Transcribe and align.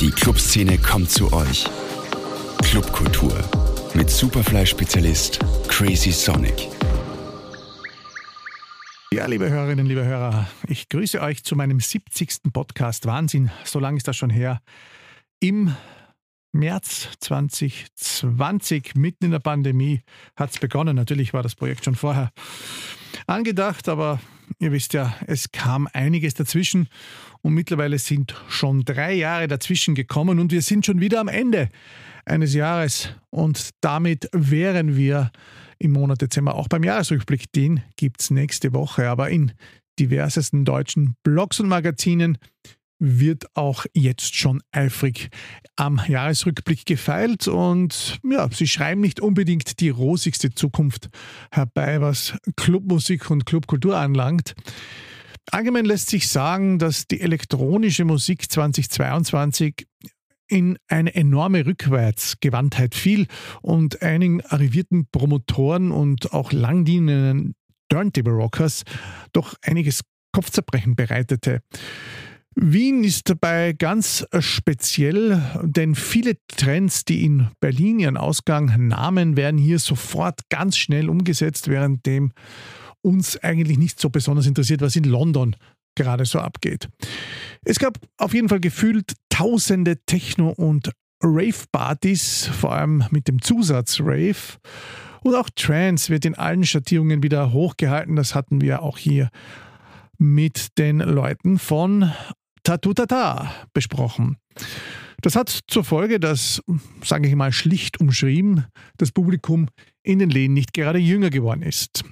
Die 0.00 0.10
Clubszene 0.10 0.76
kommt 0.76 1.10
zu 1.10 1.32
euch. 1.32 1.64
Clubkultur 2.62 3.32
mit 3.94 4.10
Superfly-Spezialist 4.10 5.40
Crazy 5.66 6.12
Sonic. 6.12 6.68
Ja, 9.14 9.24
liebe 9.24 9.48
Hörerinnen, 9.48 9.86
liebe 9.86 10.04
Hörer, 10.04 10.46
ich 10.66 10.90
grüße 10.90 11.22
euch 11.22 11.42
zu 11.42 11.56
meinem 11.56 11.80
70. 11.80 12.52
Podcast. 12.52 13.06
Wahnsinn, 13.06 13.50
so 13.64 13.78
lange 13.78 13.96
ist 13.96 14.06
das 14.06 14.16
schon 14.18 14.28
her. 14.28 14.60
Im 15.40 15.74
März 16.52 17.08
2020, 17.20 18.94
mitten 18.94 19.24
in 19.24 19.30
der 19.30 19.38
Pandemie, 19.38 20.02
hat 20.36 20.50
es 20.50 20.58
begonnen. 20.58 20.96
Natürlich 20.96 21.32
war 21.32 21.42
das 21.42 21.54
Projekt 21.54 21.86
schon 21.86 21.94
vorher 21.94 22.30
angedacht, 23.26 23.88
aber 23.88 24.20
ihr 24.58 24.72
wisst 24.72 24.92
ja, 24.94 25.14
es 25.26 25.52
kam 25.52 25.88
einiges 25.92 26.34
dazwischen 26.34 26.88
und 27.42 27.54
mittlerweile 27.54 27.98
sind 27.98 28.34
schon 28.48 28.84
drei 28.84 29.14
Jahre 29.14 29.48
dazwischen 29.48 29.94
gekommen 29.94 30.38
und 30.38 30.52
wir 30.52 30.62
sind 30.62 30.86
schon 30.86 31.00
wieder 31.00 31.20
am 31.20 31.28
Ende 31.28 31.68
eines 32.24 32.54
Jahres 32.54 33.10
und 33.30 33.70
damit 33.80 34.28
wären 34.32 34.96
wir 34.96 35.30
im 35.78 35.92
Monat 35.92 36.20
Dezember 36.20 36.54
auch 36.54 36.68
beim 36.68 36.84
Jahresrückblick. 36.84 37.52
Den 37.52 37.82
gibt 37.96 38.20
es 38.20 38.30
nächste 38.30 38.72
Woche, 38.72 39.08
aber 39.08 39.30
in 39.30 39.52
diversesten 39.98 40.64
deutschen 40.64 41.14
Blogs 41.22 41.60
und 41.60 41.68
Magazinen 41.68 42.38
wird 43.00 43.56
auch 43.56 43.86
jetzt 43.94 44.36
schon 44.36 44.60
eifrig 44.70 45.30
am 45.76 46.00
Jahresrückblick 46.06 46.84
gefeilt 46.84 47.48
und 47.48 48.20
ja, 48.22 48.48
sie 48.52 48.68
schreiben 48.68 49.00
nicht 49.00 49.20
unbedingt 49.20 49.80
die 49.80 49.88
rosigste 49.88 50.50
Zukunft 50.50 51.08
herbei, 51.50 52.00
was 52.00 52.34
Clubmusik 52.56 53.30
und 53.30 53.46
Clubkultur 53.46 53.96
anlangt. 53.96 54.54
Allgemein 55.50 55.86
lässt 55.86 56.10
sich 56.10 56.28
sagen, 56.28 56.78
dass 56.78 57.08
die 57.08 57.20
elektronische 57.20 58.04
Musik 58.04 58.50
2022 58.52 59.86
in 60.46 60.78
eine 60.88 61.14
enorme 61.14 61.64
Rückwärtsgewandtheit 61.64 62.94
fiel 62.94 63.26
und 63.62 64.02
einigen 64.02 64.42
arrivierten 64.42 65.06
Promotoren 65.10 65.90
und 65.92 66.32
auch 66.32 66.52
langdienenden 66.52 67.54
Turntable 67.88 68.32
Rockers 68.32 68.82
doch 69.32 69.54
einiges 69.62 70.02
Kopfzerbrechen 70.32 70.94
bereitete. 70.94 71.62
Wien 72.62 73.04
ist 73.04 73.30
dabei 73.30 73.72
ganz 73.72 74.26
speziell, 74.38 75.40
denn 75.62 75.94
viele 75.94 76.34
Trends, 76.46 77.06
die 77.06 77.24
in 77.24 77.48
Berlin 77.58 77.98
ihren 77.98 78.18
Ausgang 78.18 78.86
nahmen, 78.86 79.34
werden 79.38 79.56
hier 79.56 79.78
sofort 79.78 80.40
ganz 80.50 80.76
schnell 80.76 81.08
umgesetzt, 81.08 81.68
währenddem 81.68 82.32
uns 83.00 83.38
eigentlich 83.38 83.78
nicht 83.78 83.98
so 83.98 84.10
besonders 84.10 84.46
interessiert, 84.46 84.82
was 84.82 84.94
in 84.94 85.04
London 85.04 85.56
gerade 85.94 86.26
so 86.26 86.38
abgeht. 86.38 86.90
Es 87.64 87.78
gab 87.78 87.98
auf 88.18 88.34
jeden 88.34 88.50
Fall 88.50 88.60
gefühlt 88.60 89.14
tausende 89.30 89.96
Techno- 90.04 90.50
und 90.50 90.90
Rave-Partys, 91.22 92.46
vor 92.46 92.74
allem 92.74 93.04
mit 93.10 93.26
dem 93.26 93.40
Zusatz 93.40 94.00
Rave. 94.00 94.58
Und 95.22 95.34
auch 95.34 95.48
Trance 95.56 96.10
wird 96.10 96.26
in 96.26 96.34
allen 96.34 96.64
Schattierungen 96.64 97.22
wieder 97.22 97.54
hochgehalten. 97.54 98.16
Das 98.16 98.34
hatten 98.34 98.60
wir 98.60 98.82
auch 98.82 98.98
hier 98.98 99.30
mit 100.18 100.76
den 100.76 100.98
Leuten 100.98 101.58
von 101.58 102.12
Tatutata 102.62 103.50
besprochen. 103.72 104.36
Das 105.22 105.36
hat 105.36 105.60
zur 105.66 105.84
Folge, 105.84 106.18
dass, 106.18 106.62
sage 107.04 107.28
ich 107.28 107.34
mal 107.34 107.52
schlicht 107.52 108.00
umschrieben, 108.00 108.66
das 108.96 109.12
Publikum 109.12 109.68
in 110.02 110.18
den 110.18 110.30
Läden 110.30 110.54
nicht 110.54 110.72
gerade 110.72 110.98
jünger 110.98 111.30
geworden 111.30 111.62
ist. 111.62 112.04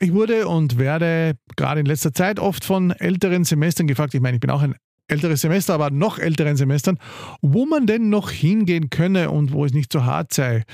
Ich 0.00 0.12
wurde 0.12 0.48
und 0.48 0.76
werde 0.78 1.38
gerade 1.56 1.80
in 1.80 1.86
letzter 1.86 2.12
Zeit 2.12 2.38
oft 2.38 2.64
von 2.64 2.90
älteren 2.90 3.44
Semestern 3.44 3.86
gefragt, 3.86 4.14
ich 4.14 4.20
meine, 4.20 4.36
ich 4.36 4.40
bin 4.40 4.50
auch 4.50 4.62
ein 4.62 4.74
älteres 5.08 5.40
Semester, 5.40 5.74
aber 5.74 5.90
noch 5.90 6.18
älteren 6.18 6.56
Semestern, 6.56 6.98
wo 7.40 7.64
man 7.64 7.86
denn 7.86 8.10
noch 8.10 8.30
hingehen 8.30 8.90
könne 8.90 9.30
und 9.30 9.52
wo 9.52 9.64
es 9.64 9.72
nicht 9.72 9.92
so 9.92 10.04
hart 10.04 10.34
sei. 10.34 10.64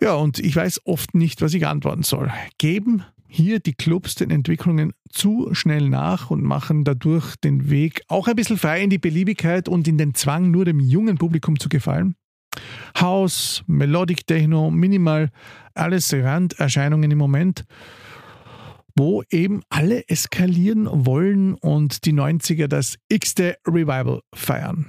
Ja, 0.00 0.14
und 0.14 0.38
ich 0.38 0.54
weiß 0.54 0.82
oft 0.84 1.14
nicht, 1.14 1.40
was 1.40 1.54
ich 1.54 1.66
antworten 1.66 2.02
soll. 2.02 2.30
Geben 2.58 3.04
hier 3.28 3.60
die 3.60 3.74
Clubs 3.74 4.14
den 4.14 4.30
Entwicklungen 4.30 4.92
zu 5.10 5.48
schnell 5.52 5.88
nach 5.88 6.30
und 6.30 6.42
machen 6.42 6.84
dadurch 6.84 7.36
den 7.36 7.70
Weg 7.70 8.02
auch 8.08 8.28
ein 8.28 8.36
bisschen 8.36 8.58
frei 8.58 8.82
in 8.82 8.90
die 8.90 8.98
Beliebigkeit 8.98 9.68
und 9.68 9.88
in 9.88 9.98
den 9.98 10.14
Zwang, 10.14 10.50
nur 10.50 10.64
dem 10.64 10.80
jungen 10.80 11.18
Publikum 11.18 11.58
zu 11.58 11.68
gefallen? 11.68 12.16
House, 12.98 13.62
Melodic 13.66 14.26
Techno, 14.26 14.70
Minimal, 14.70 15.30
alles 15.74 16.12
Randerscheinungen 16.12 17.10
im 17.10 17.18
Moment 17.18 17.64
wo 18.96 19.22
eben 19.30 19.62
alle 19.68 20.08
eskalieren 20.08 20.88
wollen 20.90 21.54
und 21.54 22.06
die 22.06 22.14
90er 22.14 22.66
das 22.66 22.96
x-te 23.08 23.56
Revival 23.66 24.22
feiern. 24.34 24.86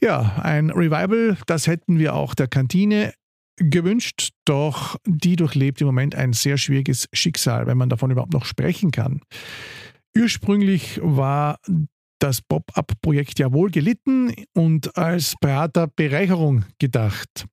Ja, 0.00 0.40
ein 0.42 0.70
Revival, 0.70 1.38
das 1.46 1.66
hätten 1.66 1.98
wir 1.98 2.14
auch 2.14 2.34
der 2.34 2.48
Kantine 2.48 3.14
gewünscht, 3.56 4.30
doch 4.44 4.96
die 5.06 5.36
durchlebt 5.36 5.80
im 5.80 5.86
Moment 5.86 6.14
ein 6.14 6.32
sehr 6.32 6.58
schwieriges 6.58 7.08
Schicksal, 7.12 7.66
wenn 7.66 7.78
man 7.78 7.88
davon 7.88 8.10
überhaupt 8.10 8.32
noch 8.32 8.44
sprechen 8.44 8.90
kann. 8.90 9.20
Ursprünglich 10.16 11.00
war 11.02 11.58
das 12.18 12.40
Pop-up-Projekt 12.40 13.38
ja 13.38 13.52
wohl 13.52 13.70
gelitten 13.70 14.32
und 14.54 14.96
als 14.96 15.34
Prater-Bereicherung 15.40 16.64
gedacht. 16.78 17.46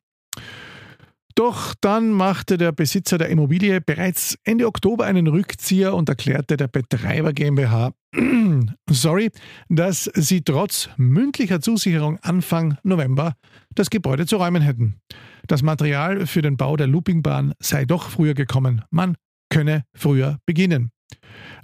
Doch 1.36 1.74
dann 1.80 2.12
machte 2.12 2.58
der 2.58 2.72
Besitzer 2.72 3.18
der 3.18 3.30
Immobilie 3.30 3.82
bereits 3.82 4.38
Ende 4.44 4.68
Oktober 4.68 5.06
einen 5.06 5.28
Rückzieher 5.28 5.94
und 5.94 6.10
erklärte 6.10 6.58
der 6.58 6.68
Betreiber 6.68 7.34
GmbH, 7.34 7.94
sorry, 8.90 9.32
dass 9.70 10.10
sie 10.14 10.42
trotz 10.42 10.90
mündlicher 10.98 11.62
Zusicherung 11.62 12.20
Anfang 12.22 12.78
November 12.84 13.36
das 13.74 13.90
Gebäude 13.90 14.26
zu 14.26 14.38
räumen 14.38 14.62
hätten. 14.62 15.02
Das 15.48 15.62
Material 15.64 16.28
für 16.28 16.42
den 16.42 16.58
Bau 16.58 16.78
der 16.78 16.88
Loopingbahn 16.88 17.54
sei 17.60 17.86
doch 17.86 18.10
früher 18.10 18.34
gekommen. 18.34 18.84
Man 18.90 19.16
könne 19.50 19.84
früher 19.94 20.40
beginnen. 20.46 20.92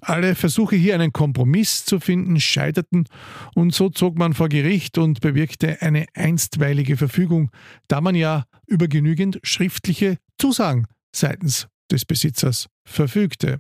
Alle 0.02 0.36
Versuche 0.36 0.76
hier 0.76 0.94
einen 0.94 1.14
Kompromiss 1.14 1.86
zu 1.86 2.00
finden 2.00 2.40
scheiterten 2.40 3.06
und 3.56 3.74
so 3.74 3.90
zog 3.90 4.18
man 4.18 4.34
vor 4.34 4.50
Gericht 4.50 4.98
und 4.98 5.22
bewirkte 5.22 5.82
eine 5.82 6.06
einstweilige 6.14 6.98
Verfügung, 6.98 7.50
da 7.88 8.02
man 8.02 8.16
ja 8.16 8.46
über 8.68 8.88
genügend 8.88 9.40
schriftliche 9.44 10.18
Zusagen 10.38 10.88
seitens 11.16 11.68
des 11.92 12.06
Besitzers 12.06 12.68
verfügte, 12.86 13.60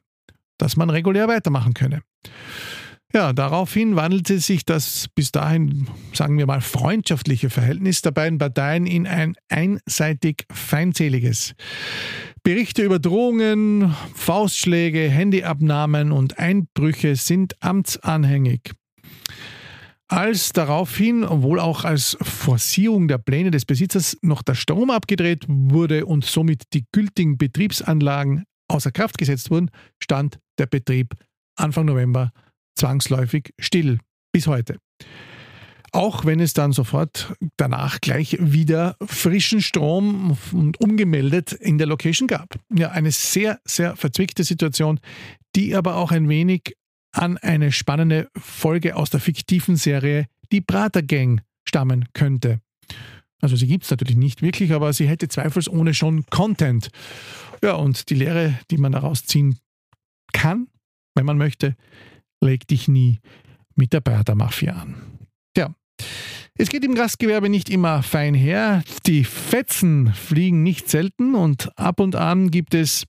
dass 0.58 0.76
man 0.76 0.90
regulär 0.90 1.28
weitermachen 1.28 1.74
könne. 1.74 2.02
Ja, 3.14 3.32
daraufhin 3.32 3.96
wandelte 3.96 4.40
sich 4.40 4.66
das 4.66 5.08
bis 5.16 5.32
dahin, 5.32 5.88
sagen 6.14 6.38
wir 6.38 6.46
mal, 6.46 6.60
freundschaftliche 6.60 7.50
Verhältnis 7.50 8.02
der 8.02 8.12
beiden 8.12 8.38
Parteien 8.38 8.86
in 8.86 9.08
ein 9.08 9.36
einseitig 9.48 10.46
feindseliges. 10.52 11.56
Berichte 12.44 12.84
über 12.84 13.00
Drohungen, 13.00 13.96
Faustschläge, 14.14 15.10
Handyabnahmen 15.10 16.12
und 16.12 16.38
Einbrüche 16.38 17.16
sind 17.16 17.56
amtsanhängig. 17.62 18.74
Als 20.10 20.54
daraufhin, 20.54 21.26
wohl 21.28 21.60
auch 21.60 21.84
als 21.84 22.18
Forcierung 22.22 23.08
der 23.08 23.18
Pläne 23.18 23.52
des 23.52 23.66
Besitzers, 23.66 24.18
noch 24.22 24.42
der 24.42 24.56
Strom 24.56 24.90
abgedreht 24.90 25.46
wurde 25.48 26.06
und 26.06 26.24
somit 26.24 26.64
die 26.74 26.86
gültigen 26.94 27.38
Betriebsanlagen 27.38 28.44
außer 28.70 28.92
Kraft 28.92 29.18
gesetzt 29.18 29.50
wurden, 29.50 29.70
stand 30.02 30.40
der 30.58 30.66
Betrieb 30.66 31.14
Anfang 31.58 31.86
November 31.86 32.32
zwangsläufig 32.78 33.54
still 33.60 34.00
bis 34.32 34.48
heute. 34.48 34.78
Auch 35.94 36.26
wenn 36.26 36.40
es 36.40 36.54
dann 36.54 36.74
sofort 36.74 37.34
danach 37.56 38.02
gleich 38.02 38.38
wieder 38.40 38.98
frischen 39.06 39.62
Strom 39.62 40.38
und 40.52 40.80
umgemeldet 40.82 41.54
in 41.54 41.78
der 41.78 41.88
Location 41.88 42.28
gab. 42.28 42.60
Ja, 42.74 42.92
eine 42.92 43.12
sehr, 43.12 43.60
sehr 43.66 43.96
verzwickte 43.96 44.44
Situation, 44.44 45.00
die 45.56 45.76
aber 45.76 45.96
auch 45.96 46.12
ein 46.12 46.28
wenig 46.30 46.76
an 47.14 47.38
eine 47.38 47.72
spannende 47.72 48.30
Folge 48.38 48.96
aus 48.96 49.10
der 49.10 49.22
fiktiven 49.22 49.76
Serie 49.76 50.28
Die 50.52 50.62
Prater 50.62 51.02
Gang 51.02 51.42
stammen 51.68 52.06
könnte. 52.14 52.62
Also 53.42 53.56
sie 53.56 53.68
gibt 53.68 53.84
es 53.86 53.92
natürlich 53.92 54.18
nicht 54.18 54.42
wirklich, 54.42 54.74
aber 54.74 54.94
sie 54.94 55.08
hätte 55.08 55.28
zweifelsohne 55.28 55.94
schon 55.94 56.26
Content. 56.30 56.90
Ja, 57.64 57.74
und 57.74 58.10
die 58.10 58.16
Lehre, 58.16 58.60
die 58.72 58.78
man 58.78 58.92
daraus 58.92 59.26
ziehen 59.26 59.58
kann, 60.34 60.68
wenn 61.16 61.26
man 61.26 61.38
möchte, 61.38 61.76
leg 62.42 62.68
dich 62.68 62.88
nie 62.88 63.20
mit 63.76 63.94
der 63.94 64.02
Prater 64.02 64.36
Mafia 64.36 64.74
an. 64.74 64.96
Es 66.60 66.70
geht 66.70 66.84
im 66.84 66.96
Gastgewerbe 66.96 67.50
nicht 67.50 67.70
immer 67.70 68.02
fein 68.02 68.34
her. 68.34 68.84
Die 69.06 69.24
Fetzen 69.24 70.12
fliegen 70.14 70.64
nicht 70.64 70.90
selten 70.90 71.36
und 71.36 71.70
ab 71.78 72.00
und 72.00 72.16
an 72.16 72.50
gibt 72.50 72.74
es, 72.74 73.04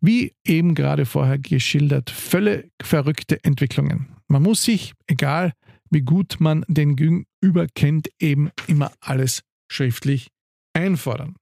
wie 0.00 0.34
eben 0.46 0.76
gerade 0.76 1.04
vorher 1.04 1.38
geschildert, 1.38 2.10
völlig 2.10 2.70
verrückte 2.80 3.42
Entwicklungen. 3.42 4.14
Man 4.28 4.44
muss 4.44 4.62
sich, 4.62 4.92
egal 5.08 5.52
wie 5.90 6.02
gut 6.02 6.36
man 6.38 6.64
den 6.68 6.94
Gegenüber 6.94 7.66
kennt, 7.74 8.08
eben 8.20 8.50
immer 8.68 8.92
alles 9.00 9.42
schriftlich 9.68 10.28
einfordern. 10.72 11.34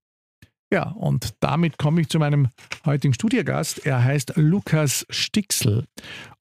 Ja, 0.71 0.91
und 0.91 1.35
damit 1.41 1.79
komme 1.79 2.03
ich 2.03 2.09
zu 2.09 2.19
meinem 2.19 2.49
heutigen 2.85 3.15
Studiogast. 3.15 3.87
Er 3.87 4.05
heißt 4.05 4.35
Lukas 4.37 5.07
Stixel 5.09 5.87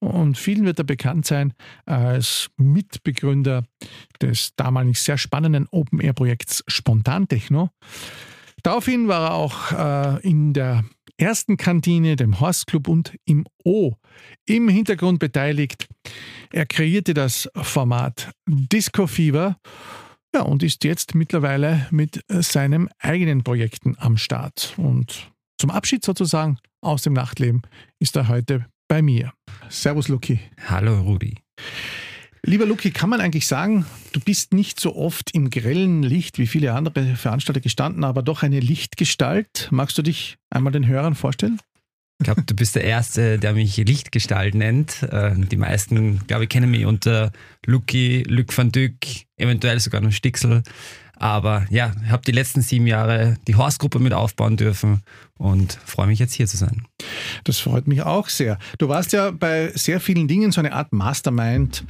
und 0.00 0.36
vielen 0.36 0.66
wird 0.66 0.78
er 0.78 0.84
bekannt 0.84 1.24
sein 1.24 1.54
als 1.86 2.50
Mitbegründer 2.58 3.64
des 4.20 4.54
damals 4.56 5.04
sehr 5.04 5.16
spannenden 5.16 5.66
Open-Air-Projekts 5.70 6.62
Spontantechno. 6.68 7.70
Daraufhin 8.62 9.08
war 9.08 9.28
er 9.28 9.34
auch 9.34 9.72
äh, 9.72 10.28
in 10.28 10.52
der 10.52 10.84
ersten 11.16 11.56
Kantine, 11.56 12.16
dem 12.16 12.38
Horst 12.38 12.66
Club 12.66 12.88
und 12.88 13.16
im 13.24 13.46
O 13.64 13.94
im 14.44 14.68
Hintergrund 14.68 15.20
beteiligt. 15.20 15.88
Er 16.52 16.66
kreierte 16.66 17.14
das 17.14 17.48
Format 17.54 18.30
Disco 18.46 19.06
Fever 19.06 19.56
ja, 20.34 20.42
und 20.42 20.62
ist 20.62 20.84
jetzt 20.84 21.14
mittlerweile 21.14 21.86
mit 21.90 22.22
äh, 22.28 22.42
seinen 22.42 22.88
eigenen 22.98 23.42
Projekten 23.42 23.96
am 23.98 24.16
Start. 24.16 24.74
Und 24.76 25.30
zum 25.58 25.70
Abschied 25.70 26.04
sozusagen 26.04 26.58
aus 26.80 27.02
dem 27.02 27.12
Nachtleben 27.12 27.62
ist 27.98 28.16
er 28.16 28.28
heute 28.28 28.66
bei 28.88 29.02
mir. 29.02 29.32
Servus, 29.68 30.08
Luki. 30.08 30.40
Hallo, 30.68 31.00
Rudi. 31.00 31.36
Lieber 32.44 32.66
Luki, 32.66 32.92
kann 32.92 33.10
man 33.10 33.20
eigentlich 33.20 33.46
sagen, 33.46 33.84
du 34.12 34.20
bist 34.20 34.54
nicht 34.54 34.80
so 34.80 34.94
oft 34.96 35.34
im 35.34 35.50
grellen 35.50 36.02
Licht 36.02 36.38
wie 36.38 36.46
viele 36.46 36.72
andere 36.72 37.16
Veranstalter 37.16 37.60
gestanden, 37.60 38.04
aber 38.04 38.22
doch 38.22 38.42
eine 38.42 38.60
Lichtgestalt. 38.60 39.68
Magst 39.70 39.98
du 39.98 40.02
dich 40.02 40.36
einmal 40.48 40.72
den 40.72 40.86
Hörern 40.86 41.14
vorstellen? 41.14 41.60
Ich 42.20 42.24
glaube, 42.24 42.42
du 42.42 42.54
bist 42.54 42.74
der 42.74 42.82
Erste, 42.82 43.38
der 43.38 43.52
mich 43.52 43.76
Lichtgestalt 43.76 44.56
nennt. 44.56 45.04
Äh, 45.04 45.34
die 45.36 45.56
meisten, 45.56 46.26
glaube 46.26 46.44
ich, 46.44 46.48
kennen 46.50 46.70
mich 46.70 46.84
unter 46.84 47.30
Lucky, 47.64 48.24
Luc 48.26 48.56
van 48.56 48.72
Dyck, 48.72 49.26
eventuell 49.36 49.78
sogar 49.78 50.00
noch 50.00 50.10
Stixel. 50.10 50.64
Aber 51.14 51.66
ja, 51.70 51.92
ich 52.04 52.10
habe 52.10 52.24
die 52.24 52.32
letzten 52.32 52.60
sieben 52.60 52.86
Jahre 52.86 53.36
die 53.46 53.54
Horstgruppe 53.54 54.00
mit 54.00 54.12
aufbauen 54.12 54.56
dürfen 54.56 55.02
und 55.36 55.78
freue 55.84 56.08
mich 56.08 56.18
jetzt 56.18 56.34
hier 56.34 56.46
zu 56.46 56.56
sein. 56.56 56.86
Das 57.44 57.58
freut 57.58 57.86
mich 57.86 58.02
auch 58.02 58.28
sehr. 58.28 58.58
Du 58.78 58.88
warst 58.88 59.12
ja 59.12 59.30
bei 59.30 59.70
sehr 59.74 60.00
vielen 60.00 60.26
Dingen 60.26 60.50
so 60.50 60.60
eine 60.60 60.72
Art 60.72 60.92
Mastermind, 60.92 61.84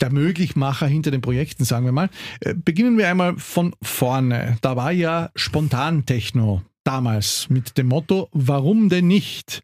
der 0.00 0.10
Möglichmacher 0.10 0.86
hinter 0.86 1.10
den 1.10 1.20
Projekten, 1.20 1.64
sagen 1.64 1.84
wir 1.84 1.92
mal. 1.92 2.08
Äh, 2.40 2.54
beginnen 2.54 2.98
wir 2.98 3.08
einmal 3.08 3.36
von 3.36 3.74
vorne. 3.82 4.58
Da 4.60 4.74
war 4.74 4.90
ja 4.90 5.30
Spontan-Techno 5.36 6.62
damals 6.88 7.50
mit 7.50 7.76
dem 7.76 7.88
Motto, 7.88 8.30
warum 8.32 8.88
denn 8.88 9.08
nicht? 9.08 9.60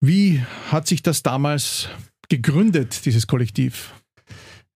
Wie 0.00 0.42
hat 0.70 0.88
sich 0.88 1.02
das 1.02 1.22
damals 1.22 1.90
gegründet, 2.30 3.04
dieses 3.04 3.26
Kollektiv? 3.26 3.92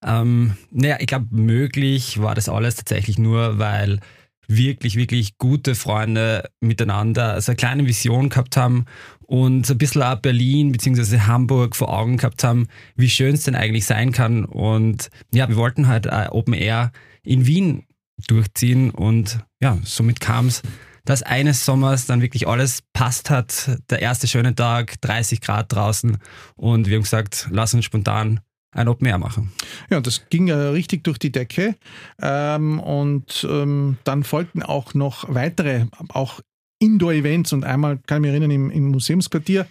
Ähm, 0.05 0.57
naja, 0.69 0.97
ich 0.99 1.07
glaube, 1.07 1.25
möglich 1.31 2.21
war 2.21 2.35
das 2.35 2.49
alles 2.49 2.75
tatsächlich 2.75 3.17
nur, 3.17 3.57
weil 3.57 3.99
wirklich, 4.47 4.95
wirklich 4.95 5.39
gute 5.39 5.73
Freunde 5.73 6.47
miteinander 6.61 7.41
so 7.41 7.51
eine 7.51 7.57
kleine 7.57 7.87
Vision 7.87 8.29
gehabt 8.29 8.55
haben 8.55 8.85
und 9.25 9.65
so 9.65 9.73
ein 9.73 9.79
bisschen 9.79 10.03
auch 10.03 10.17
Berlin 10.17 10.71
bzw. 10.71 11.21
Hamburg 11.21 11.75
vor 11.75 11.91
Augen 11.91 12.17
gehabt 12.17 12.43
haben, 12.43 12.67
wie 12.95 13.09
schön 13.09 13.33
es 13.33 13.43
denn 13.43 13.55
eigentlich 13.55 13.87
sein 13.87 14.11
kann. 14.11 14.45
Und 14.45 15.09
ja, 15.33 15.49
wir 15.49 15.55
wollten 15.55 15.87
halt 15.87 16.07
Open 16.31 16.53
Air 16.53 16.91
in 17.23 17.47
Wien 17.47 17.85
durchziehen 18.27 18.91
und 18.91 19.39
ja, 19.59 19.79
somit 19.83 20.19
kam 20.19 20.47
es 20.47 20.61
dass 21.09 21.23
eines 21.23 21.65
Sommers 21.65 22.05
dann 22.05 22.21
wirklich 22.21 22.47
alles 22.47 22.83
passt 22.93 23.31
hat. 23.31 23.79
Der 23.89 23.99
erste 23.99 24.27
schöne 24.27 24.53
Tag, 24.53 25.01
30 25.01 25.41
Grad 25.41 25.73
draußen 25.73 26.19
und 26.55 26.87
wir 26.87 26.97
haben 26.97 27.01
gesagt, 27.01 27.47
lass 27.49 27.73
uns 27.73 27.85
spontan 27.85 28.41
ein 28.71 28.87
Open 28.87 29.07
Air 29.07 29.17
machen. 29.17 29.51
Ja, 29.89 30.01
das 30.01 30.29
ging 30.29 30.45
ja 30.45 30.69
richtig 30.69 31.03
durch 31.03 31.17
die 31.17 31.31
Decke. 31.31 31.75
Ähm, 32.21 32.79
und 32.79 33.43
ähm, 33.49 33.97
dann 34.03 34.23
folgten 34.23 34.61
auch 34.61 34.93
noch 34.93 35.25
weitere, 35.33 35.87
auch 36.09 36.41
Indoor-Events 36.77 37.53
und 37.53 37.63
einmal 37.63 37.97
kann 38.05 38.17
ich 38.17 38.21
mich 38.21 38.29
erinnern 38.29 38.51
im, 38.51 38.69
im, 38.69 38.89
Museumsquartier. 38.89 39.65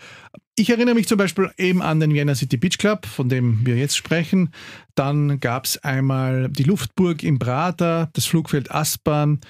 Ich 0.57 0.71
erinnere 0.71 0.97
mich 0.97 1.07
zum 1.07 1.19
Beispiel 1.19 1.53
eben 1.57 1.83
an 1.83 2.01
den 2.01 2.15
Vienna 2.15 2.35
City 2.35 2.57
Beach 2.57 2.79
Club, 2.79 3.07
von 3.07 3.29
dem 3.29 3.65
wir 3.65 3.77
jetzt 3.77 3.97
sprechen. 3.97 4.51
Dann 4.97 5.39
gab 5.39 5.67
es 5.67 5.79
einmal 5.85 6.49
die 6.49 6.65
Luftburg 6.65 7.23
im 7.23 7.39
Prater, 7.39 8.11
das 8.15 8.27
Flugfeld 8.27 8.73
Aspern 8.73 9.41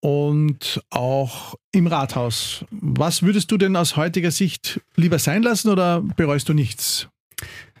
und 0.00 0.82
auch 0.90 1.54
im 1.72 1.86
Rathaus. 1.86 2.64
Was 2.70 3.22
würdest 3.22 3.50
du 3.50 3.58
denn 3.58 3.76
aus 3.76 3.96
heutiger 3.96 4.30
Sicht 4.30 4.80
lieber 4.96 5.18
sein 5.18 5.42
lassen 5.42 5.68
oder 5.68 6.00
bereust 6.00 6.48
du 6.48 6.54
nichts? 6.54 7.08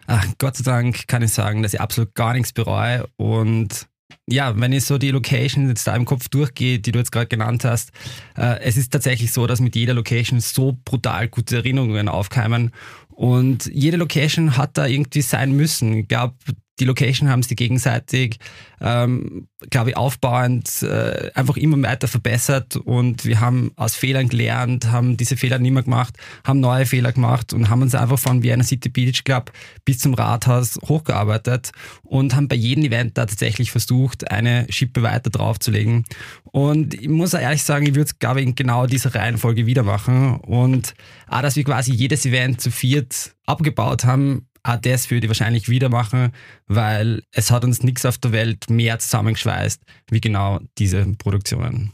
Ach, 0.06 0.26
Gott 0.38 0.56
sei 0.56 0.64
Dank 0.64 1.06
kann 1.08 1.22
ich 1.22 1.32
sagen, 1.32 1.62
dass 1.62 1.74
ich 1.74 1.80
absolut 1.80 2.14
gar 2.14 2.32
nichts 2.34 2.52
bereue. 2.52 3.06
Und 3.16 3.86
ja, 4.26 4.58
wenn 4.58 4.72
ich 4.72 4.84
so 4.84 4.98
die 4.98 5.10
Location 5.10 5.68
jetzt 5.68 5.86
da 5.86 5.94
im 5.94 6.04
Kopf 6.04 6.28
durchgehe, 6.28 6.78
die 6.78 6.92
du 6.92 6.98
jetzt 6.98 7.12
gerade 7.12 7.26
genannt 7.26 7.64
hast, 7.64 7.90
äh, 8.36 8.60
es 8.60 8.76
ist 8.76 8.92
tatsächlich 8.92 9.32
so, 9.32 9.46
dass 9.46 9.60
mit 9.60 9.76
jeder 9.76 9.94
Location 9.94 10.40
so 10.40 10.76
brutal 10.84 11.28
gute 11.28 11.56
Erinnerungen 11.56 12.08
aufkeimen. 12.08 12.72
Und 13.08 13.66
jede 13.66 13.98
Location 13.98 14.56
hat 14.56 14.78
da 14.78 14.86
irgendwie 14.86 15.22
sein 15.22 15.52
müssen. 15.52 15.92
Ich 15.92 16.08
glaube, 16.08 16.34
die 16.80 16.86
Location 16.86 17.28
haben 17.28 17.42
sie 17.42 17.54
gegenseitig, 17.54 18.38
ähm, 18.80 19.48
glaube 19.68 19.90
ich, 19.90 19.96
aufbauend 19.96 20.82
äh, 20.82 21.30
einfach 21.34 21.56
immer 21.56 21.80
weiter 21.86 22.08
verbessert 22.08 22.76
und 22.76 23.26
wir 23.26 23.40
haben 23.40 23.72
aus 23.76 23.94
Fehlern 23.94 24.28
gelernt, 24.28 24.90
haben 24.90 25.16
diese 25.16 25.36
Fehler 25.36 25.58
nicht 25.58 25.72
mehr 25.72 25.82
gemacht, 25.82 26.16
haben 26.44 26.60
neue 26.60 26.86
Fehler 26.86 27.12
gemacht 27.12 27.52
und 27.52 27.68
haben 27.68 27.82
uns 27.82 27.94
einfach 27.94 28.18
von 28.18 28.42
Vienna 28.42 28.64
City 28.64 28.88
Beach 28.88 29.24
Club 29.24 29.52
bis 29.84 29.98
zum 29.98 30.14
Rathaus 30.14 30.78
hochgearbeitet 30.88 31.72
und 32.02 32.34
haben 32.34 32.48
bei 32.48 32.56
jedem 32.56 32.84
Event 32.84 33.18
da 33.18 33.26
tatsächlich 33.26 33.70
versucht, 33.70 34.30
eine 34.30 34.66
Schippe 34.70 35.02
weiter 35.02 35.30
draufzulegen. 35.30 36.04
Und 36.44 36.94
ich 36.94 37.08
muss 37.08 37.34
auch 37.34 37.40
ehrlich 37.40 37.62
sagen, 37.62 37.86
ich 37.86 37.94
würde 37.94 38.10
es, 38.10 38.18
glaube 38.18 38.40
ich, 38.40 38.46
in 38.46 38.54
genau 38.54 38.86
dieser 38.86 39.14
Reihenfolge 39.14 39.66
wieder 39.66 39.82
machen 39.82 40.36
und 40.40 40.94
auch, 41.28 41.42
dass 41.42 41.56
wir 41.56 41.64
quasi 41.64 41.92
jedes 41.92 42.24
Event 42.24 42.60
zu 42.60 42.70
viert 42.70 43.34
abgebaut 43.46 44.04
haben, 44.04 44.46
auch 44.62 44.76
das 44.76 45.10
würde 45.10 45.26
ich 45.26 45.28
wahrscheinlich 45.28 45.68
wieder 45.68 45.88
machen, 45.88 46.32
weil 46.66 47.22
es 47.32 47.50
hat 47.50 47.64
uns 47.64 47.82
nichts 47.82 48.04
auf 48.04 48.18
der 48.18 48.32
Welt 48.32 48.68
mehr 48.68 48.98
zusammengeschweißt, 48.98 49.80
wie 50.10 50.20
genau 50.20 50.60
diese 50.78 51.06
Produktionen. 51.18 51.92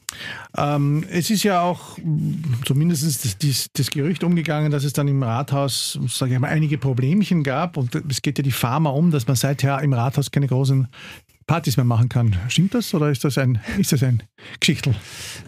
Ähm, 0.56 1.04
es 1.10 1.30
ist 1.30 1.42
ja 1.44 1.60
auch 1.60 1.98
zumindest 2.64 3.04
das, 3.04 3.38
das, 3.38 3.68
das, 3.72 3.90
Gerücht 3.90 4.24
umgegangen, 4.24 4.72
dass 4.72 4.84
es 4.84 4.92
dann 4.92 5.08
im 5.08 5.22
Rathaus, 5.22 5.98
sage 6.08 6.34
ich 6.34 6.40
mal, 6.40 6.48
einige 6.48 6.78
Problemchen 6.78 7.42
gab 7.42 7.76
und 7.76 7.94
es 7.94 8.22
geht 8.22 8.38
ja 8.38 8.42
die 8.42 8.52
Pharma 8.52 8.90
um, 8.90 9.10
dass 9.10 9.26
man 9.26 9.36
seither 9.36 9.80
im 9.80 9.92
Rathaus 9.92 10.30
keine 10.30 10.46
großen 10.46 10.88
Partys 11.46 11.76
mehr 11.76 11.84
machen 11.84 12.08
kann. 12.08 12.36
Stimmt 12.48 12.74
das 12.74 12.92
oder 12.92 13.10
ist 13.10 13.24
das 13.24 13.38
ein, 13.38 13.60
ist 13.78 13.92
das 13.92 14.02
ein 14.02 14.22
Geschichtel? 14.58 14.94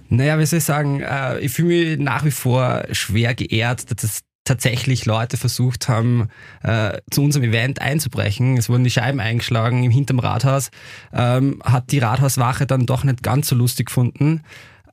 Naja, 0.09 0.39
wie 0.39 0.47
soll 0.47 0.59
ich 0.59 0.65
sagen, 0.65 1.01
äh, 1.01 1.41
ich 1.41 1.53
fühle 1.53 1.69
mich 1.69 1.99
nach 1.99 2.25
wie 2.25 2.31
vor 2.31 2.85
schwer 2.93 3.35
geehrt, 3.35 4.03
dass 4.03 4.21
tatsächlich 4.49 5.07
Leute 5.07 5.37
versucht 5.37 5.89
haben, 5.89 6.29
äh, 6.63 6.99
zu 7.11 7.23
unserem 7.23 7.45
Event 7.45 7.81
einzubrechen. 7.81 8.57
Es 8.57 8.69
wurden 8.69 8.85
die 8.85 8.91
Scheiben 8.91 9.21
eingeschlagen 9.21 9.85
im 9.85 9.91
hinterm 9.91 10.19
Rathaus. 10.19 10.71
Ähm, 11.13 11.61
hat 11.65 11.93
die 11.93 11.99
Rathauswache 11.99 12.67
dann 12.67 12.87
doch 12.87 13.05
nicht 13.05 13.23
ganz 13.23 13.49
so 13.49 13.55
lustig 13.55 13.87
gefunden. 13.87 14.43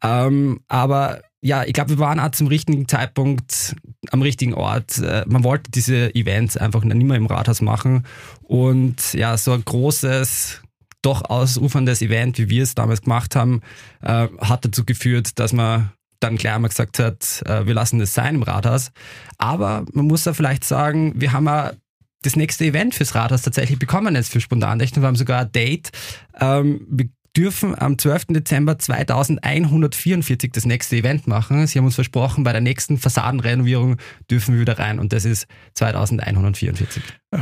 Ähm, 0.04 0.60
aber 0.68 1.22
ja, 1.42 1.64
ich 1.64 1.74
glaube, 1.74 1.92
wir 1.92 2.00
waren 2.00 2.20
auch 2.20 2.32
zum 2.32 2.48
richtigen 2.48 2.88
Zeitpunkt 2.88 3.76
am 4.12 4.22
richtigen 4.22 4.54
Ort. 4.54 4.98
Äh, 4.98 5.24
man 5.28 5.44
wollte 5.44 5.72
diese 5.72 6.14
Events 6.14 6.58
einfach 6.58 6.84
nicht 6.84 6.96
mehr 6.96 7.18
im 7.18 7.28
Rathaus 7.28 7.62
machen. 7.62 8.04
Und 8.44 9.14
ja, 9.14 9.38
so 9.38 9.54
ein 9.54 9.64
großes, 9.64 10.62
doch 11.02 11.24
ausuferndes 11.30 12.02
Event, 12.02 12.38
wie 12.40 12.50
wir 12.50 12.64
es 12.64 12.76
damals 12.76 13.04
gemacht 13.04 13.36
haben, 13.36 13.62
äh, 14.02 14.28
hat 14.40 14.66
dazu 14.66 14.86
geführt, 14.86 15.40
dass 15.40 15.54
man 15.54 15.92
dann 16.20 16.38
gleich 16.38 16.54
einmal 16.54 16.70
gesagt 16.70 17.00
hat, 17.00 17.44
äh, 17.46 17.66
wir 17.66 17.74
lassen 17.74 18.00
das 18.00 18.14
sein 18.14 18.36
im 18.36 18.44
Rathaus. 18.44 18.92
Aber 19.38 19.86
man 19.94 20.06
muss 20.06 20.24
da 20.24 20.34
vielleicht 20.34 20.64
sagen, 20.64 21.14
wir 21.16 21.32
haben 21.32 21.46
ja 21.46 21.74
das 22.22 22.36
nächste 22.36 22.66
Event 22.66 22.96
fürs 22.96 23.16
Rathaus 23.16 23.44
tatsächlich 23.44 23.80
bekommen 23.80 24.16
jetzt 24.16 24.32
für 24.32 24.42
Spontantechnik. 24.42 25.02
Wir 25.04 25.08
haben 25.08 25.16
sogar 25.16 25.42
ein 25.42 25.52
Date. 25.52 25.92
Ähm, 26.40 26.86
wir 26.90 27.10
dürfen 27.36 27.78
am 27.78 27.98
12. 27.98 28.28
Dezember 28.30 28.80
2144 28.80 30.52
das 30.52 30.66
nächste 30.66 30.96
Event 30.96 31.28
machen. 31.28 31.68
Sie 31.68 31.78
haben 31.78 31.86
uns 31.86 31.96
versprochen, 31.96 32.44
bei 32.44 32.52
der 32.52 32.62
nächsten 32.62 32.98
Fassadenrenovierung 32.98 33.98
dürfen 34.30 34.56
wir 34.56 34.62
wieder 34.62 34.80
rein 34.80 35.00
und 35.00 35.14
das 35.14 35.26
ist 35.26 35.48
2144. 35.74 37.04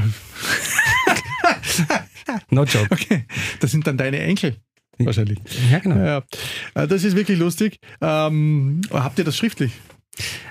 no 2.50 2.64
joke. 2.64 2.88
Okay, 2.90 3.26
das 3.60 3.72
sind 3.72 3.86
dann 3.88 3.98
deine 3.98 4.20
Enkel. 4.20 4.58
Wahrscheinlich. 5.00 5.40
Ja, 5.72 5.80
genau. 5.80 5.98
Ja, 5.98 6.24
äh, 6.76 6.88
das 6.88 7.04
ist 7.04 7.16
wirklich 7.16 7.40
lustig. 7.40 7.80
Ähm, 8.02 8.82
habt 8.92 9.18
ihr 9.20 9.26
das 9.26 9.38
schriftlich? 9.38 9.72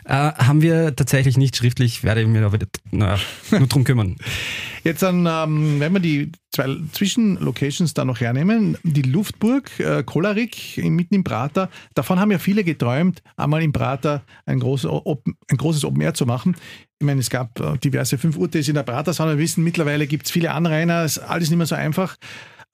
Äh, 0.05 0.15
haben 0.15 0.63
wir 0.63 0.97
tatsächlich 0.97 1.37
nicht 1.37 1.57
schriftlich, 1.57 2.03
werde 2.03 2.23
ich 2.23 2.27
mir 2.27 2.45
aber 2.45 2.59
naja, 2.91 3.19
nur 3.51 3.69
drum 3.69 3.85
kümmern. 3.85 4.17
Jetzt 4.85 5.03
dann, 5.05 5.27
ähm, 5.27 5.79
wenn 5.79 5.93
wir 5.93 6.01
die 6.01 6.33
zwei 6.51 6.77
Zwischenlocations 6.93 7.95
da 7.95 8.05
noch 8.05 8.19
hernehmen, 8.19 8.77
die 8.83 9.03
Luftburg, 9.03 9.71
äh, 9.79 10.03
Kolarik 10.03 10.81
mitten 10.83 11.15
im 11.15 11.23
Prater, 11.23 11.71
davon 11.95 12.19
haben 12.19 12.33
ja 12.33 12.39
viele 12.39 12.65
geträumt, 12.65 13.23
einmal 13.37 13.63
im 13.63 13.73
Prater 13.73 14.25
ein, 14.45 14.59
großes, 14.59 14.91
ein 14.91 15.57
großes 15.57 15.85
Open 15.85 16.01
Air 16.01 16.15
zu 16.15 16.27
machen. 16.27 16.57
Ich 16.99 17.07
meine, 17.07 17.21
es 17.21 17.31
gab 17.31 17.61
äh, 17.61 17.79
diverse 17.79 18.19
5 18.19 18.37
Uhr 18.37 18.53
in 18.53 18.75
der 18.75 18.83
Prater, 18.83 19.13
sondern 19.13 19.39
wir 19.39 19.45
wissen, 19.45 19.63
mittlerweile 19.63 20.09
gibt 20.09 20.27
es 20.27 20.33
viele 20.33 20.51
Anrainer, 20.51 21.05
ist 21.05 21.19
alles 21.19 21.51
nicht 21.51 21.59
mehr 21.59 21.67
so 21.67 21.77
einfach. 21.77 22.17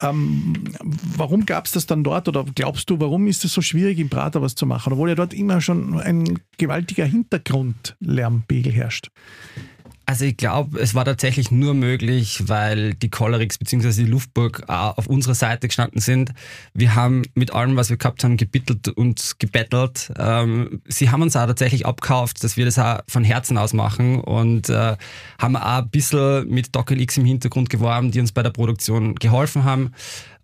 Ähm, 0.00 0.54
warum 1.16 1.44
gab 1.44 1.66
es 1.66 1.72
das 1.72 1.86
dann 1.86 2.04
dort 2.04 2.28
oder 2.28 2.44
glaubst 2.54 2.88
du, 2.88 3.00
warum 3.00 3.26
ist 3.26 3.44
es 3.44 3.52
so 3.52 3.62
schwierig 3.62 3.98
im 3.98 4.08
Prater 4.08 4.40
was 4.40 4.54
zu 4.54 4.64
machen, 4.64 4.92
obwohl 4.92 5.08
ja 5.08 5.14
dort 5.16 5.34
immer 5.34 5.60
schon 5.60 5.98
ein 6.00 6.38
gewaltiger 6.56 7.04
Hintergrundlärmpegel 7.04 8.72
herrscht? 8.72 9.10
Also 10.08 10.24
ich 10.24 10.38
glaube, 10.38 10.80
es 10.80 10.94
war 10.94 11.04
tatsächlich 11.04 11.50
nur 11.50 11.74
möglich, 11.74 12.44
weil 12.46 12.94
die 12.94 13.10
Cholerix 13.10 13.58
bzw. 13.58 14.04
die 14.04 14.10
Luftburg 14.10 14.66
auf 14.66 15.06
unserer 15.06 15.34
Seite 15.34 15.68
gestanden 15.68 16.00
sind. 16.00 16.32
Wir 16.72 16.94
haben 16.94 17.24
mit 17.34 17.52
allem, 17.52 17.76
was 17.76 17.90
wir 17.90 17.98
gehabt 17.98 18.24
haben, 18.24 18.38
gebittelt 18.38 18.88
und 18.88 19.34
gebettelt. 19.38 20.10
Ähm, 20.18 20.80
sie 20.88 21.10
haben 21.10 21.20
uns 21.20 21.36
auch 21.36 21.44
tatsächlich 21.44 21.84
abkauft, 21.84 22.42
dass 22.42 22.56
wir 22.56 22.64
das 22.64 22.78
auch 22.78 23.00
von 23.06 23.22
Herzen 23.22 23.58
aus 23.58 23.74
machen 23.74 24.22
und 24.22 24.70
äh, 24.70 24.96
haben 25.38 25.56
auch 25.56 25.82
ein 25.82 25.90
bisschen 25.90 26.48
mit 26.48 26.74
DocLX 26.74 27.18
im 27.18 27.26
Hintergrund 27.26 27.68
geworben, 27.68 28.10
die 28.10 28.20
uns 28.20 28.32
bei 28.32 28.42
der 28.42 28.48
Produktion 28.48 29.14
geholfen 29.14 29.64
haben. 29.64 29.92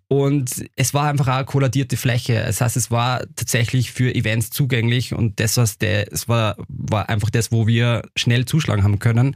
Und 0.07 0.65
es 0.75 0.93
war 0.93 1.09
einfach 1.09 1.27
eine 1.27 1.45
kolladierte 1.45 1.97
Fläche. 1.97 2.43
Das 2.45 2.61
heißt, 2.61 2.77
es 2.77 2.91
war 2.91 3.23
tatsächlich 3.35 3.91
für 3.91 4.13
Events 4.13 4.51
zugänglich 4.51 5.13
und 5.13 5.39
das, 5.39 5.57
was 5.57 5.77
der, 5.79 6.11
es 6.11 6.27
war, 6.27 6.55
war 6.67 7.09
einfach 7.09 7.31
das, 7.31 7.51
wo 7.51 7.65
wir 7.65 8.03
schnell 8.15 8.45
zuschlagen 8.45 8.83
haben 8.83 8.99
können. 8.99 9.35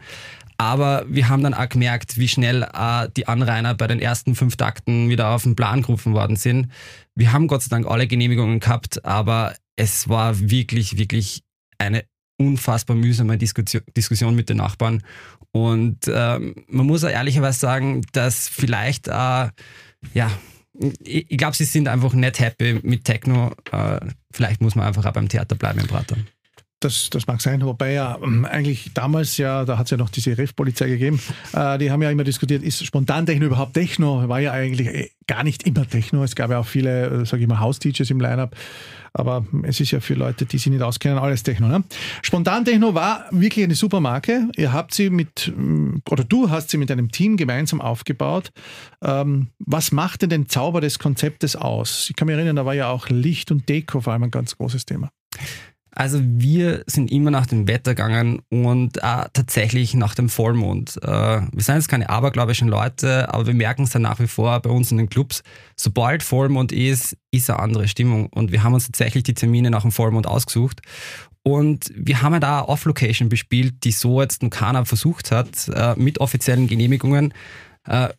Aber 0.58 1.06
wir 1.08 1.30
haben 1.30 1.42
dann 1.42 1.54
auch 1.54 1.70
gemerkt, 1.70 2.18
wie 2.18 2.28
schnell 2.28 2.64
äh, 2.64 3.08
die 3.16 3.28
Anrainer 3.28 3.74
bei 3.74 3.88
den 3.88 4.00
ersten 4.00 4.36
fünf 4.36 4.58
Takten 4.58 5.10
wieder 5.10 5.30
auf 5.30 5.44
den 5.44 5.56
Plan 5.56 5.82
gerufen 5.82 6.14
worden 6.14 6.36
sind. 6.36 6.68
Wir 7.16 7.32
haben 7.32 7.48
Gott 7.48 7.64
sei 7.64 7.70
Dank 7.70 7.88
alle 7.88 8.08
Genehmigungen 8.08 8.60
gehabt, 8.60 9.06
aber 9.06 9.56
es 9.78 10.10
war 10.10 10.38
wirklich, 10.38 10.98
wirklich 10.98 11.44
eine 11.78 12.04
unfassbar 12.38 12.96
mühsame 12.96 13.38
Diskussion 13.38 14.36
mit 14.36 14.50
den 14.50 14.58
Nachbarn. 14.58 15.02
Und 15.52 16.00
ähm, 16.14 16.56
man 16.68 16.86
muss 16.86 17.04
auch 17.04 17.10
ehrlicherweise 17.10 17.60
sagen, 17.60 18.02
dass 18.12 18.50
vielleicht 18.50 19.08
äh, 19.08 19.48
ja, 20.14 20.32
ich, 21.04 21.38
glaube, 21.38 21.56
sie 21.56 21.66
sind 21.66 21.88
einfach 21.88 22.14
nicht 22.14 22.40
happy 22.40 22.80
mit 22.84 23.04
Techno. 23.04 23.52
Äh, 23.72 24.00
vielleicht 24.32 24.62
muss 24.62 24.76
man 24.76 24.86
einfach 24.86 25.06
auch 25.06 25.14
beim 25.14 25.28
Theater 25.28 25.56
bleiben 25.56 25.80
im 25.80 25.88
Prater. 25.88 26.16
Das, 26.80 27.10
das 27.10 27.28
mag 27.28 27.42
sein, 27.42 27.62
wobei 27.62 27.92
ja 27.92 28.18
ähm, 28.24 28.46
eigentlich 28.46 28.92
damals 28.94 29.36
ja, 29.36 29.66
da 29.66 29.78
hat 29.78 29.88
es 29.88 29.92
ja 29.92 29.98
noch 29.98 30.10
diese 30.10 30.38
Ref-Polizei 30.38 30.88
gegeben, 30.88 31.20
äh, 31.52 31.78
die 31.78 31.92
haben 31.92 32.02
ja 32.02 32.10
immer 32.10 32.24
diskutiert, 32.24 32.64
ist 32.64 32.86
Spontan-Techno 32.86 33.48
überhaupt 33.48 33.74
Techno? 33.74 34.30
War 34.30 34.40
ja 34.40 34.54
eigentlich 34.54 34.88
äh, 34.88 35.10
gar 35.28 35.44
nicht 35.44 35.64
immer 35.64 35.88
Techno. 35.88 36.24
Es 36.24 36.36
gab 36.36 36.52
ja 36.52 36.60
auch 36.60 36.66
viele, 36.66 37.22
äh, 37.22 37.26
sage 37.26 37.44
ich 37.44 37.50
mal, 37.50 37.60
House-DJs 37.60 38.10
im 38.10 38.20
Line-Up. 38.20 38.56
Aber 39.14 39.46
es 39.64 39.80
ist 39.80 39.92
ja 39.92 40.00
für 40.00 40.14
Leute, 40.14 40.46
die 40.46 40.58
sich 40.58 40.72
nicht 40.72 40.82
auskennen, 40.82 41.18
alles 41.18 41.44
Techno. 41.44 41.68
Ne? 41.68 41.84
Spontan 42.22 42.66
Techno 42.66 42.94
war 42.94 43.26
wirklich 43.32 43.66
eine 43.66 43.76
super 43.76 44.00
Marke. 44.00 44.48
Ihr 44.56 44.72
habt 44.72 44.94
sie 44.94 45.10
mit, 45.10 45.52
mm, 45.56 45.98
oder 46.10 46.24
du 46.24 46.50
hast 46.50 46.70
sie 46.70 46.78
mit 46.78 46.92
einem 46.92 47.12
Team 47.12 47.38
gemeinsam 47.38 47.82
aufgebaut. 47.82 48.52
Ähm, 49.04 49.48
was 49.60 49.92
macht 49.92 50.22
denn 50.22 50.30
den 50.30 50.50
Zauber 50.50 50.82
des 50.82 51.00
Konzeptes 51.00 51.56
aus? 51.56 52.10
Ich 52.10 52.16
kann 52.16 52.28
mich 52.28 52.36
erinnern, 52.36 52.56
da 52.56 52.66
war 52.66 52.74
ja 52.74 52.90
auch 52.90 53.10
Licht 53.10 53.52
und 53.52 53.68
Deko 53.68 54.02
vor 54.02 54.14
allem 54.14 54.24
ein 54.24 54.32
ganz 54.32 54.58
großes 54.58 54.86
Thema. 54.86 55.12
Also 55.92 56.20
wir 56.22 56.84
sind 56.86 57.12
immer 57.12 57.32
nach 57.32 57.46
dem 57.48 57.68
Wetter 57.68 57.96
gegangen 57.96 58.42
und 58.50 58.98
äh, 58.98 59.26
tatsächlich 59.34 59.96
nach 59.96 60.16
dem 60.16 60.30
Vollmond. 60.30 60.98
Äh, 61.02 61.08
wir 61.08 61.64
sind 61.64 61.76
jetzt 61.76 61.90
keine 61.90 62.10
abergläubischen 62.10 62.68
Leute, 62.68 63.34
aber 63.34 63.48
wir 63.48 63.54
merken 63.54 63.84
es 63.84 63.90
dann 63.90 64.04
nach 64.04 64.20
wie 64.20 64.28
vor 64.28 64.60
bei 64.60 64.70
uns 64.70 64.92
in 64.92 64.98
den 64.98 65.10
Clubs. 65.10 65.42
Sobald 65.76 66.22
Vollmond 66.24 66.72
ist, 66.72 67.18
ist 67.32 67.50
eine 67.50 67.60
andere 67.60 67.88
Stimmung. 67.88 68.28
Und 68.28 68.52
wir 68.52 68.64
haben 68.64 68.74
uns 68.74 68.86
tatsächlich 68.86 69.24
die 69.24 69.34
Termine 69.34 69.72
nach 69.72 69.82
dem 69.82 69.92
Vollmond 69.92 70.28
ausgesucht. 70.28 70.82
Und 71.44 71.92
wir 71.96 72.22
haben 72.22 72.34
ja 72.34 72.40
da 72.40 72.62
Off-Location 72.62 73.30
bespielt, 73.30 73.84
die 73.84 73.92
so 73.92 74.22
jetzt 74.22 74.44
noch 74.44 74.50
keiner 74.50 74.86
versucht 74.86 75.32
hat, 75.32 75.70
äh, 75.70 75.96
mit 75.96 76.20
offiziellen 76.20 76.68
Genehmigungen. 76.68 77.34
Äh, 77.86 78.10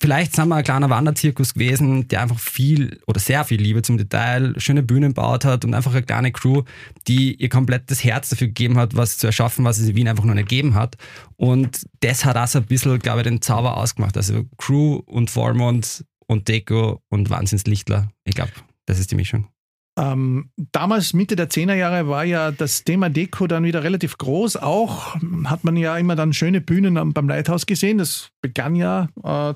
vielleicht 0.00 0.36
sind 0.36 0.48
wir 0.48 0.56
ein 0.56 0.64
kleiner 0.64 0.90
Wanderzirkus 0.90 1.54
gewesen, 1.54 2.08
der 2.08 2.22
einfach 2.22 2.38
viel 2.38 3.00
oder 3.06 3.18
sehr 3.18 3.44
viel 3.44 3.60
Liebe 3.60 3.82
zum 3.82 3.98
Detail, 3.98 4.54
schöne 4.58 4.82
Bühnen 4.82 5.14
baut 5.14 5.44
hat 5.44 5.64
und 5.64 5.74
einfach 5.74 5.92
eine 5.92 6.02
kleine 6.02 6.32
Crew, 6.32 6.62
die 7.08 7.34
ihr 7.34 7.48
komplettes 7.48 8.04
Herz 8.04 8.28
dafür 8.28 8.48
gegeben 8.48 8.78
hat, 8.78 8.94
was 8.94 9.18
zu 9.18 9.26
erschaffen, 9.26 9.64
was 9.64 9.78
es 9.78 9.88
in 9.88 9.96
Wien 9.96 10.08
einfach 10.08 10.24
noch 10.24 10.34
nicht 10.34 10.48
gegeben 10.48 10.74
hat. 10.74 10.96
Und 11.36 11.86
das 12.00 12.24
hat 12.24 12.36
auch 12.36 12.54
ein 12.54 12.66
bisschen, 12.66 12.98
glaube 12.98 13.20
ich, 13.20 13.24
den 13.24 13.42
Zauber 13.42 13.76
ausgemacht. 13.76 14.16
Also 14.16 14.44
Crew 14.58 14.96
und 15.06 15.30
Vormond 15.30 16.04
und 16.26 16.48
Deko 16.48 17.02
und 17.08 17.30
Wahnsinnslichtler. 17.30 18.10
Ich 18.24 18.34
glaube, 18.34 18.52
das 18.86 18.98
ist 18.98 19.10
die 19.10 19.16
Mischung. 19.16 19.51
Ähm, 19.98 20.50
damals, 20.72 21.12
Mitte 21.12 21.36
der 21.36 21.50
10er 21.50 21.74
Jahre, 21.74 22.08
war 22.08 22.24
ja 22.24 22.50
das 22.50 22.84
Thema 22.84 23.10
Deko 23.10 23.46
dann 23.46 23.64
wieder 23.64 23.82
relativ 23.82 24.16
groß. 24.16 24.56
Auch 24.56 25.16
hat 25.44 25.64
man 25.64 25.76
ja 25.76 25.96
immer 25.98 26.16
dann 26.16 26.32
schöne 26.32 26.60
Bühnen 26.60 27.12
beim 27.12 27.28
Leithaus 27.28 27.66
gesehen. 27.66 27.98
Das 27.98 28.28
begann 28.40 28.74
ja 28.74 29.08
äh, 29.22 29.54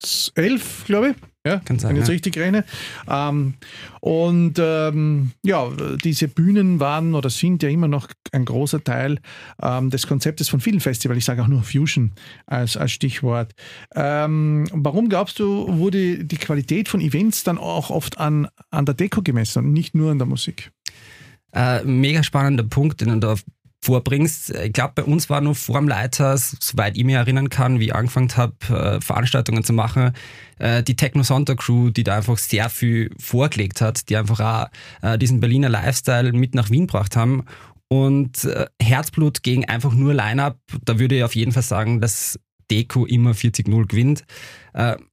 2011, 0.00 0.84
glaube 0.86 1.10
ich. 1.10 1.16
Ja, 1.46 1.58
Kann 1.60 1.78
sein, 1.78 1.90
wenn 1.90 1.96
ich 1.96 2.00
jetzt 2.00 2.08
ja. 2.08 2.12
richtig 2.12 2.36
rechne. 2.36 2.64
Ähm, 3.08 3.54
und 4.00 4.54
ähm, 4.58 5.30
ja, 5.42 5.70
diese 6.04 6.28
Bühnen 6.28 6.80
waren 6.80 7.14
oder 7.14 7.30
sind 7.30 7.62
ja 7.62 7.70
immer 7.70 7.88
noch 7.88 8.08
ein 8.32 8.44
großer 8.44 8.84
Teil 8.84 9.18
ähm, 9.62 9.88
des 9.88 10.06
Konzeptes 10.06 10.50
von 10.50 10.60
vielen 10.60 10.80
Festivals. 10.80 11.16
Ich 11.18 11.24
sage 11.24 11.42
auch 11.42 11.48
nur 11.48 11.62
Fusion 11.62 12.12
als, 12.44 12.76
als 12.76 12.92
Stichwort. 12.92 13.54
Ähm, 13.94 14.66
warum 14.72 15.08
glaubst 15.08 15.38
du, 15.38 15.66
wurde 15.78 16.24
die 16.24 16.36
Qualität 16.36 16.90
von 16.90 17.00
Events 17.00 17.42
dann 17.42 17.56
auch 17.56 17.88
oft 17.88 18.18
an, 18.18 18.48
an 18.70 18.84
der 18.84 18.94
Deko 18.94 19.22
gemessen 19.22 19.64
und 19.64 19.72
nicht 19.72 19.94
nur 19.94 20.10
an 20.10 20.18
der 20.18 20.26
Musik? 20.26 20.72
Äh, 21.52 21.82
mega 21.84 22.22
spannender 22.22 22.64
Punkt, 22.64 23.00
den 23.00 23.08
du 23.08 23.16
da 23.18 23.34
vorbringst. 23.82 24.50
Ich 24.50 24.72
glaube, 24.72 24.92
bei 24.96 25.04
uns 25.04 25.30
war 25.30 25.40
nur 25.40 25.54
vor 25.54 25.78
dem 25.78 25.88
Leiters, 25.88 26.56
soweit 26.60 26.96
ich 26.96 27.04
mich 27.04 27.14
erinnern 27.14 27.48
kann, 27.48 27.80
wie 27.80 27.86
ich 27.86 27.94
angefangen 27.94 28.30
habe, 28.36 28.54
äh, 28.68 29.00
Veranstaltungen 29.00 29.64
zu 29.64 29.72
machen, 29.72 30.12
äh, 30.58 30.82
die 30.82 30.96
Techno 30.96 31.22
Sonntag 31.22 31.58
Crew, 31.58 31.90
die 31.90 32.04
da 32.04 32.16
einfach 32.16 32.38
sehr 32.38 32.68
viel 32.68 33.10
vorgelegt 33.18 33.80
hat, 33.80 34.08
die 34.08 34.16
einfach 34.16 34.40
auch 34.40 34.66
äh, 35.02 35.18
diesen 35.18 35.40
Berliner 35.40 35.68
Lifestyle 35.68 36.32
mit 36.32 36.54
nach 36.54 36.70
Wien 36.70 36.86
gebracht 36.86 37.16
haben. 37.16 37.44
Und 37.92 38.46
Herzblut 38.80 39.42
gegen 39.42 39.64
einfach 39.64 39.92
nur 39.92 40.14
Line-Up, 40.14 40.60
da 40.84 41.00
würde 41.00 41.16
ich 41.16 41.24
auf 41.24 41.34
jeden 41.34 41.50
Fall 41.50 41.64
sagen, 41.64 42.00
dass 42.00 42.38
Deko 42.70 43.04
immer 43.04 43.32
40-0 43.32 43.88
gewinnt 43.88 44.22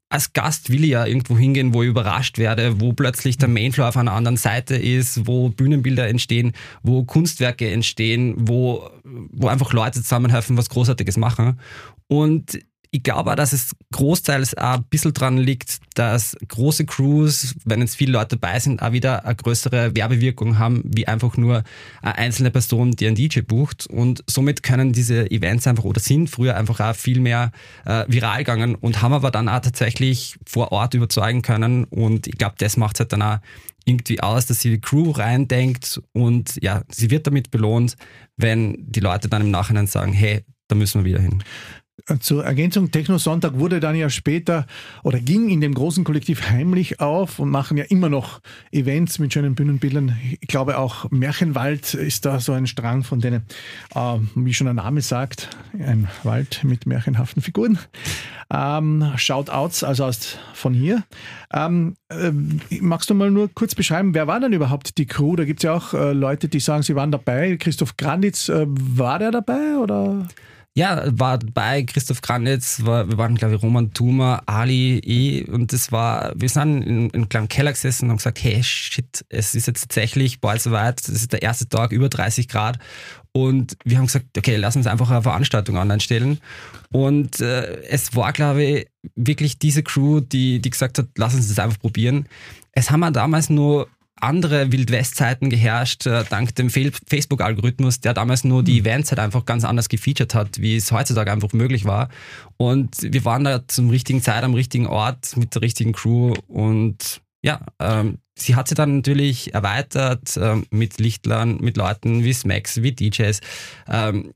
als 0.10 0.32
Gast 0.32 0.72
will 0.72 0.84
ich 0.84 0.92
ja 0.92 1.06
irgendwo 1.06 1.38
hingehen, 1.38 1.74
wo 1.74 1.84
ich 1.84 1.90
überrascht 1.90 2.38
werde, 2.38 2.80
wo 2.80 2.94
plötzlich 2.94 3.38
der 3.38 3.50
Mainfloor 3.50 3.90
auf 3.90 3.98
einer 3.98 4.14
anderen 4.14 4.38
Seite 4.38 4.76
ist, 4.76 5.28
wo 5.28 5.50
Bühnenbilder 5.50 6.08
entstehen, 6.08 6.54
wo 6.82 7.04
Kunstwerke 7.04 7.70
entstehen, 7.70 8.36
wo, 8.38 8.90
wo 9.04 9.48
einfach 9.48 9.74
Leute 9.74 10.02
zusammenhelfen, 10.02 10.58
was 10.58 10.70
Großartiges 10.70 11.18
machen. 11.18 11.60
Und 12.08 12.60
ich 12.92 13.04
glaube 13.04 13.32
auch, 13.32 13.36
dass 13.36 13.54
es 13.54 13.76
großteils 13.92 14.58
auch 14.58 14.76
ein 14.76 14.84
bisschen 14.84 15.14
dran 15.14 15.38
liegt, 15.38 15.80
dass 15.96 16.36
große 16.48 16.86
Crews, 16.86 17.56
wenn 17.66 17.82
jetzt 17.82 17.96
viele 17.96 18.14
Leute 18.14 18.38
dabei 18.38 18.60
sind, 18.60 18.82
auch 18.82 18.92
wieder 18.92 19.26
eine 19.26 19.36
größere 19.36 19.96
Werbewirkung 19.96 20.58
haben, 20.58 20.84
wie 20.86 21.08
einfach 21.08 21.38
nur 21.38 21.64
eine 22.02 22.18
einzelne 22.18 22.52
Person, 22.52 22.92
die 22.92 23.08
einen 23.08 23.16
DJ 23.16 23.42
bucht. 23.42 23.88
Und 23.88 24.24
somit 24.28 24.64
können 24.64 24.94
diese 24.94 25.30
Events 25.32 25.68
einfach 25.68 25.84
oder 25.84 26.00
sind 26.00 26.30
früher 26.30 26.56
einfach 26.56 26.80
auch 26.80 26.96
viel 26.96 27.20
mehr 27.20 27.52
äh, 27.86 28.06
viral 28.08 28.40
gegangen 28.40 28.76
und 28.76 29.02
haben 29.02 29.14
aber 29.14 29.32
dann 29.32 29.50
auch 29.50 29.60
tatsächlich 29.60 30.38
vor 30.46 30.72
Ort 30.72 30.94
überzeugen 30.94 31.42
können. 31.42 31.84
Und 31.86 32.28
ich 32.28 32.38
glaube, 32.38 32.56
das 32.58 32.78
macht 32.78 32.98
es 32.98 33.00
halt 33.02 33.14
dann 33.14 33.22
auch 33.22 33.38
irgendwie 33.86 34.22
aus, 34.22 34.46
dass 34.46 34.60
sie 34.60 34.72
die 34.72 34.82
Crew 34.82 35.12
reindenkt 35.12 36.02
und 36.12 36.62
ja, 36.62 36.82
sie 36.90 37.10
wird 37.10 37.26
damit 37.26 37.52
belohnt, 37.52 37.96
wenn 38.36 38.76
die 38.80 39.00
Leute 39.00 39.30
dann 39.30 39.42
im 39.42 39.52
Nachhinein 39.52 39.88
sagen, 39.88 40.12
hey, 40.12 40.44
da 40.68 40.76
müssen 40.76 41.06
wir 41.06 41.12
wieder 41.12 41.22
hin. 41.22 41.42
Zur 42.22 42.46
Ergänzung, 42.46 42.90
Techno 42.92 43.18
Sonntag 43.18 43.60
wurde 43.60 43.82
dann 43.82 43.96
ja 43.96 44.10
später 44.10 44.66
oder 45.04 45.20
ging 45.20 45.50
in 45.50 45.60
dem 45.60 45.74
großen 45.74 46.06
Kollektiv 46.06 46.50
heimlich 46.50 47.02
auf 47.02 47.40
und 47.40 47.50
machen 47.50 47.76
ja 47.76 47.84
immer 47.84 48.08
noch 48.08 48.40
Events 48.72 49.20
mit 49.20 49.34
schönen 49.34 49.56
Bühnenbildern. 49.56 50.16
Ich 50.40 50.48
glaube 50.48 50.78
auch 50.78 51.12
Märchenwald 51.12 51.94
ist 51.94 52.26
da 52.26 52.40
so 52.40 52.54
ein 52.54 52.66
Strang 52.66 53.04
von 53.04 53.20
denen, 53.20 53.44
äh, 53.94 54.18
wie 54.36 54.54
schon 54.54 54.66
der 54.66 54.74
Name 54.74 55.02
sagt, 55.02 55.50
ein 55.74 56.08
Wald 56.24 56.62
mit 56.64 56.86
märchenhaften 56.86 57.42
Figuren. 57.42 57.78
Ähm, 58.50 59.12
Shoutouts, 59.18 59.84
also 59.84 60.06
aus, 60.06 60.38
von 60.54 60.74
hier. 60.74 61.04
Ähm, 61.54 61.98
äh, 62.08 62.32
magst 62.80 63.10
du 63.10 63.16
mal 63.16 63.30
nur 63.30 63.50
kurz 63.54 63.76
beschreiben, 63.76 64.14
wer 64.14 64.28
war 64.28 64.40
denn 64.40 64.54
überhaupt 64.54 64.98
die 64.98 65.06
Crew? 65.06 65.36
Da 65.36 65.44
gibt 65.44 65.60
es 65.60 65.64
ja 65.64 65.74
auch 65.74 65.94
äh, 65.94 66.14
Leute, 66.14 66.48
die 66.48 66.62
sagen, 66.62 66.84
sie 66.84 66.96
waren 66.96 67.12
dabei. 67.12 67.58
Christoph 67.58 67.98
Granditz, 67.98 68.48
äh, 68.48 68.66
war 68.68 69.20
der 69.20 69.32
dabei 69.32 69.76
oder? 69.78 70.26
Ja, 70.78 71.06
war 71.08 71.40
bei 71.40 71.82
Christoph 71.82 72.22
Kranitz, 72.22 72.86
war, 72.86 73.10
wir 73.10 73.18
waren, 73.18 73.34
glaube 73.34 73.56
ich, 73.56 73.64
Roman 73.64 73.94
Thuma, 73.94 74.44
Ali, 74.46 75.00
ich, 75.00 75.48
und 75.48 75.74
das 75.74 75.92
war, 75.92 76.34
wir 76.36 76.50
sind 76.50 76.84
in, 76.84 77.10
in 77.10 77.16
einem 77.16 77.30
kleinen 77.30 77.48
Keller 77.48 77.72
gesessen 77.72 78.06
und 78.06 78.10
haben 78.12 78.18
gesagt, 78.18 78.44
hey, 78.44 78.62
shit, 78.62 79.26
es 79.30 79.56
ist 79.56 79.66
jetzt 79.66 79.82
tatsächlich 79.82 80.40
bald 80.40 80.62
soweit, 80.62 81.02
es 81.02 81.10
ist 81.10 81.34
der 81.34 81.42
erste 81.42 81.68
Tag, 81.68 81.92
über 81.92 82.10
30 82.10 82.48
Grad 82.48 82.78
und 83.32 83.76
wir 83.86 83.98
haben 83.98 84.06
gesagt, 84.06 84.38
okay, 84.38 84.56
lass 84.56 84.76
uns 84.76 84.86
einfach 84.86 85.10
eine 85.10 85.24
Veranstaltung 85.24 85.78
online 85.78 86.00
stellen. 86.00 86.40
Und 86.92 87.40
äh, 87.40 87.82
es 87.86 88.16
war, 88.16 88.32
glaube 88.32 88.64
ich, 88.64 88.88
wirklich 89.16 89.58
diese 89.58 89.82
Crew, 89.82 90.20
die, 90.20 90.60
die 90.60 90.70
gesagt 90.70 91.00
hat, 91.00 91.08
lass 91.18 91.34
uns 91.34 91.48
das 91.48 91.58
einfach 91.58 91.80
probieren. 91.80 92.28
Es 92.72 92.92
haben 92.92 93.00
wir 93.00 93.10
damals 93.10 93.50
nur 93.50 93.88
andere 94.22 94.72
Wildwest-Zeiten 94.72 95.50
geherrscht, 95.50 96.06
äh, 96.06 96.24
dank 96.30 96.56
dem 96.56 96.70
Facebook-Algorithmus, 96.70 98.00
der 98.00 98.14
damals 98.14 98.44
nur 98.44 98.64
die 98.64 98.80
mhm. 98.80 98.86
Events 98.86 99.12
halt 99.12 99.20
einfach 99.20 99.46
ganz 99.46 99.64
anders 99.64 99.90
gefeatured 99.90 100.34
hat, 100.34 100.60
wie 100.60 100.76
es 100.76 100.92
heutzutage 100.92 101.32
einfach 101.32 101.54
möglich 101.54 101.86
war. 101.86 102.10
Und 102.58 102.96
wir 103.02 103.26
waren 103.26 103.44
da 103.44 103.68
zum 103.68 103.90
richtigen 103.90 104.22
Zeit 104.22 104.44
am 104.44 104.54
richtigen 104.54 104.88
Ort 104.88 105.38
mit 105.38 105.56
der 105.56 105.62
richtigen 105.62 105.94
Crew 105.94 106.34
und 106.48 107.22
ja, 107.44 107.62
ähm, 107.80 108.18
sie 108.38 108.56
hat 108.56 108.68
sie 108.68 108.76
dann 108.76 108.98
natürlich 108.98 109.54
erweitert 109.54 110.36
äh, 110.38 110.62
mit 110.72 111.00
Lichtlern, 111.00 111.58
mit 111.62 111.78
Leuten 111.78 112.24
wie 112.24 112.34
Smacks, 112.34 112.82
wie 112.82 112.92
DJs. 112.92 113.40
Ähm, 113.88 114.34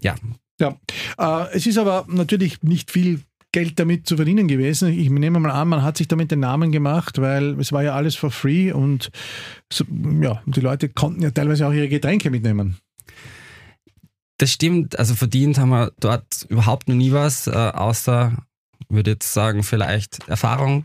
ja. 0.00 0.14
Ja, 0.60 0.76
äh, 1.18 1.54
es 1.54 1.66
ist 1.66 1.78
aber 1.78 2.06
natürlich 2.08 2.62
nicht 2.62 2.90
viel 2.90 3.22
Geld 3.52 3.78
damit 3.78 4.06
zu 4.06 4.16
verdienen 4.16 4.46
gewesen. 4.46 4.88
Ich 4.92 5.08
nehme 5.08 5.40
mal 5.40 5.50
an, 5.50 5.68
man 5.68 5.82
hat 5.82 5.96
sich 5.96 6.08
damit 6.08 6.30
den 6.30 6.40
Namen 6.40 6.70
gemacht, 6.70 7.20
weil 7.20 7.58
es 7.58 7.72
war 7.72 7.82
ja 7.82 7.94
alles 7.94 8.14
for 8.14 8.30
free 8.30 8.72
und 8.72 9.10
so, 9.72 9.84
ja, 10.20 10.42
die 10.46 10.60
Leute 10.60 10.88
konnten 10.88 11.22
ja 11.22 11.30
teilweise 11.30 11.66
auch 11.66 11.72
ihre 11.72 11.88
Getränke 11.88 12.30
mitnehmen. 12.30 12.76
Das 14.38 14.52
stimmt, 14.52 14.98
also 14.98 15.14
verdient 15.14 15.58
haben 15.58 15.70
wir 15.70 15.92
dort 15.98 16.46
überhaupt 16.48 16.88
noch 16.88 16.94
nie 16.94 17.12
was, 17.12 17.46
äh, 17.48 17.50
außer 17.50 18.36
würde 18.88 19.12
jetzt 19.12 19.32
sagen, 19.32 19.62
vielleicht 19.62 20.26
Erfahrung. 20.28 20.84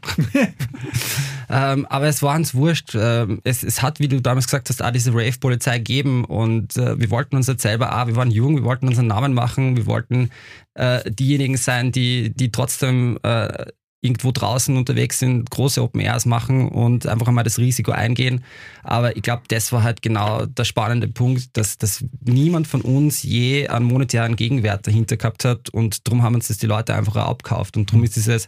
ähm, 1.49 1.85
aber 1.85 2.07
es 2.07 2.21
war 2.21 2.35
uns 2.35 2.53
wurscht. 2.53 2.95
Ähm, 2.95 3.39
es, 3.43 3.63
es, 3.63 3.81
hat, 3.81 3.99
wie 3.99 4.07
du 4.07 4.21
damals 4.21 4.45
gesagt 4.45 4.69
hast, 4.69 4.81
auch 4.81 4.91
diese 4.91 5.13
Rave-Polizei 5.13 5.77
gegeben 5.77 6.25
und 6.25 6.75
äh, 6.77 6.99
wir 6.99 7.09
wollten 7.09 7.35
uns 7.35 7.47
jetzt 7.47 7.61
selber 7.61 7.97
auch, 7.97 8.07
wir 8.07 8.15
waren 8.15 8.31
jung, 8.31 8.55
wir 8.55 8.63
wollten 8.63 8.87
unseren 8.87 9.07
Namen 9.07 9.33
machen, 9.33 9.77
wir 9.77 9.85
wollten 9.85 10.29
äh, 10.73 11.09
diejenigen 11.09 11.57
sein, 11.57 11.91
die, 11.91 12.33
die 12.33 12.51
trotzdem 12.51 13.19
äh, 13.23 13.67
irgendwo 14.03 14.31
draußen 14.31 14.75
unterwegs 14.75 15.19
sind, 15.19 15.49
große 15.49 15.81
Open 15.81 16.01
Airs 16.01 16.25
machen 16.25 16.67
und 16.67 17.07
einfach 17.07 17.27
einmal 17.27 17.45
das 17.45 17.57
Risiko 17.57 17.91
eingehen. 17.91 18.43
Aber 18.83 19.15
ich 19.15 19.23
glaube, 19.23 19.43
das 19.47 19.71
war 19.71 19.81
halt 19.81 20.01
genau 20.01 20.45
der 20.45 20.65
spannende 20.65 21.07
Punkt, 21.07 21.55
dass, 21.55 21.77
dass 21.77 22.03
niemand 22.23 22.67
von 22.67 22.81
uns 22.81 23.23
je 23.23 23.67
einen 23.69 23.85
monetären 23.85 24.35
Gegenwert 24.35 24.85
dahinter 24.85 25.15
gehabt 25.15 25.45
hat 25.45 25.69
und 25.69 26.05
darum 26.05 26.21
haben 26.21 26.35
uns 26.35 26.49
das 26.49 26.57
die 26.57 26.67
Leute 26.67 26.93
einfach 26.93 27.15
auch 27.15 27.29
abgekauft 27.29 27.77
und 27.77 27.89
darum 27.89 28.03
ist 28.03 28.17
dieses 28.17 28.47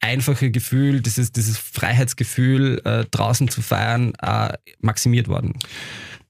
einfache 0.00 0.50
Gefühl, 0.50 1.00
dieses, 1.00 1.32
dieses 1.32 1.58
Freiheitsgefühl, 1.58 2.80
äh, 2.84 3.04
draußen 3.10 3.48
zu 3.48 3.62
feiern, 3.62 4.12
äh, 4.22 4.54
maximiert 4.80 5.28
worden. 5.28 5.54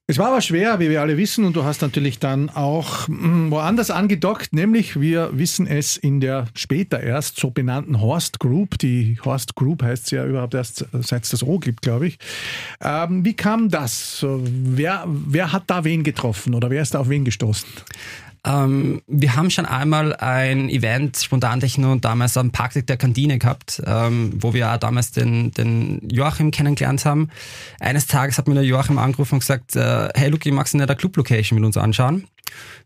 Es 0.06 0.18
war 0.18 0.26
aber 0.26 0.42
schwer, 0.42 0.80
wie 0.80 0.90
wir 0.90 1.00
alle 1.00 1.16
wissen, 1.16 1.46
und 1.46 1.56
du 1.56 1.64
hast 1.64 1.80
natürlich 1.80 2.18
dann 2.18 2.50
auch 2.50 3.08
hm, 3.08 3.50
woanders 3.50 3.90
angedockt, 3.90 4.52
nämlich 4.52 5.00
wir 5.00 5.30
wissen 5.32 5.66
es 5.66 5.96
in 5.96 6.20
der 6.20 6.44
später 6.54 7.00
erst 7.00 7.40
so 7.40 7.50
benannten 7.50 8.02
Horst 8.02 8.38
Group. 8.38 8.76
Die 8.76 9.18
Horst 9.24 9.54
Group 9.54 9.82
heißt 9.82 10.10
ja 10.10 10.26
überhaupt 10.26 10.52
erst, 10.52 10.84
seit 10.92 11.24
es 11.24 11.30
das 11.30 11.42
O 11.42 11.58
gibt, 11.58 11.80
glaube 11.80 12.08
ich. 12.08 12.18
Ähm, 12.82 13.24
wie 13.24 13.32
kam 13.32 13.70
das? 13.70 14.26
Wer, 14.28 15.04
wer 15.06 15.52
hat 15.52 15.64
da 15.68 15.84
wen 15.84 16.04
getroffen 16.04 16.54
oder 16.54 16.68
wer 16.68 16.82
ist 16.82 16.92
da 16.92 16.98
auf 16.98 17.08
wen 17.08 17.24
gestoßen? 17.24 17.70
Ähm, 18.44 19.00
wir 19.06 19.36
haben 19.36 19.50
schon 19.50 19.66
einmal 19.66 20.14
ein 20.16 20.68
Event, 20.68 21.16
Spontantechno, 21.16 21.96
damals 21.96 22.36
am 22.36 22.50
Parkdeck 22.50 22.86
der 22.86 22.96
Kantine 22.96 23.38
gehabt, 23.38 23.82
ähm, 23.86 24.34
wo 24.36 24.52
wir 24.52 24.72
auch 24.72 24.76
damals 24.76 25.12
den, 25.12 25.50
den 25.52 26.06
Joachim 26.10 26.50
kennengelernt 26.50 27.04
haben. 27.04 27.30
Eines 27.80 28.06
Tages 28.06 28.36
hat 28.36 28.46
mir 28.46 28.54
der 28.54 28.64
Joachim 28.64 28.98
angerufen 28.98 29.34
und 29.34 29.40
gesagt, 29.40 29.76
äh, 29.76 30.08
hey 30.14 30.28
Luki, 30.28 30.50
magst 30.50 30.74
du 30.74 30.78
nicht 30.78 30.88
eine 30.88 30.96
Club-Location 30.96 31.58
mit 31.58 31.66
uns 31.66 31.76
anschauen? 31.76 32.26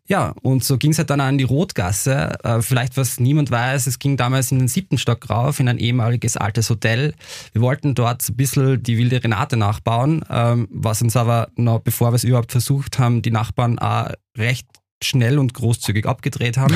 Ja, 0.06 0.32
und 0.40 0.64
so 0.64 0.78
ging 0.78 0.92
es 0.92 0.98
halt 0.98 1.10
dann 1.10 1.20
an 1.20 1.36
die 1.36 1.44
Rotgasse. 1.44 2.38
Äh, 2.42 2.62
vielleicht, 2.62 2.96
was 2.96 3.20
niemand 3.20 3.50
weiß, 3.50 3.86
es 3.86 3.98
ging 3.98 4.16
damals 4.16 4.50
in 4.50 4.58
den 4.58 4.68
siebten 4.68 4.96
Stock 4.96 5.28
rauf, 5.28 5.60
in 5.60 5.68
ein 5.68 5.78
ehemaliges 5.78 6.38
altes 6.38 6.70
Hotel. 6.70 7.14
Wir 7.52 7.60
wollten 7.60 7.94
dort 7.94 8.26
ein 8.26 8.36
bisschen 8.36 8.82
die 8.82 8.96
wilde 8.96 9.22
Renate 9.22 9.58
nachbauen, 9.58 10.24
ähm, 10.30 10.68
was 10.70 11.02
uns 11.02 11.16
aber 11.16 11.48
noch, 11.56 11.80
bevor 11.80 12.12
wir 12.12 12.16
es 12.16 12.24
überhaupt 12.24 12.52
versucht 12.52 12.98
haben, 12.98 13.20
die 13.20 13.30
Nachbarn 13.30 13.78
auch 13.78 14.12
recht 14.38 14.66
schnell 15.02 15.38
und 15.38 15.54
großzügig 15.54 16.06
abgedreht 16.06 16.56
haben. 16.56 16.74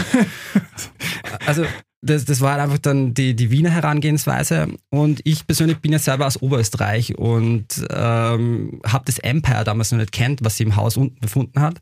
also 1.47 1.65
das, 2.03 2.25
das 2.25 2.41
war 2.41 2.61
einfach 2.61 2.79
dann 2.79 3.15
die, 3.15 3.35
die 3.35 3.51
Wiener 3.51 3.71
Herangehensweise. 3.71 4.69
Und 4.91 5.21
ich 5.25 5.47
persönlich 5.47 5.79
bin 5.79 5.93
ja 5.93 5.99
selber 5.99 6.27
aus 6.27 6.41
Oberösterreich 6.43 7.17
und 7.17 7.67
ähm, 7.91 8.81
habe 8.85 9.05
das 9.07 9.19
Empire 9.21 9.65
damals 9.65 9.93
noch 9.93 9.99
nicht 9.99 10.13
kennt, 10.13 10.45
was 10.45 10.57
sie 10.57 10.65
im 10.65 10.77
Haus 10.77 10.97
unten 10.97 11.21
befunden 11.21 11.61
hat. 11.61 11.81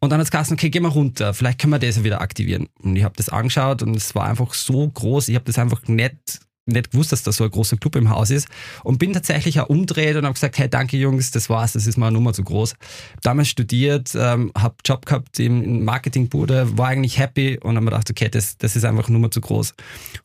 Und 0.00 0.10
dann 0.10 0.18
hat 0.18 0.24
es 0.24 0.30
gesagt, 0.30 0.50
okay, 0.50 0.70
geh 0.70 0.80
mal 0.80 0.88
runter, 0.88 1.34
vielleicht 1.34 1.60
können 1.60 1.74
wir 1.74 1.78
das 1.78 1.96
ja 1.96 2.04
wieder 2.04 2.22
aktivieren. 2.22 2.68
Und 2.82 2.96
ich 2.96 3.04
habe 3.04 3.14
das 3.16 3.28
angeschaut 3.28 3.82
und 3.82 3.94
es 3.94 4.14
war 4.14 4.26
einfach 4.26 4.54
so 4.54 4.88
groß, 4.88 5.28
ich 5.28 5.34
habe 5.34 5.44
das 5.44 5.58
einfach 5.58 5.86
nicht 5.88 6.40
nicht 6.66 6.92
gewusst, 6.92 7.12
dass 7.12 7.22
da 7.22 7.32
so 7.32 7.44
ein 7.44 7.50
großer 7.50 7.76
Club 7.76 7.96
im 7.96 8.10
Haus 8.10 8.30
ist 8.30 8.48
und 8.84 8.98
bin 8.98 9.12
tatsächlich 9.12 9.60
auch 9.60 9.68
umdreht 9.68 10.16
und 10.16 10.24
habe 10.24 10.34
gesagt, 10.34 10.58
hey, 10.58 10.68
danke 10.68 10.96
Jungs, 10.96 11.30
das 11.30 11.50
war's, 11.50 11.72
das 11.72 11.86
ist 11.86 11.96
mal 11.96 12.10
Nummer 12.10 12.32
zu 12.32 12.44
groß. 12.44 12.74
Damals 13.22 13.48
studiert, 13.48 14.12
ähm, 14.14 14.52
habe 14.56 14.76
Job 14.84 15.06
gehabt 15.06 15.38
im 15.40 15.84
Marketingbude, 15.84 16.76
war 16.78 16.88
eigentlich 16.88 17.18
happy 17.18 17.58
und 17.58 17.76
habe 17.76 17.84
mir 17.84 17.90
gedacht, 17.90 18.10
okay, 18.10 18.28
das, 18.28 18.58
das 18.58 18.76
ist 18.76 18.84
einfach 18.84 19.08
Nummer 19.08 19.30
zu 19.30 19.40
groß. 19.40 19.74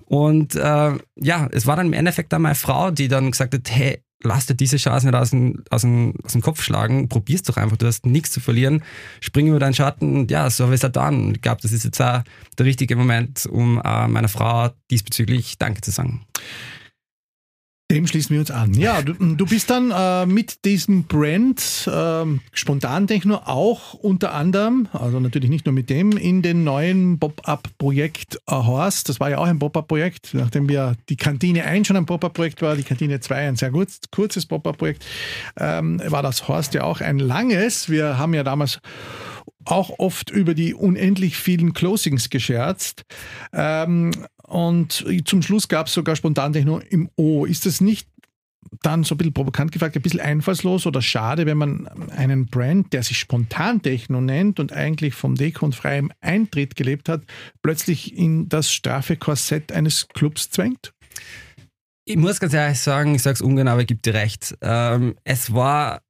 Und 0.06 0.56
äh, 0.56 0.92
ja, 1.16 1.50
es 1.52 1.66
war 1.68 1.76
dann 1.76 1.88
im 1.88 1.94
Endeffekt 1.94 2.32
dann 2.34 2.44
meine 2.44 2.56
Frau, 2.56 2.92
die 2.92 3.08
dann 3.08 3.32
gesagt 3.32 3.54
hat, 3.54 3.70
hey, 3.70 4.02
lass 4.26 4.46
dir 4.48 4.56
diese 4.56 4.78
Chance 4.78 5.06
nicht 5.06 5.16
aus 5.16 5.30
dem, 5.30 5.64
aus 5.70 5.82
dem, 5.82 6.14
aus 6.24 6.34
dem 6.34 6.42
Kopf 6.42 6.62
schlagen, 6.62 7.08
probier's 7.08 7.44
doch 7.44 7.58
einfach, 7.58 7.78
du 7.78 7.88
hast 7.88 8.06
nichts 8.06 8.32
zu 8.32 8.40
verlieren, 8.40 8.84
spring 9.22 9.48
über 9.48 9.60
deinen 9.60 9.74
Schatten 9.74 10.16
und 10.16 10.32
ja, 10.32 10.50
so 10.50 10.66
habe 10.66 10.74
ich 10.74 10.80
es 10.80 10.84
halt 10.84 10.96
dann. 10.96 11.36
Ich 11.36 11.42
glaube, 11.42 11.62
das 11.62 11.72
ist 11.72 11.86
jetzt 11.86 12.02
auch 12.02 12.24
der 12.58 12.66
richtige 12.66 12.96
Moment, 12.96 13.46
um 13.46 13.82
äh, 13.84 14.08
meiner 14.08 14.28
Frau 14.28 14.70
diesbezüglich 14.92 15.58
Danke 15.58 15.82
zu 15.82 15.92
sagen. 15.92 16.26
Dem 17.92 18.08
schließen 18.08 18.34
wir 18.34 18.40
uns 18.40 18.50
an. 18.50 18.74
Ja, 18.74 19.04
du, 19.04 19.14
du 19.14 19.46
bist 19.46 19.70
dann 19.70 19.92
äh, 19.92 20.26
mit 20.26 20.66
diesem 20.66 21.04
Brand 21.04 21.88
äh, 21.88 22.26
Spontantechno 22.52 23.36
auch 23.46 23.94
unter 23.94 24.34
anderem, 24.34 24.88
also 24.92 25.20
natürlich 25.20 25.52
nicht 25.52 25.68
nur 25.68 25.74
mit 25.74 25.92
dem, 25.92 26.18
in 26.18 26.42
den 26.42 26.64
neuen 26.64 27.20
Pop-Up-Projekt 27.20 28.40
Horst. 28.50 29.08
Das 29.08 29.20
war 29.20 29.30
ja 29.30 29.38
auch 29.38 29.46
ein 29.46 29.60
Pop-Up-Projekt, 29.60 30.34
nachdem 30.34 30.68
wir 30.68 30.96
die 31.10 31.16
Kantine 31.16 31.66
1 31.66 31.86
schon 31.86 31.98
ein 31.98 32.08
Pop-Up-Projekt 32.08 32.64
war, 32.64 32.76
die 32.76 32.82
Kantine 32.82 33.20
2 33.20 33.50
ein 33.50 33.56
sehr 33.56 33.70
kurz, 33.70 34.00
kurzes 34.10 34.48
Pop-Up-Projekt, 34.48 35.06
ähm, 35.60 36.02
war 36.08 36.24
das 36.24 36.48
Horst 36.48 36.74
ja 36.74 36.86
auch 36.86 37.02
ein 37.02 37.20
langes. 37.20 37.88
Wir 37.88 38.18
haben 38.18 38.34
ja 38.34 38.44
damals 38.44 38.80
auch 39.66 40.00
oft 40.00 40.30
über 40.30 40.54
die 40.54 40.74
unendlich 40.74 41.38
vielen 41.38 41.74
Closings 41.74 42.30
gescherzt. 42.30 43.04
Ähm, 43.54 44.12
und 44.48 45.06
zum 45.26 45.42
Schluss 45.42 45.68
gab 45.68 45.88
es 45.88 45.94
sogar 45.94 46.16
Spontantechno 46.16 46.80
im 46.80 47.10
O. 47.16 47.46
Ist 47.46 47.66
das 47.66 47.82
nicht 47.82 48.08
dann 48.82 49.04
so 49.04 49.16
ein 49.16 49.18
bisschen 49.18 49.34
provokant 49.34 49.72
gefragt, 49.72 49.96
ein 49.96 50.02
bisschen 50.02 50.20
einfallslos 50.20 50.86
oder 50.86 51.02
schade, 51.02 51.46
wenn 51.46 51.58
man 51.58 51.88
einen 52.12 52.48
Brand, 52.48 52.94
der 52.94 53.04
sich 53.04 53.18
Spontantechno 53.20 54.22
nennt 54.22 54.60
und 54.60 54.74
eigentlich 54.74 55.14
vom 55.14 55.36
Deko 55.36 55.66
und 55.66 55.76
freiem 55.76 56.12
Eintritt 56.22 56.76
gelebt 56.76 57.10
hat, 57.10 57.24
plötzlich 57.62 58.16
in 58.18 58.50
das 58.50 58.72
straffe 58.72 59.18
Korsett 59.18 59.72
eines 59.72 60.08
Clubs 60.10 60.50
zwängt? 60.50 60.94
Ich 62.06 62.18
muss 62.18 62.40
ganz 62.40 62.54
ehrlich 62.54 62.80
sagen, 62.80 63.16
ich 63.16 63.24
sage 63.24 63.36
es 63.36 63.42
ungern, 63.42 63.68
aber 63.68 63.82
ich 63.82 63.88
gebe 63.88 64.02
dir 64.02 64.14
recht. 64.14 64.56
Ähm, 64.62 65.16
es 65.24 65.54
war 65.54 66.02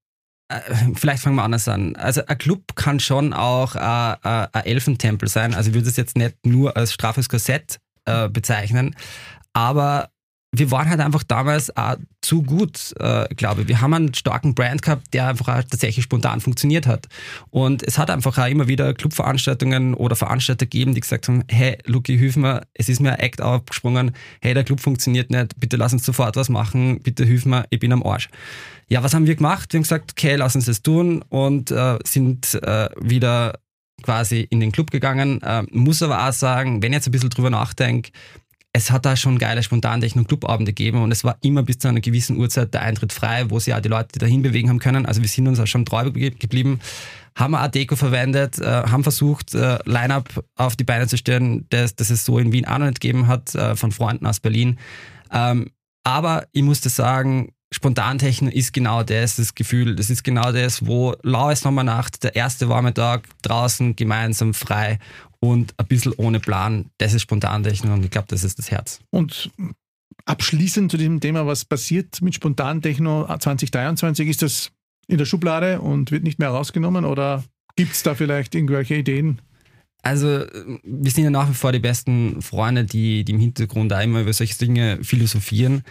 äh, 0.49 0.59
vielleicht 0.95 1.23
fangen 1.23 1.35
wir 1.35 1.43
anders 1.43 1.67
an. 1.67 1.95
Also 1.95 2.25
ein 2.25 2.37
Club 2.37 2.75
kann 2.75 2.99
schon 2.99 3.33
auch 3.33 3.75
äh, 3.75 3.79
äh, 3.79 4.47
ein 4.51 4.65
Elfentempel 4.65 5.29
sein. 5.29 5.53
Also 5.53 5.69
ich 5.69 5.75
würde 5.75 5.89
es 5.89 5.97
jetzt 5.97 6.17
nicht 6.17 6.45
nur 6.45 6.75
als 6.75 6.93
straffes 6.93 7.29
Korsett 7.29 7.79
äh, 8.05 8.29
bezeichnen, 8.29 8.95
aber 9.53 10.09
wir 10.57 10.71
waren 10.71 10.89
halt 10.89 10.99
einfach 10.99 11.23
damals 11.23 11.75
auch 11.75 11.95
zu 12.21 12.41
gut, 12.41 12.93
äh, 12.99 13.27
glaube 13.35 13.61
ich. 13.61 13.67
Wir 13.67 13.81
haben 13.81 13.93
einen 13.93 14.13
starken 14.13 14.55
Brand 14.55 14.81
gehabt, 14.81 15.13
der 15.13 15.27
einfach 15.27 15.47
tatsächlich 15.47 16.03
spontan 16.03 16.41
funktioniert 16.41 16.87
hat. 16.87 17.07
Und 17.49 17.83
es 17.83 17.97
hat 17.97 18.09
einfach 18.09 18.37
auch 18.37 18.47
immer 18.47 18.67
wieder 18.67 18.93
Clubveranstaltungen 18.93 19.93
oder 19.93 20.15
Veranstalter 20.15 20.65
gegeben, 20.65 20.93
die 20.93 21.01
gesagt 21.01 21.27
haben, 21.27 21.43
hey, 21.49 21.77
Luki, 21.85 22.17
hilf 22.17 22.35
mir, 22.37 22.61
es 22.73 22.89
ist 22.89 22.99
mir 22.99 23.13
ein 23.13 23.19
Act 23.19 23.41
aufgesprungen, 23.41 24.11
hey, 24.41 24.53
der 24.53 24.63
Club 24.63 24.79
funktioniert 24.79 25.29
nicht, 25.29 25.59
bitte 25.59 25.77
lass 25.77 25.93
uns 25.93 26.05
sofort 26.05 26.35
was 26.35 26.49
machen, 26.49 26.99
bitte 27.01 27.25
hilf 27.25 27.45
mir, 27.45 27.65
ich 27.69 27.79
bin 27.79 27.91
am 27.91 28.03
Arsch. 28.03 28.29
Ja, 28.87 29.03
was 29.03 29.13
haben 29.13 29.27
wir 29.27 29.35
gemacht? 29.35 29.73
Wir 29.73 29.79
haben 29.79 29.83
gesagt, 29.83 30.11
okay, 30.11 30.35
lass 30.35 30.55
uns 30.55 30.65
das 30.65 30.81
tun 30.81 31.23
und 31.29 31.71
äh, 31.71 31.97
sind 32.03 32.55
äh, 32.63 32.89
wieder 32.99 33.55
quasi 34.05 34.47
in 34.49 34.59
den 34.59 34.71
Club 34.71 34.91
gegangen. 34.91 35.41
Äh, 35.41 35.63
muss 35.71 36.01
aber 36.01 36.27
auch 36.27 36.33
sagen, 36.33 36.81
wenn 36.81 36.93
ich 36.93 36.97
jetzt 36.97 37.07
ein 37.07 37.11
bisschen 37.11 37.29
drüber 37.29 37.49
nachdenke, 37.49 38.11
es 38.71 38.91
hat 38.91 39.05
da 39.05 39.15
schon 39.15 39.37
geile 39.37 39.63
Spontantechno-Clubabende 39.63 40.73
gegeben 40.73 41.01
und 41.01 41.11
es 41.11 41.23
war 41.23 41.37
immer 41.41 41.63
bis 41.63 41.79
zu 41.79 41.87
einer 41.87 42.01
gewissen 42.01 42.37
Uhrzeit 42.37 42.73
der 42.73 42.81
Eintritt 42.81 43.13
frei, 43.13 43.49
wo 43.49 43.57
sich 43.57 43.73
auch 43.73 43.79
die 43.79 43.87
Leute 43.87 44.19
dahin 44.19 44.41
bewegen 44.41 44.69
haben 44.69 44.79
können. 44.79 45.05
Also 45.05 45.21
wir 45.21 45.29
sind 45.29 45.47
uns 45.47 45.61
auch 45.61 45.67
schon 45.67 45.85
treu 45.85 46.11
geblieben, 46.11 46.81
haben 47.37 47.55
auch 47.55 47.67
Deko 47.67 47.95
verwendet, 47.95 48.59
äh, 48.59 48.65
haben 48.65 49.03
versucht, 49.03 49.55
äh, 49.55 49.79
Line-Up 49.85 50.43
auf 50.55 50.75
die 50.75 50.83
Beine 50.83 51.07
zu 51.07 51.17
stellen, 51.17 51.65
das, 51.69 51.95
das 51.95 52.09
es 52.09 52.25
so 52.25 52.37
in 52.37 52.51
Wien 52.51 52.65
auch 52.65 52.77
noch 52.77 52.87
nicht 52.87 52.99
gegeben 52.99 53.27
hat, 53.27 53.55
äh, 53.55 53.77
von 53.77 53.93
Freunden 53.93 54.25
aus 54.25 54.41
Berlin. 54.41 54.77
Ähm, 55.31 55.71
aber 56.03 56.45
ich 56.51 56.63
musste 56.63 56.89
sagen, 56.89 57.53
Spontantechno 57.73 58.49
ist 58.49 58.73
genau 58.73 59.03
das, 59.03 59.35
das 59.35 59.55
Gefühl. 59.55 59.95
Das 59.95 60.09
ist 60.09 60.23
genau 60.23 60.51
das, 60.51 60.85
wo 60.85 61.15
laues 61.23 61.61
Sommernacht, 61.61 62.23
der 62.23 62.35
erste 62.35 62.69
warme 62.69 62.93
Tag, 62.93 63.27
draußen 63.41 63.95
gemeinsam 63.95 64.53
frei 64.53 64.99
und 65.39 65.73
ein 65.77 65.87
bisschen 65.87 66.13
ohne 66.17 66.39
Plan. 66.39 66.85
Das 66.97 67.13
ist 67.13 67.23
Spontantechno 67.23 67.93
und 67.93 68.05
ich 68.05 68.11
glaube, 68.11 68.27
das 68.29 68.43
ist 68.43 68.59
das 68.59 68.71
Herz. 68.71 68.99
Und 69.09 69.51
abschließend 70.25 70.91
zu 70.91 70.97
diesem 70.97 71.19
Thema, 71.19 71.45
was 71.45 71.65
passiert 71.65 72.21
mit 72.21 72.35
Spontantechno 72.35 73.25
2023? 73.37 74.27
Ist 74.29 74.41
das 74.41 74.71
in 75.07 75.17
der 75.17 75.25
Schublade 75.25 75.81
und 75.81 76.11
wird 76.11 76.23
nicht 76.23 76.39
mehr 76.39 76.49
rausgenommen 76.49 77.05
oder 77.05 77.43
gibt 77.75 77.93
es 77.93 78.03
da 78.03 78.15
vielleicht 78.15 78.55
irgendwelche 78.55 78.95
Ideen? 78.95 79.41
Also 80.01 80.45
wir 80.83 81.11
sind 81.11 81.23
ja 81.23 81.31
nach 81.31 81.49
wie 81.49 81.55
vor 81.55 81.71
die 81.71 81.79
besten 81.79 82.39
Freunde, 82.43 82.83
die, 82.83 83.25
die 83.25 83.31
im 83.31 83.39
Hintergrund 83.39 83.91
auch 83.91 84.01
immer 84.01 84.21
über 84.21 84.33
solche 84.33 84.55
Dinge 84.55 84.99
philosophieren. 85.01 85.83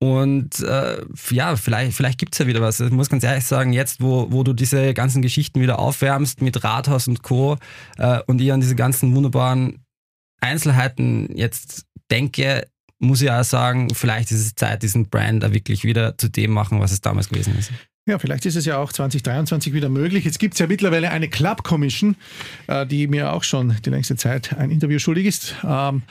Und 0.00 0.60
äh, 0.60 1.02
ja, 1.30 1.56
vielleicht, 1.56 1.96
vielleicht 1.96 2.18
gibt 2.18 2.34
es 2.34 2.38
ja 2.38 2.46
wieder 2.46 2.60
was. 2.60 2.78
Ich 2.78 2.92
muss 2.92 3.10
ganz 3.10 3.24
ehrlich 3.24 3.44
sagen, 3.44 3.72
jetzt, 3.72 4.00
wo, 4.00 4.30
wo 4.30 4.44
du 4.44 4.52
diese 4.52 4.94
ganzen 4.94 5.22
Geschichten 5.22 5.60
wieder 5.60 5.80
aufwärmst 5.80 6.40
mit 6.40 6.62
Rathaus 6.62 7.08
und 7.08 7.22
Co. 7.22 7.56
Äh, 7.96 8.20
und 8.26 8.40
ich 8.40 8.52
an 8.52 8.60
diese 8.60 8.76
ganzen 8.76 9.14
wunderbaren 9.14 9.84
Einzelheiten 10.40 11.36
jetzt 11.36 11.86
denke, 12.10 12.68
muss 13.00 13.22
ich 13.22 13.30
auch 13.30 13.44
sagen, 13.44 13.88
vielleicht 13.92 14.30
ist 14.30 14.40
es 14.40 14.54
Zeit, 14.54 14.82
diesen 14.82 15.08
Brand 15.08 15.42
da 15.42 15.52
wirklich 15.52 15.84
wieder 15.84 16.16
zu 16.16 16.28
dem 16.28 16.52
machen, 16.52 16.80
was 16.80 16.92
es 16.92 17.00
damals 17.00 17.28
gewesen 17.28 17.56
ist. 17.58 17.72
Ja, 18.06 18.18
vielleicht 18.18 18.46
ist 18.46 18.56
es 18.56 18.64
ja 18.64 18.78
auch 18.78 18.92
2023 18.92 19.74
wieder 19.74 19.88
möglich. 19.88 20.24
Jetzt 20.24 20.38
gibt 20.38 20.54
es 20.54 20.60
ja 20.60 20.66
mittlerweile 20.66 21.10
eine 21.10 21.28
Club 21.28 21.62
Commission, 21.62 22.16
äh, 22.66 22.86
die 22.86 23.06
mir 23.06 23.32
auch 23.32 23.44
schon 23.44 23.76
die 23.84 23.90
längste 23.90 24.16
Zeit 24.16 24.56
ein 24.56 24.70
Interview 24.70 24.98
schuldig 24.98 25.26
ist, 25.26 25.56
ähm, 25.62 26.02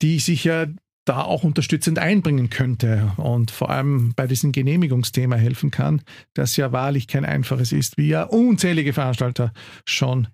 die 0.00 0.20
sich 0.20 0.44
ja 0.44 0.66
da 1.04 1.22
auch 1.22 1.44
unterstützend 1.44 1.98
einbringen 1.98 2.50
könnte 2.50 3.12
und 3.16 3.50
vor 3.50 3.70
allem 3.70 4.12
bei 4.16 4.26
diesem 4.26 4.52
Genehmigungsthema 4.52 5.36
helfen 5.36 5.70
kann, 5.70 6.02
das 6.34 6.56
ja 6.56 6.72
wahrlich 6.72 7.08
kein 7.08 7.24
einfaches 7.24 7.72
ist, 7.72 7.98
wie 7.98 8.08
ja 8.08 8.22
unzählige 8.24 8.92
Veranstalter 8.92 9.52
schon 9.84 10.28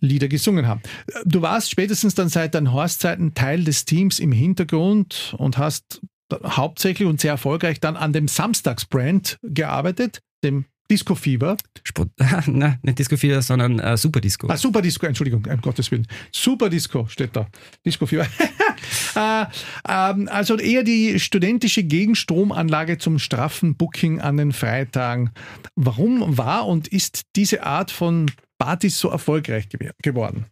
Lieder 0.00 0.28
gesungen 0.28 0.66
haben. 0.66 0.82
Du 1.24 1.42
warst 1.42 1.70
spätestens 1.70 2.14
dann 2.14 2.28
seit 2.28 2.54
deinen 2.54 2.72
Horstzeiten 2.72 3.34
Teil 3.34 3.64
des 3.64 3.84
Teams 3.84 4.18
im 4.18 4.32
Hintergrund 4.32 5.34
und 5.38 5.58
hast 5.58 6.00
hauptsächlich 6.32 7.08
und 7.08 7.20
sehr 7.20 7.32
erfolgreich 7.32 7.80
dann 7.80 7.96
an 7.96 8.12
dem 8.12 8.28
Samstagsbrand 8.28 9.38
gearbeitet, 9.42 10.20
dem 10.42 10.66
Disco 10.90 11.14
Fever. 11.14 11.56
Sport, 11.82 12.10
nein, 12.46 12.78
nicht 12.82 12.98
Disco 12.98 13.16
Fever, 13.16 13.42
sondern 13.42 13.78
äh, 13.78 13.96
Super 13.96 14.20
Disco. 14.20 14.48
Ah, 14.48 14.56
Super 14.56 14.82
Disco, 14.82 15.06
Entschuldigung, 15.06 15.46
um 15.46 15.60
Gottes 15.60 15.90
Willen. 15.90 16.06
Super 16.32 16.68
Disco 16.68 17.06
steht 17.06 17.34
da. 17.34 17.46
Disco 17.84 18.06
Fever. 18.06 18.26
äh, 19.16 19.46
ähm, 19.88 20.28
also 20.30 20.56
eher 20.56 20.82
die 20.82 21.18
studentische 21.18 21.84
Gegenstromanlage 21.84 22.98
zum 22.98 23.18
straffen 23.18 23.76
Booking 23.76 24.20
an 24.20 24.36
den 24.36 24.52
Freitagen. 24.52 25.30
Warum 25.74 26.36
war 26.36 26.66
und 26.66 26.88
ist 26.88 27.22
diese 27.36 27.62
Art 27.64 27.90
von 27.90 28.30
Partys 28.58 28.98
so 28.98 29.08
erfolgreich 29.08 29.68
geworden? 30.02 30.46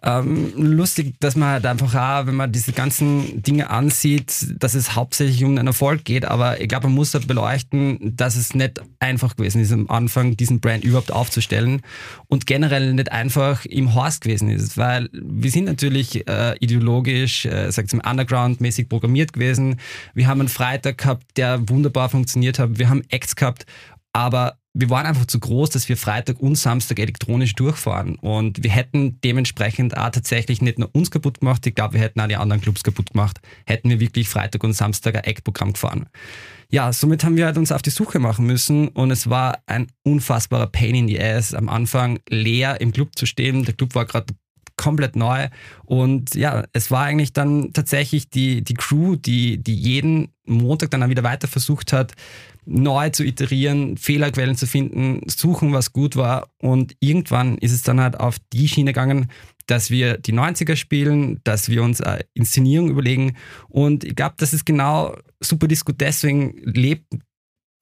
Ähm, 0.00 0.52
lustig, 0.54 1.16
dass 1.18 1.34
man 1.34 1.48
halt 1.48 1.66
einfach 1.66 1.92
auch, 1.92 2.26
wenn 2.26 2.36
man 2.36 2.52
diese 2.52 2.72
ganzen 2.72 3.42
Dinge 3.42 3.68
ansieht, 3.68 4.54
dass 4.62 4.74
es 4.74 4.94
hauptsächlich 4.94 5.42
um 5.42 5.56
den 5.56 5.66
Erfolg 5.66 6.04
geht, 6.04 6.24
aber 6.24 6.60
ich 6.60 6.68
glaube, 6.68 6.86
man 6.86 6.94
muss 6.94 7.10
da 7.10 7.18
beleuchten, 7.18 8.14
dass 8.16 8.36
es 8.36 8.54
nicht 8.54 8.80
einfach 9.00 9.34
gewesen 9.34 9.60
ist, 9.60 9.72
am 9.72 9.90
Anfang 9.90 10.36
diesen 10.36 10.60
Brand 10.60 10.84
überhaupt 10.84 11.10
aufzustellen 11.10 11.82
und 12.28 12.46
generell 12.46 12.94
nicht 12.94 13.10
einfach 13.10 13.64
im 13.64 13.92
Horst 13.92 14.22
gewesen 14.22 14.50
ist, 14.50 14.78
weil 14.78 15.08
wir 15.12 15.50
sind 15.50 15.64
natürlich 15.64 16.28
äh, 16.28 16.54
ideologisch, 16.60 17.46
äh, 17.46 17.72
sagt 17.72 17.92
mal, 17.92 18.08
underground-mäßig 18.08 18.88
programmiert 18.88 19.32
gewesen. 19.32 19.80
Wir 20.14 20.28
haben 20.28 20.38
einen 20.38 20.48
Freitag 20.48 20.98
gehabt, 20.98 21.24
der 21.36 21.68
wunderbar 21.68 22.08
funktioniert 22.08 22.60
hat. 22.60 22.78
Wir 22.78 22.88
haben 22.88 23.02
Acts 23.08 23.34
gehabt, 23.34 23.66
aber 24.12 24.58
wir 24.78 24.90
waren 24.90 25.06
einfach 25.06 25.26
zu 25.26 25.40
groß, 25.40 25.70
dass 25.70 25.88
wir 25.88 25.96
Freitag 25.96 26.38
und 26.38 26.54
Samstag 26.54 27.00
elektronisch 27.00 27.54
durchfahren. 27.56 28.14
Und 28.14 28.62
wir 28.62 28.70
hätten 28.70 29.20
dementsprechend 29.24 29.96
auch 29.96 30.10
tatsächlich 30.10 30.62
nicht 30.62 30.78
nur 30.78 30.94
uns 30.94 31.10
kaputt 31.10 31.40
gemacht, 31.40 31.66
ich 31.66 31.74
glaube, 31.74 31.94
wir 31.94 32.00
hätten 32.00 32.20
auch 32.20 32.28
die 32.28 32.36
anderen 32.36 32.62
Clubs 32.62 32.84
kaputt 32.84 33.10
gemacht, 33.10 33.40
hätten 33.66 33.90
wir 33.90 33.98
wirklich 33.98 34.28
Freitag 34.28 34.62
und 34.62 34.74
Samstag 34.74 35.16
ein 35.16 35.24
Eckprogramm 35.24 35.72
gefahren. 35.72 36.06
Ja, 36.70 36.92
somit 36.92 37.24
haben 37.24 37.36
wir 37.36 37.46
halt 37.46 37.58
uns 37.58 37.72
auf 37.72 37.82
die 37.82 37.90
Suche 37.90 38.20
machen 38.20 38.46
müssen 38.46 38.88
und 38.88 39.10
es 39.10 39.28
war 39.28 39.58
ein 39.66 39.88
unfassbarer 40.04 40.68
Pain 40.68 40.94
in 40.94 41.08
the 41.08 41.20
Ass, 41.20 41.54
am 41.54 41.68
Anfang 41.68 42.20
leer 42.28 42.80
im 42.80 42.92
Club 42.92 43.18
zu 43.18 43.26
stehen. 43.26 43.64
Der 43.64 43.74
Club 43.74 43.96
war 43.96 44.06
gerade 44.06 44.32
komplett 44.76 45.16
neu. 45.16 45.48
Und 45.84 46.34
ja, 46.36 46.64
es 46.72 46.90
war 46.90 47.02
eigentlich 47.02 47.32
dann 47.32 47.72
tatsächlich 47.72 48.30
die, 48.30 48.62
die 48.62 48.74
Crew, 48.74 49.16
die, 49.16 49.58
die 49.60 49.74
jeden 49.74 50.28
Montag 50.48 50.90
dann 50.90 51.08
wieder 51.08 51.22
weiter 51.22 51.48
versucht 51.48 51.92
hat, 51.92 52.14
neu 52.64 53.10
zu 53.10 53.24
iterieren, 53.24 53.96
Fehlerquellen 53.96 54.56
zu 54.56 54.66
finden, 54.66 55.22
suchen, 55.26 55.72
was 55.72 55.92
gut 55.92 56.16
war. 56.16 56.48
Und 56.60 56.94
irgendwann 57.00 57.58
ist 57.58 57.72
es 57.72 57.82
dann 57.82 58.00
halt 58.00 58.18
auf 58.18 58.36
die 58.52 58.68
Schiene 58.68 58.92
gegangen, 58.92 59.30
dass 59.66 59.90
wir 59.90 60.18
die 60.18 60.32
90er 60.32 60.76
spielen, 60.76 61.40
dass 61.44 61.68
wir 61.68 61.82
uns 61.82 62.00
eine 62.00 62.24
Inszenierung 62.34 62.90
überlegen. 62.90 63.36
Und 63.68 64.04
ich 64.04 64.16
glaube, 64.16 64.34
das 64.38 64.52
ist 64.52 64.64
genau 64.64 65.16
Super 65.40 65.68
Disco 65.68 65.92
deswegen 65.92 66.54
lebt 66.64 67.06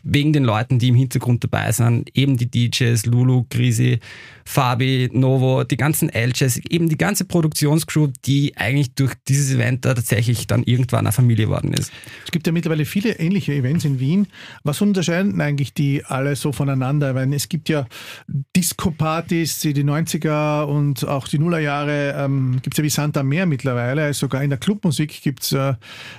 wegen 0.02 0.33
den 0.33 0.44
Leuten, 0.44 0.79
die 0.79 0.88
im 0.88 0.94
Hintergrund 0.94 1.42
dabei 1.42 1.72
sind, 1.72 2.16
eben 2.16 2.37
die 2.37 2.50
DJs, 2.50 3.07
Lulu, 3.07 3.44
Grisi, 3.50 3.98
Fabi, 4.47 5.11
Novo, 5.13 5.65
die 5.65 5.77
ganzen 5.77 6.09
LJs, 6.09 6.61
eben 6.71 6.89
die 6.89 6.97
ganze 6.97 7.25
Produktionscrew, 7.25 8.09
die 8.25 8.57
eigentlich 8.57 8.95
durch 8.95 9.13
dieses 9.29 9.53
Event 9.53 9.85
da 9.85 9.93
tatsächlich 9.93 10.47
dann 10.47 10.63
irgendwann 10.63 11.01
eine 11.01 11.13
Familie 11.13 11.47
geworden 11.47 11.73
ist. 11.73 11.93
Es 12.25 12.31
gibt 12.31 12.47
ja 12.47 12.53
mittlerweile 12.53 12.85
viele 12.85 13.19
ähnliche 13.19 13.53
Events 13.53 13.85
in 13.85 13.99
Wien. 13.99 14.29
Was 14.63 14.81
unterscheiden 14.81 15.41
eigentlich 15.41 15.75
die 15.75 16.05
alle 16.05 16.37
so 16.37 16.53
voneinander? 16.53 17.15
Weil 17.17 17.35
es 17.35 17.49
gibt 17.49 17.69
ja 17.69 17.87
Disco-Partys, 18.29 19.61
die 19.61 19.75
90er 19.75 20.63
und 20.63 21.07
auch 21.07 21.27
die 21.27 21.41
Nullerjahre 21.41 22.15
ähm, 22.17 22.61
gibt 22.63 22.75
es 22.75 22.79
ja 22.79 22.85
wie 22.85 22.91
Santa 22.91 23.25
Meer 23.25 23.47
mittlerweile. 23.47 24.05
Also 24.05 24.27
sogar 24.27 24.45
in 24.45 24.51
der 24.51 24.59
Clubmusik 24.59 25.23
gibt 25.23 25.43
es 25.43 25.53
äh, 25.53 25.75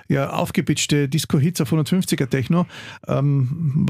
ja 0.09 0.31
aufgepitchte 0.31 1.07
Disco-Hits 1.07 1.61
auf 1.61 1.71
150er 1.71 2.29
Techno. 2.29 2.65
Ähm, 3.07 3.87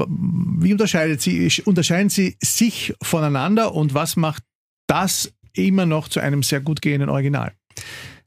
wie 0.60 0.72
unterscheidet 0.72 1.20
sie, 1.20 1.50
unterscheiden 1.64 2.08
sie 2.08 2.36
sich 2.40 2.94
voneinander 3.02 3.74
und 3.74 3.94
was 3.94 4.16
macht 4.16 4.27
das 4.88 5.32
immer 5.52 5.86
noch 5.86 6.08
zu 6.08 6.18
einem 6.18 6.42
sehr 6.42 6.60
gut 6.60 6.82
gehenden 6.82 7.08
Original? 7.08 7.52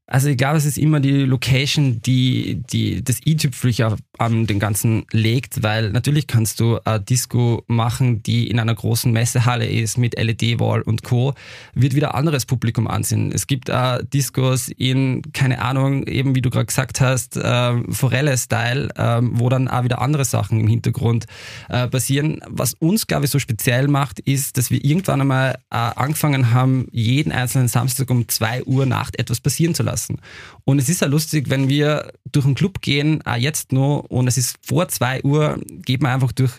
Also 0.08 0.28
ich 0.30 0.38
glaube, 0.38 0.58
es 0.58 0.65
ist 0.65 0.78
immer 0.78 1.00
die 1.00 1.24
Location, 1.24 2.02
die, 2.02 2.62
die 2.71 3.02
das 3.04 3.19
i-Tüpfelchen 3.26 3.95
an 4.21 4.45
den 4.45 4.60
Ganzen 4.60 5.05
legt, 5.12 5.63
weil 5.63 5.89
natürlich 5.89 6.27
kannst 6.27 6.60
du 6.60 6.77
eine 6.86 6.99
Disco 6.99 7.63
machen, 7.65 8.21
die 8.21 8.47
in 8.51 8.60
einer 8.60 8.75
großen 8.75 9.12
Messehalle 9.12 9.65
ist 9.65 9.97
mit 9.97 10.15
LED-Wall 10.15 10.84
und 10.84 11.01
Co., 11.01 11.34
wird 11.73 11.95
wieder 11.95 12.13
anderes 12.13 12.45
Publikum 12.45 12.88
ansehen. 12.88 13.31
Es 13.31 13.47
gibt 13.47 13.71
auch 13.71 13.99
Discos 14.13 14.69
in, 14.69 15.23
keine 15.34 15.63
Ahnung, 15.63 16.05
eben 16.05 16.36
wie 16.36 16.41
du 16.41 16.51
gerade 16.51 16.67
gesagt 16.67 17.01
hast, 17.01 17.36
äh, 17.36 17.73
Forelle-Style, 17.91 18.89
äh, 18.95 19.21
wo 19.23 19.49
dann 19.49 19.67
auch 19.67 19.84
wieder 19.84 20.01
andere 20.01 20.23
Sachen 20.23 20.60
im 20.60 20.67
Hintergrund 20.67 21.25
äh, 21.69 21.88
passieren. 21.88 22.41
Was 22.47 22.75
uns, 22.75 23.07
glaube 23.07 23.25
ich, 23.25 23.31
so 23.31 23.39
speziell 23.39 23.88
macht, 23.88 24.19
ist, 24.19 24.55
dass 24.55 24.69
wir 24.69 24.86
irgendwann 24.86 25.21
einmal 25.21 25.55
äh, 25.71 25.77
angefangen 25.77 26.51
haben, 26.51 26.86
jeden 26.91 27.31
einzelnen 27.31 27.69
Samstag 27.69 28.12
um 28.12 28.27
2 28.27 28.65
Uhr 28.65 28.86
Nacht 28.86 29.17
etwas 29.17 29.41
passieren 29.41 29.73
zu 29.73 29.81
lassen. 29.81 30.19
Und 30.63 30.77
es 30.77 30.89
ist 30.89 31.01
ja 31.01 31.07
lustig, 31.07 31.49
wenn 31.49 31.69
wir 31.69 32.12
durch 32.31 32.45
einen 32.45 32.55
Club 32.55 32.81
gehen, 32.81 33.25
auch 33.25 33.36
jetzt 33.36 33.71
noch, 33.71 34.05
und 34.12 34.28
es 34.28 34.38
ist 34.38 34.58
vor 34.62 34.88
zwei 34.89 35.24
Uhr, 35.24 35.60
geht 35.67 36.02
man 36.02 36.12
einfach 36.12 36.32
durch 36.32 36.52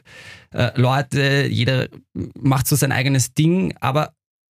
äh, 0.52 0.70
Leute, 0.74 1.46
jeder 1.48 1.88
macht 2.14 2.66
so 2.66 2.76
sein 2.76 2.92
eigenes 2.92 3.34
Ding, 3.34 3.74
aber 3.80 4.14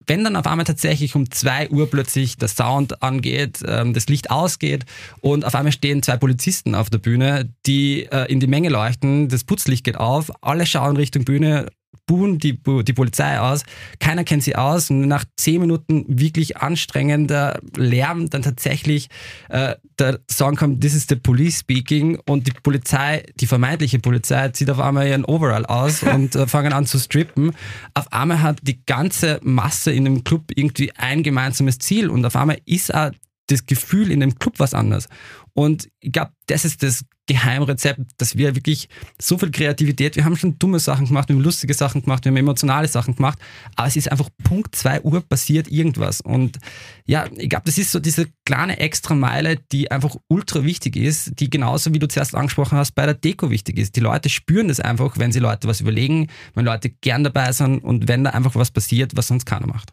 wenn 0.06 0.22
dann 0.22 0.36
auf 0.36 0.46
einmal 0.46 0.66
tatsächlich 0.66 1.14
um 1.14 1.30
zwei 1.30 1.68
Uhr 1.70 1.90
plötzlich 1.90 2.36
der 2.36 2.48
Sound 2.48 3.02
angeht, 3.02 3.60
ähm, 3.66 3.94
das 3.94 4.06
Licht 4.06 4.30
ausgeht 4.30 4.84
und 5.20 5.44
auf 5.44 5.54
einmal 5.54 5.72
stehen 5.72 6.02
zwei 6.02 6.16
Polizisten 6.16 6.74
auf 6.74 6.90
der 6.90 6.98
Bühne, 6.98 7.52
die 7.66 8.04
äh, 8.04 8.30
in 8.30 8.38
die 8.38 8.46
Menge 8.46 8.68
leuchten, 8.68 9.28
das 9.28 9.44
Putzlicht 9.44 9.84
geht 9.84 9.96
auf, 9.96 10.30
alle 10.40 10.66
schauen 10.66 10.96
Richtung 10.96 11.24
Bühne 11.24 11.66
buhen 12.06 12.38
die, 12.38 12.58
die 12.62 12.92
Polizei 12.92 13.38
aus, 13.38 13.62
keiner 13.98 14.24
kennt 14.24 14.42
sie 14.42 14.56
aus 14.56 14.90
und 14.90 15.02
nach 15.02 15.24
zehn 15.36 15.60
Minuten 15.60 16.04
wirklich 16.08 16.58
anstrengender 16.58 17.60
Lärm 17.76 18.28
dann 18.30 18.42
tatsächlich 18.42 19.08
äh, 19.48 19.74
der 19.98 20.20
Song 20.30 20.56
kommt, 20.56 20.80
this 20.80 20.94
is 20.94 21.06
the 21.08 21.16
police 21.16 21.60
speaking 21.60 22.18
und 22.26 22.46
die 22.46 22.52
Polizei, 22.62 23.24
die 23.36 23.46
vermeintliche 23.46 23.98
Polizei 23.98 24.48
zieht 24.50 24.70
auf 24.70 24.80
einmal 24.80 25.06
ihren 25.06 25.24
Overall 25.24 25.66
aus 25.66 26.02
und 26.14 26.34
äh, 26.34 26.46
fangen 26.46 26.72
an 26.72 26.86
zu 26.86 26.98
strippen. 26.98 27.52
Auf 27.94 28.12
einmal 28.12 28.42
hat 28.42 28.58
die 28.62 28.84
ganze 28.84 29.40
Masse 29.42 29.92
in 29.92 30.04
dem 30.04 30.24
Club 30.24 30.50
irgendwie 30.54 30.92
ein 30.96 31.22
gemeinsames 31.22 31.78
Ziel 31.78 32.10
und 32.10 32.24
auf 32.24 32.36
einmal 32.36 32.58
ist 32.66 32.94
auch 32.94 33.10
das 33.48 33.66
Gefühl 33.66 34.10
in 34.10 34.20
dem 34.20 34.38
Club 34.38 34.54
was 34.58 34.74
anderes. 34.74 35.08
Und 35.52 35.88
ich 36.00 36.12
glaube, 36.12 36.32
das 36.46 36.64
ist 36.64 36.82
das 36.82 37.04
Geheimrezept, 37.26 38.00
dass 38.18 38.36
wir 38.36 38.54
wirklich 38.54 38.88
so 39.20 39.38
viel 39.38 39.50
Kreativität, 39.50 40.16
wir 40.16 40.24
haben 40.24 40.36
schon 40.36 40.58
dumme 40.58 40.78
Sachen 40.78 41.06
gemacht, 41.06 41.28
wir 41.28 41.36
haben 41.36 41.42
lustige 41.42 41.72
Sachen 41.72 42.02
gemacht, 42.02 42.24
wir 42.24 42.30
haben 42.30 42.36
emotionale 42.36 42.86
Sachen 42.86 43.16
gemacht, 43.16 43.38
aber 43.76 43.88
es 43.88 43.96
ist 43.96 44.10
einfach 44.10 44.28
Punkt 44.42 44.74
2 44.74 45.02
Uhr 45.02 45.20
passiert 45.22 45.68
irgendwas. 45.68 46.20
Und 46.20 46.58
ja, 47.06 47.26
ich 47.36 47.48
glaube, 47.48 47.64
das 47.64 47.78
ist 47.78 47.92
so 47.92 48.00
diese 48.00 48.26
kleine 48.44 48.78
extra 48.78 49.14
Meile, 49.14 49.56
die 49.72 49.90
einfach 49.90 50.16
ultra 50.28 50.64
wichtig 50.64 50.96
ist, 50.96 51.40
die 51.40 51.48
genauso 51.48 51.94
wie 51.94 51.98
du 51.98 52.08
zuerst 52.08 52.34
angesprochen 52.34 52.76
hast, 52.76 52.92
bei 52.92 53.06
der 53.06 53.14
Deko 53.14 53.50
wichtig 53.50 53.78
ist. 53.78 53.96
Die 53.96 54.00
Leute 54.00 54.28
spüren 54.28 54.68
das 54.68 54.80
einfach, 54.80 55.18
wenn 55.18 55.32
sie 55.32 55.40
Leute 55.40 55.66
was 55.66 55.80
überlegen, 55.80 56.28
wenn 56.54 56.64
Leute 56.64 56.90
gern 56.90 57.24
dabei 57.24 57.52
sind 57.52 57.82
und 57.82 58.08
wenn 58.08 58.24
da 58.24 58.30
einfach 58.30 58.54
was 58.54 58.70
passiert, 58.70 59.16
was 59.16 59.28
sonst 59.28 59.46
keiner 59.46 59.66
macht. 59.66 59.92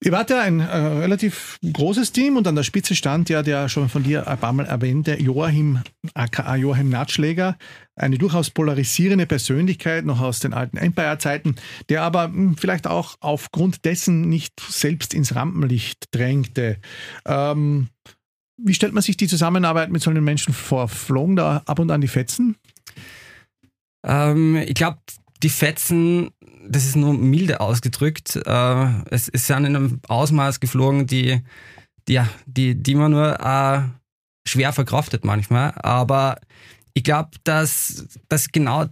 Ihr 0.00 0.12
wart 0.12 0.30
ja 0.30 0.40
ein 0.40 0.60
äh, 0.60 0.76
relativ 0.76 1.58
großes 1.72 2.12
Team 2.12 2.36
und 2.36 2.46
an 2.46 2.54
der 2.54 2.62
Spitze 2.62 2.94
stand 2.94 3.28
ja 3.28 3.42
der 3.42 3.68
schon 3.68 3.88
von 3.88 4.04
dir 4.04 4.28
ein 4.28 4.38
paar 4.38 4.52
Mal 4.52 4.66
erwähnte 4.66 5.20
Joachim, 5.20 5.80
aka 6.14 6.54
Joachim 6.54 6.88
Natschläger, 6.88 7.58
eine 7.96 8.16
durchaus 8.16 8.50
polarisierende 8.50 9.26
Persönlichkeit 9.26 10.04
noch 10.04 10.20
aus 10.20 10.38
den 10.38 10.54
alten 10.54 10.76
Empire-Zeiten, 10.76 11.56
der 11.88 12.02
aber 12.02 12.28
mh, 12.28 12.34
hm, 12.34 12.56
vielleicht 12.56 12.86
auch 12.86 13.16
aufgrund 13.18 13.84
dessen 13.84 14.28
nicht 14.28 14.60
selbst 14.60 15.14
ins 15.14 15.34
Rampenlicht 15.34 16.04
drängte. 16.12 16.78
Ähm, 17.26 17.88
wie 18.56 18.74
stellt 18.74 18.92
man 18.92 19.02
sich 19.02 19.16
die 19.16 19.28
Zusammenarbeit 19.28 19.90
mit 19.90 20.02
solchen 20.02 20.22
Menschen 20.22 20.54
vor? 20.54 20.88
Flogen 20.88 21.34
da 21.34 21.62
ab 21.66 21.80
und 21.80 21.90
an 21.90 22.00
die 22.00 22.08
Fetzen? 22.08 22.56
Ähm, 24.04 24.54
ich 24.54 24.74
glaube, 24.74 24.98
die 25.42 25.48
Fetzen 25.48 26.30
das 26.68 26.86
ist 26.86 26.96
nur 26.96 27.14
milde 27.14 27.60
ausgedrückt. 27.60 28.36
Äh, 28.36 28.86
es, 29.10 29.28
es 29.28 29.46
sind 29.46 29.64
in 29.64 29.76
einem 29.76 30.00
Ausmaß 30.08 30.60
geflogen, 30.60 31.06
die, 31.06 31.40
die, 32.06 32.12
ja, 32.12 32.28
die, 32.46 32.74
die 32.74 32.94
man 32.94 33.12
nur 33.12 33.40
äh, 33.40 33.82
schwer 34.48 34.72
verkraftet 34.72 35.24
manchmal. 35.24 35.72
Aber 35.76 36.38
ich 36.94 37.04
glaube, 37.04 37.30
dass, 37.44 38.06
dass 38.28 38.48
genau 38.48 38.86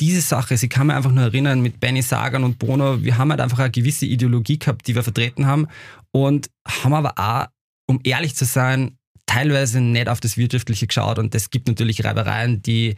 diese 0.00 0.20
Sache, 0.20 0.56
sie 0.56 0.68
kann 0.68 0.88
mir 0.88 0.96
einfach 0.96 1.12
nur 1.12 1.24
erinnern 1.24 1.60
mit 1.60 1.78
Benny 1.78 2.02
Sagan 2.02 2.44
und 2.44 2.58
Bono, 2.58 3.02
wir 3.02 3.18
haben 3.18 3.30
halt 3.30 3.40
einfach 3.40 3.60
eine 3.60 3.70
gewisse 3.70 4.06
Ideologie 4.06 4.58
gehabt, 4.58 4.86
die 4.88 4.94
wir 4.94 5.02
vertreten 5.02 5.46
haben 5.46 5.68
und 6.10 6.50
haben 6.66 6.94
aber 6.94 7.14
auch, 7.16 7.46
um 7.86 8.00
ehrlich 8.02 8.34
zu 8.34 8.44
sein, 8.44 8.98
teilweise 9.26 9.80
nicht 9.80 10.08
auf 10.08 10.20
das 10.20 10.36
Wirtschaftliche 10.36 10.86
geschaut 10.86 11.18
und 11.18 11.34
es 11.34 11.50
gibt 11.50 11.68
natürlich 11.68 12.04
Reibereien, 12.04 12.62
die, 12.62 12.96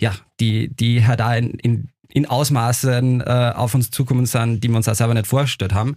ja, 0.00 0.14
die, 0.40 0.74
die 0.74 1.06
halt 1.06 1.20
auch 1.20 1.34
in, 1.34 1.50
in 1.58 1.88
in 2.12 2.26
Ausmaßen 2.26 3.20
äh, 3.20 3.52
auf 3.54 3.74
uns 3.74 3.90
zukommen 3.90 4.26
sind, 4.26 4.64
die 4.64 4.68
wir 4.68 4.76
uns 4.76 4.88
auch 4.88 4.94
selber 4.94 5.14
nicht 5.14 5.26
vorgestellt 5.26 5.74
haben. 5.74 5.96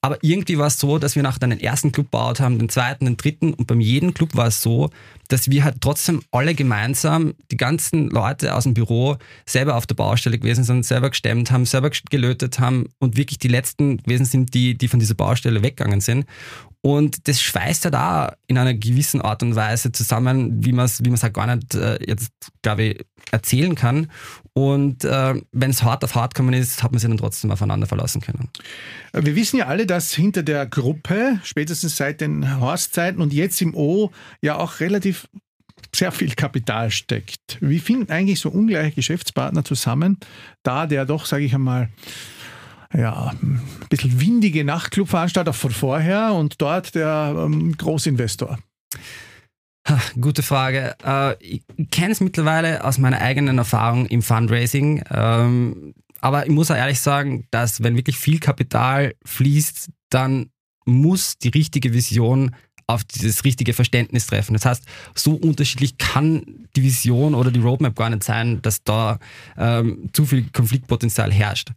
Aber 0.00 0.18
irgendwie 0.22 0.58
war 0.58 0.68
es 0.68 0.78
so, 0.78 0.98
dass 0.98 1.16
wir 1.16 1.22
nach 1.22 1.38
den 1.38 1.58
ersten 1.60 1.92
Club 1.92 2.06
gebaut 2.06 2.40
haben, 2.40 2.58
den 2.58 2.68
zweiten, 2.68 3.04
den 3.04 3.16
dritten 3.16 3.52
und 3.54 3.66
beim 3.66 3.80
jeden 3.80 4.14
Club 4.14 4.36
war 4.36 4.46
es 4.46 4.62
so, 4.62 4.90
dass 5.28 5.50
wir 5.50 5.64
halt 5.64 5.76
trotzdem 5.80 6.22
alle 6.32 6.54
gemeinsam, 6.54 7.34
die 7.50 7.56
ganzen 7.56 8.08
Leute 8.08 8.54
aus 8.54 8.64
dem 8.64 8.74
Büro, 8.74 9.16
selber 9.46 9.76
auf 9.76 9.86
der 9.86 9.94
Baustelle 9.94 10.38
gewesen 10.38 10.64
sind, 10.64 10.84
selber 10.84 11.10
gestemmt 11.10 11.50
haben, 11.50 11.66
selber 11.66 11.90
gelötet 12.10 12.58
haben 12.58 12.88
und 12.98 13.16
wirklich 13.16 13.38
die 13.38 13.48
letzten 13.48 13.98
gewesen 13.98 14.24
sind, 14.24 14.54
die, 14.54 14.76
die 14.76 14.88
von 14.88 14.98
dieser 14.98 15.14
Baustelle 15.14 15.62
weggegangen 15.62 16.00
sind. 16.00 16.26
Und 16.82 17.28
das 17.28 17.42
schweißt 17.42 17.84
ja 17.84 17.90
da 17.90 18.34
in 18.46 18.56
einer 18.56 18.72
gewissen 18.72 19.20
Art 19.20 19.42
und 19.42 19.54
Weise 19.54 19.92
zusammen, 19.92 20.64
wie 20.64 20.72
man 20.72 20.86
es 20.86 21.04
wie 21.04 21.10
halt 21.10 21.34
gar 21.34 21.54
nicht 21.54 21.74
äh, 21.74 21.98
jetzt, 22.06 22.32
glaube 22.62 22.82
ich, 22.82 23.06
erzählen 23.30 23.74
kann. 23.74 24.10
Und 24.54 25.04
äh, 25.04 25.34
wenn 25.52 25.70
es 25.70 25.82
hart 25.82 26.04
auf 26.04 26.14
hart 26.14 26.34
gekommen 26.34 26.54
ist, 26.54 26.82
hat 26.82 26.92
man 26.92 26.98
sich 26.98 27.08
dann 27.08 27.18
trotzdem 27.18 27.50
aufeinander 27.50 27.86
verlassen 27.86 28.22
können. 28.22 28.48
Wir 29.12 29.36
wissen 29.36 29.58
ja 29.58 29.66
alle, 29.66 29.84
dass 29.84 30.14
hinter 30.14 30.42
der 30.42 30.66
Gruppe, 30.66 31.38
spätestens 31.44 31.96
seit 31.96 32.22
den 32.22 32.60
Horstzeiten 32.60 33.20
und 33.20 33.34
jetzt 33.34 33.60
im 33.60 33.74
O, 33.74 34.10
ja 34.40 34.56
auch 34.56 34.80
relativ 34.80 35.28
sehr 35.94 36.12
viel 36.12 36.34
Kapital 36.34 36.90
steckt. 36.90 37.58
Wie 37.60 37.78
finden 37.78 38.10
eigentlich 38.10 38.40
so 38.40 38.48
ungleiche 38.48 38.94
Geschäftspartner 38.94 39.64
zusammen, 39.64 40.18
da 40.62 40.86
der 40.86 41.04
doch, 41.04 41.26
sage 41.26 41.44
ich 41.44 41.54
einmal, 41.54 41.90
ja, 42.94 43.32
ein 43.42 43.60
bisschen 43.88 44.20
windige 44.20 44.64
Nachtclubveranstalter 44.64 45.52
von 45.52 45.70
vorher 45.70 46.32
und 46.32 46.60
dort 46.60 46.94
der 46.94 47.34
ähm, 47.36 47.76
Großinvestor? 47.76 48.58
Gute 50.20 50.42
Frage. 50.42 50.94
Äh, 51.04 51.36
ich 51.42 51.62
kenne 51.90 52.12
es 52.12 52.20
mittlerweile 52.20 52.84
aus 52.84 52.98
meiner 52.98 53.20
eigenen 53.20 53.58
Erfahrung 53.58 54.06
im 54.06 54.22
Fundraising. 54.22 55.02
Ähm, 55.10 55.94
aber 56.20 56.46
ich 56.46 56.52
muss 56.52 56.70
auch 56.70 56.76
ehrlich 56.76 57.00
sagen, 57.00 57.46
dass 57.50 57.82
wenn 57.82 57.96
wirklich 57.96 58.18
viel 58.18 58.40
Kapital 58.40 59.14
fließt, 59.24 59.90
dann 60.10 60.50
muss 60.84 61.38
die 61.38 61.48
richtige 61.48 61.94
Vision 61.94 62.54
auf 62.86 63.04
dieses 63.04 63.44
richtige 63.44 63.72
Verständnis 63.72 64.26
treffen. 64.26 64.52
Das 64.52 64.66
heißt, 64.66 64.84
so 65.14 65.34
unterschiedlich 65.34 65.96
kann 65.96 66.66
die 66.74 66.82
Vision 66.82 67.34
oder 67.34 67.52
die 67.52 67.60
Roadmap 67.60 67.94
gar 67.94 68.10
nicht 68.10 68.24
sein, 68.24 68.60
dass 68.62 68.82
da 68.82 69.18
ähm, 69.56 70.10
zu 70.12 70.26
viel 70.26 70.48
Konfliktpotenzial 70.52 71.32
herrscht. 71.32 71.70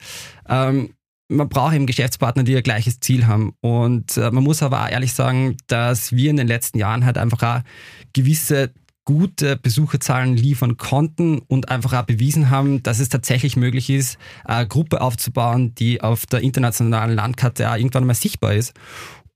Ähm, 0.49 0.89
man 1.33 1.49
braucht 1.49 1.75
eben 1.75 1.85
Geschäftspartner, 1.85 2.43
die 2.43 2.55
ein 2.55 2.63
gleiches 2.63 2.99
Ziel 2.99 3.27
haben. 3.27 3.53
Und 3.61 4.17
äh, 4.17 4.31
man 4.31 4.43
muss 4.43 4.63
aber 4.63 4.83
auch 4.83 4.89
ehrlich 4.89 5.13
sagen, 5.13 5.57
dass 5.67 6.11
wir 6.11 6.29
in 6.29 6.37
den 6.37 6.47
letzten 6.47 6.77
Jahren 6.77 7.05
halt 7.05 7.17
einfach 7.17 7.43
auch 7.43 7.63
gewisse 8.13 8.71
gute 9.05 9.57
Besucherzahlen 9.57 10.37
liefern 10.37 10.77
konnten 10.77 11.39
und 11.39 11.69
einfach 11.69 11.93
auch 11.93 12.05
bewiesen 12.05 12.49
haben, 12.49 12.83
dass 12.83 12.99
es 12.99 13.09
tatsächlich 13.09 13.57
möglich 13.57 13.89
ist, 13.89 14.17
eine 14.45 14.67
Gruppe 14.67 15.01
aufzubauen, 15.01 15.75
die 15.75 16.01
auf 16.01 16.25
der 16.25 16.41
internationalen 16.41 17.15
Landkarte 17.15 17.69
auch 17.69 17.75
irgendwann 17.75 18.05
mal 18.05 18.13
sichtbar 18.13 18.53
ist. 18.53 18.73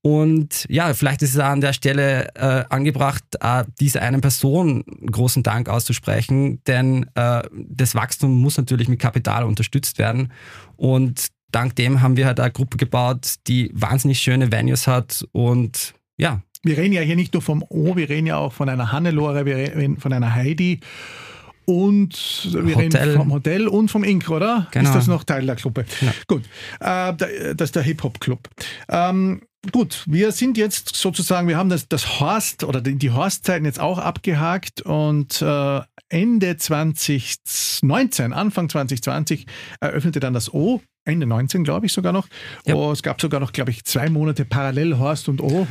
Und 0.01 0.65
ja, 0.69 0.93
vielleicht 0.93 1.21
ist 1.21 1.33
es 1.33 1.39
an 1.39 1.59
der 1.59 1.73
Stelle 1.73 2.33
äh, 2.35 2.63
angebracht, 2.69 3.23
äh, 3.41 3.65
dieser 3.81 4.03
einen 4.03 4.21
Person 4.21 4.85
großen 5.11 5.43
Dank 5.43 5.67
auszusprechen, 5.67 6.61
denn 6.65 7.09
äh, 7.15 7.43
das 7.51 7.93
Wachstum 7.93 8.39
muss 8.39 8.57
natürlich 8.57 8.87
mit 8.87 8.99
Kapital 8.99 9.43
unterstützt 9.43 9.97
werden. 9.97 10.31
Und 10.77 11.27
dank 11.51 11.75
dem 11.75 12.01
haben 12.01 12.17
wir 12.17 12.25
halt 12.25 12.39
eine 12.39 12.51
Gruppe 12.51 12.77
gebaut, 12.77 13.35
die 13.47 13.71
wahnsinnig 13.73 14.19
schöne 14.19 14.51
Venues 14.51 14.87
hat 14.87 15.25
und 15.31 15.93
ja. 16.17 16.41
Wir 16.63 16.77
reden 16.77 16.93
ja 16.93 17.01
hier 17.01 17.15
nicht 17.15 17.33
nur 17.33 17.41
vom 17.41 17.63
O, 17.69 17.95
wir 17.95 18.09
reden 18.09 18.27
ja 18.27 18.37
auch 18.37 18.51
von 18.51 18.67
einer 18.67 18.91
Hannelore, 18.91 19.45
wir 19.45 19.55
reden 19.55 19.97
von 19.97 20.11
einer 20.11 20.33
Heidi 20.33 20.79
und 21.65 22.49
wir 22.51 22.75
Hotel. 22.75 23.01
reden 23.01 23.17
vom 23.17 23.33
Hotel 23.33 23.67
und 23.67 23.91
vom 23.91 24.03
Ink, 24.03 24.29
oder? 24.29 24.67
Genau. 24.71 24.89
Ist 24.89 24.95
das 24.95 25.07
noch 25.07 25.23
Teil 25.23 25.45
der 25.45 25.55
Gruppe? 25.55 25.85
Ja. 26.01 26.13
Gut, 26.27 26.43
äh, 26.79 27.53
das 27.55 27.67
ist 27.67 27.75
der 27.75 27.83
Hip-Hop-Club. 27.83 28.49
Ähm, 28.89 29.41
gut, 29.71 30.03
wir 30.07 30.31
sind 30.31 30.57
jetzt 30.57 30.95
sozusagen, 30.95 31.47
wir 31.47 31.57
haben 31.57 31.69
das, 31.69 31.89
das 31.89 32.19
Horst 32.19 32.63
oder 32.63 32.81
die 32.81 33.11
Horstzeiten 33.11 33.65
jetzt 33.65 33.79
auch 33.79 33.99
abgehakt 33.99 34.81
und 34.81 35.41
äh, 35.41 35.81
Ende 36.09 36.57
2019, 36.57 38.33
Anfang 38.33 38.69
2020 38.69 39.45
eröffnete 39.79 40.19
dann 40.19 40.33
das 40.33 40.53
O 40.53 40.81
Ende 41.07 41.25
19, 41.25 41.63
glaube 41.63 41.85
ich 41.85 41.93
sogar 41.93 42.11
noch. 42.11 42.27
Ja. 42.65 42.75
Oh, 42.75 42.91
es 42.91 43.01
gab 43.01 43.21
sogar 43.21 43.39
noch, 43.39 43.53
glaube 43.53 43.71
ich, 43.71 43.85
zwei 43.85 44.09
Monate 44.09 44.45
parallel 44.45 44.97
Horst 44.99 45.29
und 45.29 45.41
O. 45.41 45.65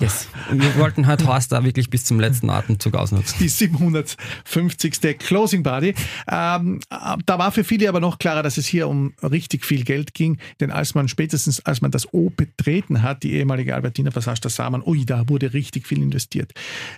Yes. 0.00 0.28
Wir 0.50 0.76
wollten 0.78 1.06
halt 1.06 1.26
Horst 1.26 1.52
da 1.52 1.62
wirklich 1.62 1.90
bis 1.90 2.04
zum 2.04 2.18
letzten 2.18 2.48
Atemzug 2.48 2.94
ausnutzen. 2.94 3.36
Die 3.38 3.48
750. 3.48 5.18
Closing 5.18 5.62
Party. 5.62 5.94
Ähm, 6.26 6.80
da 6.88 7.38
war 7.38 7.52
für 7.52 7.64
viele 7.64 7.86
aber 7.88 8.00
noch 8.00 8.18
klarer, 8.18 8.42
dass 8.42 8.56
es 8.56 8.66
hier 8.66 8.88
um 8.88 9.12
richtig 9.22 9.66
viel 9.66 9.84
Geld 9.84 10.14
ging, 10.14 10.38
denn 10.58 10.70
als 10.70 10.94
man 10.94 11.08
spätestens, 11.08 11.60
als 11.66 11.82
man 11.82 11.90
das 11.90 12.12
O 12.14 12.30
betreten 12.30 13.02
hat, 13.02 13.22
die 13.22 13.34
ehemalige 13.34 13.74
Albertina 13.74 14.10
Passage, 14.10 14.40
da 14.40 14.48
sah 14.48 14.70
man, 14.70 14.82
ui, 14.82 15.04
da 15.04 15.28
wurde 15.28 15.52
richtig 15.52 15.86
viel 15.86 16.02
investiert. 16.02 16.52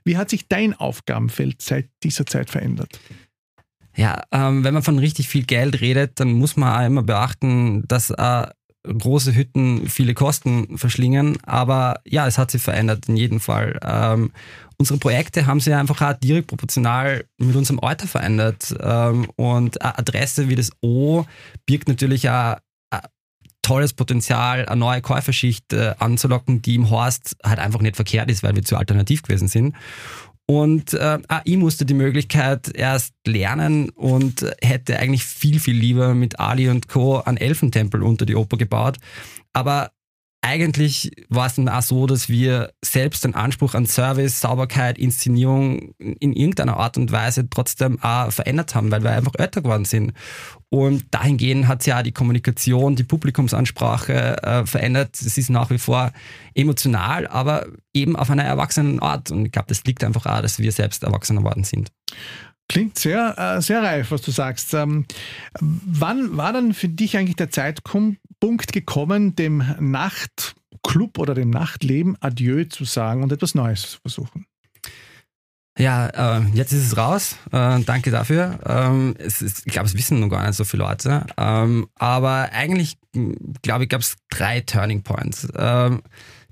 Wie 0.05 0.17
hat 0.17 0.31
sich 0.31 0.47
dein 0.47 0.73
Aufgabenfeld 0.75 1.61
seit 1.61 1.89
dieser 2.05 2.25
Zeit 2.25 2.51
verändert? 2.51 3.01
Ja, 3.97 4.23
ähm, 4.31 4.65
wenn 4.65 4.75
man 4.75 4.83
von 4.83 4.99
richtig 4.99 5.29
viel 5.29 5.45
Geld 5.45 5.81
redet, 5.81 6.19
dann 6.21 6.33
muss 6.33 6.57
man 6.57 6.81
auch 6.81 6.87
immer 6.87 7.03
beachten, 7.03 7.87
dass 7.89 8.11
äh, 8.11 8.47
große 8.85 9.35
Hütten 9.35 9.89
viele 9.89 10.15
Kosten 10.15 10.79
verschlingen. 10.79 11.39
Aber 11.45 12.01
ja, 12.05 12.27
es 12.27 12.39
hat 12.39 12.51
sich 12.51 12.63
verändert 12.63 13.09
in 13.09 13.17
jedem 13.17 13.41
Fall. 13.41 13.79
Ähm, 13.85 14.33
unsere 14.77 14.99
Projekte 14.99 15.47
haben 15.47 15.61
sich 15.61 15.75
einfach 15.75 16.01
auch 16.01 16.19
direkt 16.19 16.49
proportional 16.49 17.25
mit 17.39 17.57
unserem 17.57 17.81
Alter 17.81 18.07
verändert. 18.07 18.75
Ähm, 18.81 19.29
und 19.37 19.81
eine 19.83 19.99
Adresse 19.99 20.49
wie 20.49 20.57
das 20.57 20.71
O 20.81 21.25
birgt 21.67 21.89
natürlich 21.89 22.29
auch 22.29 22.57
tolles 23.63 23.93
Potenzial, 23.93 24.67
eine 24.67 24.79
neue 24.79 25.01
Käuferschicht 25.01 25.73
äh, 25.73 25.95
anzulocken, 25.99 26.63
die 26.63 26.75
im 26.75 26.91
Horst 26.91 27.37
halt 27.45 27.61
einfach 27.61 27.81
nicht 27.81 27.97
verkehrt 27.97 28.31
ist, 28.31 28.43
weil 28.43 28.57
wir 28.57 28.65
zu 28.65 28.77
alternativ 28.77 29.23
gewesen 29.23 29.49
sind. 29.49 29.75
Und 30.47 30.93
äh, 30.95 31.19
AI 31.29 31.57
musste 31.57 31.87
die 31.87 31.95
Möglichkeit 31.95 32.75
erst 32.75 33.15
lernen 33.27 33.91
und 33.91 34.45
hätte 34.61 34.99
eigentlich 34.99 35.25
viel, 35.25 35.61
viel 35.61 35.77
lieber 35.77 36.15
mit 36.15 36.41
Ali 36.41 36.69
und 36.69 36.89
Co. 36.89 37.19
einen 37.21 37.39
Elfentempel 37.39 38.03
unter 38.03 38.27
die 38.27 38.35
Oper 38.35 38.57
gebaut. 38.57 38.99
Aber 39.53 39.93
eigentlich 40.45 41.13
war 41.29 41.47
es 41.47 41.55
dann 41.55 41.69
auch 41.69 41.83
so, 41.83 42.07
dass 42.07 42.29
wir 42.29 42.73
selbst 42.85 43.25
den 43.25 43.37
Anspruch 43.37 43.75
an 43.75 43.87
Service, 43.87 44.41
Sauberkeit, 44.41 44.99
Inszenierung 44.99 45.95
in 45.99 46.33
irgendeiner 46.33 46.77
Art 46.77 46.97
und 46.99 47.13
Weise 47.13 47.49
trotzdem 47.49 48.03
auch 48.03 48.33
verändert 48.33 48.75
haben, 48.75 48.91
weil 48.91 49.05
wir 49.05 49.13
einfach 49.13 49.35
älter 49.39 49.63
geworden 49.63 49.85
sind. 49.85 50.13
Und 50.69 51.05
dahingehend 51.13 51.69
hat 51.69 51.85
sich 51.85 51.93
ja 51.93 52.03
die 52.03 52.11
Kommunikation, 52.11 52.97
die 52.97 53.05
Publikumsansprache 53.05 54.43
äh, 54.43 54.67
verändert. 54.67 55.21
Es 55.21 55.39
ist 55.39 55.49
nach 55.49 55.71
wie 55.71 55.79
vor 55.79 56.13
emotional, 56.55 57.29
aber 57.29 57.67
eben 57.95 58.17
auf 58.17 58.29
einer 58.29 58.45
erwachsenen 58.45 58.99
Art. 58.99 59.31
Und 59.31 59.47
ich 59.47 59.53
glaube, 59.53 59.69
das 59.69 59.85
liegt 59.85 60.03
einfach 60.03 60.27
auch, 60.27 60.43
dass 60.43 60.59
wir 60.59 60.73
selbst 60.73 61.05
erwachsen 61.05 61.37
geworden 61.37 61.63
sind. 61.63 61.93
Klingt 62.69 62.99
sehr, 62.99 63.39
äh, 63.39 63.61
sehr 63.61 63.83
reif, 63.83 64.11
was 64.11 64.23
du 64.23 64.33
sagst. 64.33 64.75
Ähm, 64.75 65.07
wann 65.61 66.37
war 66.37 66.53
dann 66.53 66.75
für 66.75 66.89
dich 66.89 67.17
eigentlich 67.17 67.37
der 67.37 67.51
Zeitpunkt 67.51 68.19
gekommen, 68.73 69.37
dem 69.37 69.65
Nachtclub 69.79 71.19
oder 71.19 71.35
dem 71.35 71.51
Nachtleben 71.51 72.17
Adieu 72.21 72.65
zu 72.65 72.85
sagen 72.85 73.23
und 73.23 73.33
etwas 73.33 73.55
Neues 73.55 73.93
zu 73.93 73.99
versuchen? 74.01 74.47
Ja, 75.79 76.39
äh, 76.39 76.43
jetzt 76.53 76.73
ist 76.73 76.87
es 76.87 76.97
raus. 76.97 77.37
Äh, 77.51 77.81
danke 77.81 78.11
dafür. 78.11 78.59
Ähm, 78.67 79.15
ist, 79.19 79.41
ich 79.43 79.65
glaube, 79.73 79.87
es 79.87 79.97
wissen 79.97 80.21
noch 80.21 80.29
gar 80.29 80.47
nicht 80.47 80.57
so 80.57 80.65
viele 80.65 80.83
Leute. 80.83 81.25
Ähm, 81.39 81.89
aber 81.95 82.51
eigentlich, 82.53 82.99
glaube 83.63 83.85
ich, 83.85 83.89
gab 83.89 84.03
es 84.03 84.17
drei 84.29 84.61
Turning 84.61 85.03
Points. 85.03 85.49
Ähm, 85.57 86.03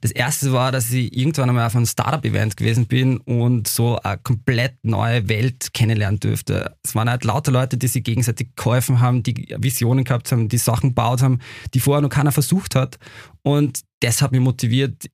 das 0.00 0.10
erste 0.12 0.52
war, 0.52 0.72
dass 0.72 0.90
ich 0.92 1.16
irgendwann 1.16 1.50
einmal 1.50 1.66
auf 1.66 1.76
einem 1.76 1.86
Startup-Event 1.86 2.56
gewesen 2.56 2.86
bin 2.86 3.18
und 3.18 3.68
so 3.68 3.98
eine 3.98 4.18
komplett 4.18 4.74
neue 4.82 5.28
Welt 5.28 5.74
kennenlernen 5.74 6.20
dürfte. 6.20 6.76
Es 6.82 6.94
waren 6.94 7.10
halt 7.10 7.24
lauter 7.24 7.52
Leute, 7.52 7.76
die 7.76 7.88
sich 7.88 8.02
gegenseitig 8.02 8.56
geholfen 8.56 9.00
haben, 9.00 9.22
die 9.22 9.54
Visionen 9.58 10.04
gehabt 10.04 10.32
haben, 10.32 10.48
die 10.48 10.58
Sachen 10.58 10.90
gebaut 10.90 11.22
haben, 11.22 11.40
die 11.74 11.80
vorher 11.80 12.00
noch 12.00 12.08
keiner 12.08 12.32
versucht 12.32 12.74
hat. 12.74 12.98
Und 13.42 13.80
das 14.00 14.22
hat 14.22 14.32
mich 14.32 14.40
motiviert, 14.40 15.06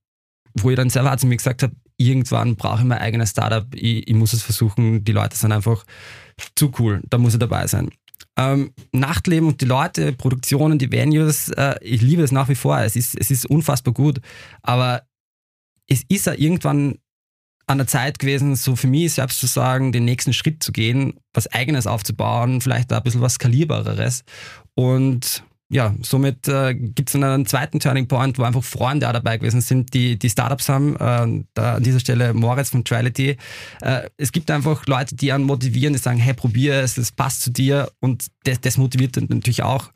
wo 0.54 0.70
ich 0.70 0.76
dann 0.76 0.90
selber 0.90 1.16
zu 1.16 1.26
mir 1.26 1.36
gesagt 1.36 1.62
habe, 1.62 1.74
irgendwann 1.96 2.56
brauche 2.56 2.80
ich 2.80 2.86
mein 2.86 2.98
eigenes 2.98 3.30
Startup, 3.30 3.66
ich, 3.74 4.06
ich 4.06 4.14
muss 4.14 4.32
es 4.32 4.42
versuchen, 4.42 5.04
die 5.04 5.12
Leute 5.12 5.36
sind 5.36 5.52
einfach 5.52 5.84
zu 6.54 6.72
cool, 6.78 7.00
da 7.08 7.18
muss 7.18 7.34
ich 7.34 7.40
dabei 7.40 7.66
sein. 7.66 7.90
Ähm, 8.38 8.72
Nachtleben 8.92 9.48
und 9.48 9.60
die 9.60 9.66
Leute, 9.66 10.12
Produktionen, 10.12 10.78
die 10.78 10.92
Venues, 10.92 11.48
äh, 11.50 11.76
ich 11.80 12.02
liebe 12.02 12.22
es 12.22 12.32
nach 12.32 12.48
wie 12.48 12.54
vor. 12.54 12.78
Es 12.78 12.96
ist, 12.96 13.18
es 13.18 13.30
ist 13.30 13.46
unfassbar 13.46 13.94
gut. 13.94 14.20
Aber 14.62 15.02
es 15.88 16.02
ist 16.08 16.26
ja 16.26 16.34
irgendwann 16.34 16.98
an 17.66 17.78
der 17.78 17.86
Zeit 17.86 18.18
gewesen, 18.18 18.54
so 18.54 18.76
für 18.76 18.86
mich 18.86 19.14
selbst 19.14 19.40
zu 19.40 19.46
sagen, 19.46 19.90
den 19.90 20.04
nächsten 20.04 20.32
Schritt 20.32 20.62
zu 20.62 20.70
gehen, 20.70 21.14
was 21.32 21.48
Eigenes 21.48 21.86
aufzubauen, 21.86 22.60
vielleicht 22.60 22.92
da 22.92 22.98
ein 22.98 23.02
bisschen 23.02 23.22
was 23.22 23.34
Skalierbareres. 23.34 24.22
Und 24.74 25.42
ja, 25.68 25.94
somit 26.00 26.46
äh, 26.46 26.74
gibt 26.74 27.08
es 27.08 27.16
einen 27.16 27.44
zweiten 27.44 27.80
Turning 27.80 28.06
Point, 28.06 28.38
wo 28.38 28.44
einfach 28.44 28.62
Freunde 28.62 29.08
auch 29.08 29.12
dabei 29.12 29.36
gewesen 29.36 29.60
sind, 29.60 29.92
die, 29.94 30.16
die 30.16 30.30
Startups 30.30 30.68
haben. 30.68 30.94
Äh, 30.94 31.44
da 31.54 31.74
an 31.74 31.82
dieser 31.82 31.98
Stelle 31.98 32.34
Moritz 32.34 32.70
von 32.70 32.84
Trality. 32.84 33.36
Äh, 33.80 34.08
es 34.16 34.30
gibt 34.30 34.48
einfach 34.52 34.86
Leute, 34.86 35.16
die 35.16 35.32
einen 35.32 35.42
motivieren, 35.42 35.92
die 35.92 35.98
sagen, 35.98 36.18
hey, 36.18 36.34
probier 36.34 36.74
es, 36.74 36.96
es 36.98 37.10
passt 37.10 37.42
zu 37.42 37.50
dir 37.50 37.90
und 38.00 38.26
das, 38.44 38.60
das 38.60 38.78
motiviert 38.78 39.16
natürlich 39.28 39.64
auch. 39.64 39.90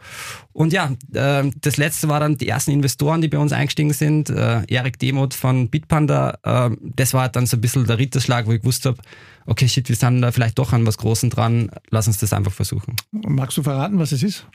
Und 0.53 0.73
ja, 0.73 0.93
äh, 1.15 1.49
das 1.61 1.77
letzte 1.77 2.09
war 2.09 2.19
dann 2.19 2.37
die 2.37 2.49
ersten 2.49 2.73
Investoren, 2.73 3.21
die 3.21 3.29
bei 3.29 3.39
uns 3.39 3.53
eingestiegen 3.53 3.93
sind. 3.93 4.29
Äh, 4.29 4.63
Erik 4.67 4.99
Demuth 4.99 5.35
von 5.35 5.71
Bitpanda. 5.71 6.39
Äh, 6.43 6.77
das 6.97 7.15
war 7.15 7.29
dann 7.29 7.47
so 7.47 7.57
ein 7.57 7.61
bisschen 7.61 7.87
der 7.87 7.99
Ritterschlag, 7.99 8.47
wo 8.47 8.53
ich 8.53 8.61
gewusst 8.61 8.87
habe, 8.87 8.99
okay, 9.46 9.68
shit, 9.68 9.88
wir 9.88 9.96
sind 9.96 10.22
da 10.22 10.33
vielleicht 10.33 10.59
doch 10.59 10.72
an 10.72 10.87
was 10.87 10.98
Großem 10.98 11.31
dran, 11.31 11.70
lass 11.90 12.07
uns 12.07 12.18
das 12.18 12.33
einfach 12.33 12.53
versuchen. 12.53 12.96
Magst 13.11 13.57
du 13.59 13.62
verraten, 13.62 13.98
was 13.98 14.12
es 14.12 14.22
ist? 14.22 14.46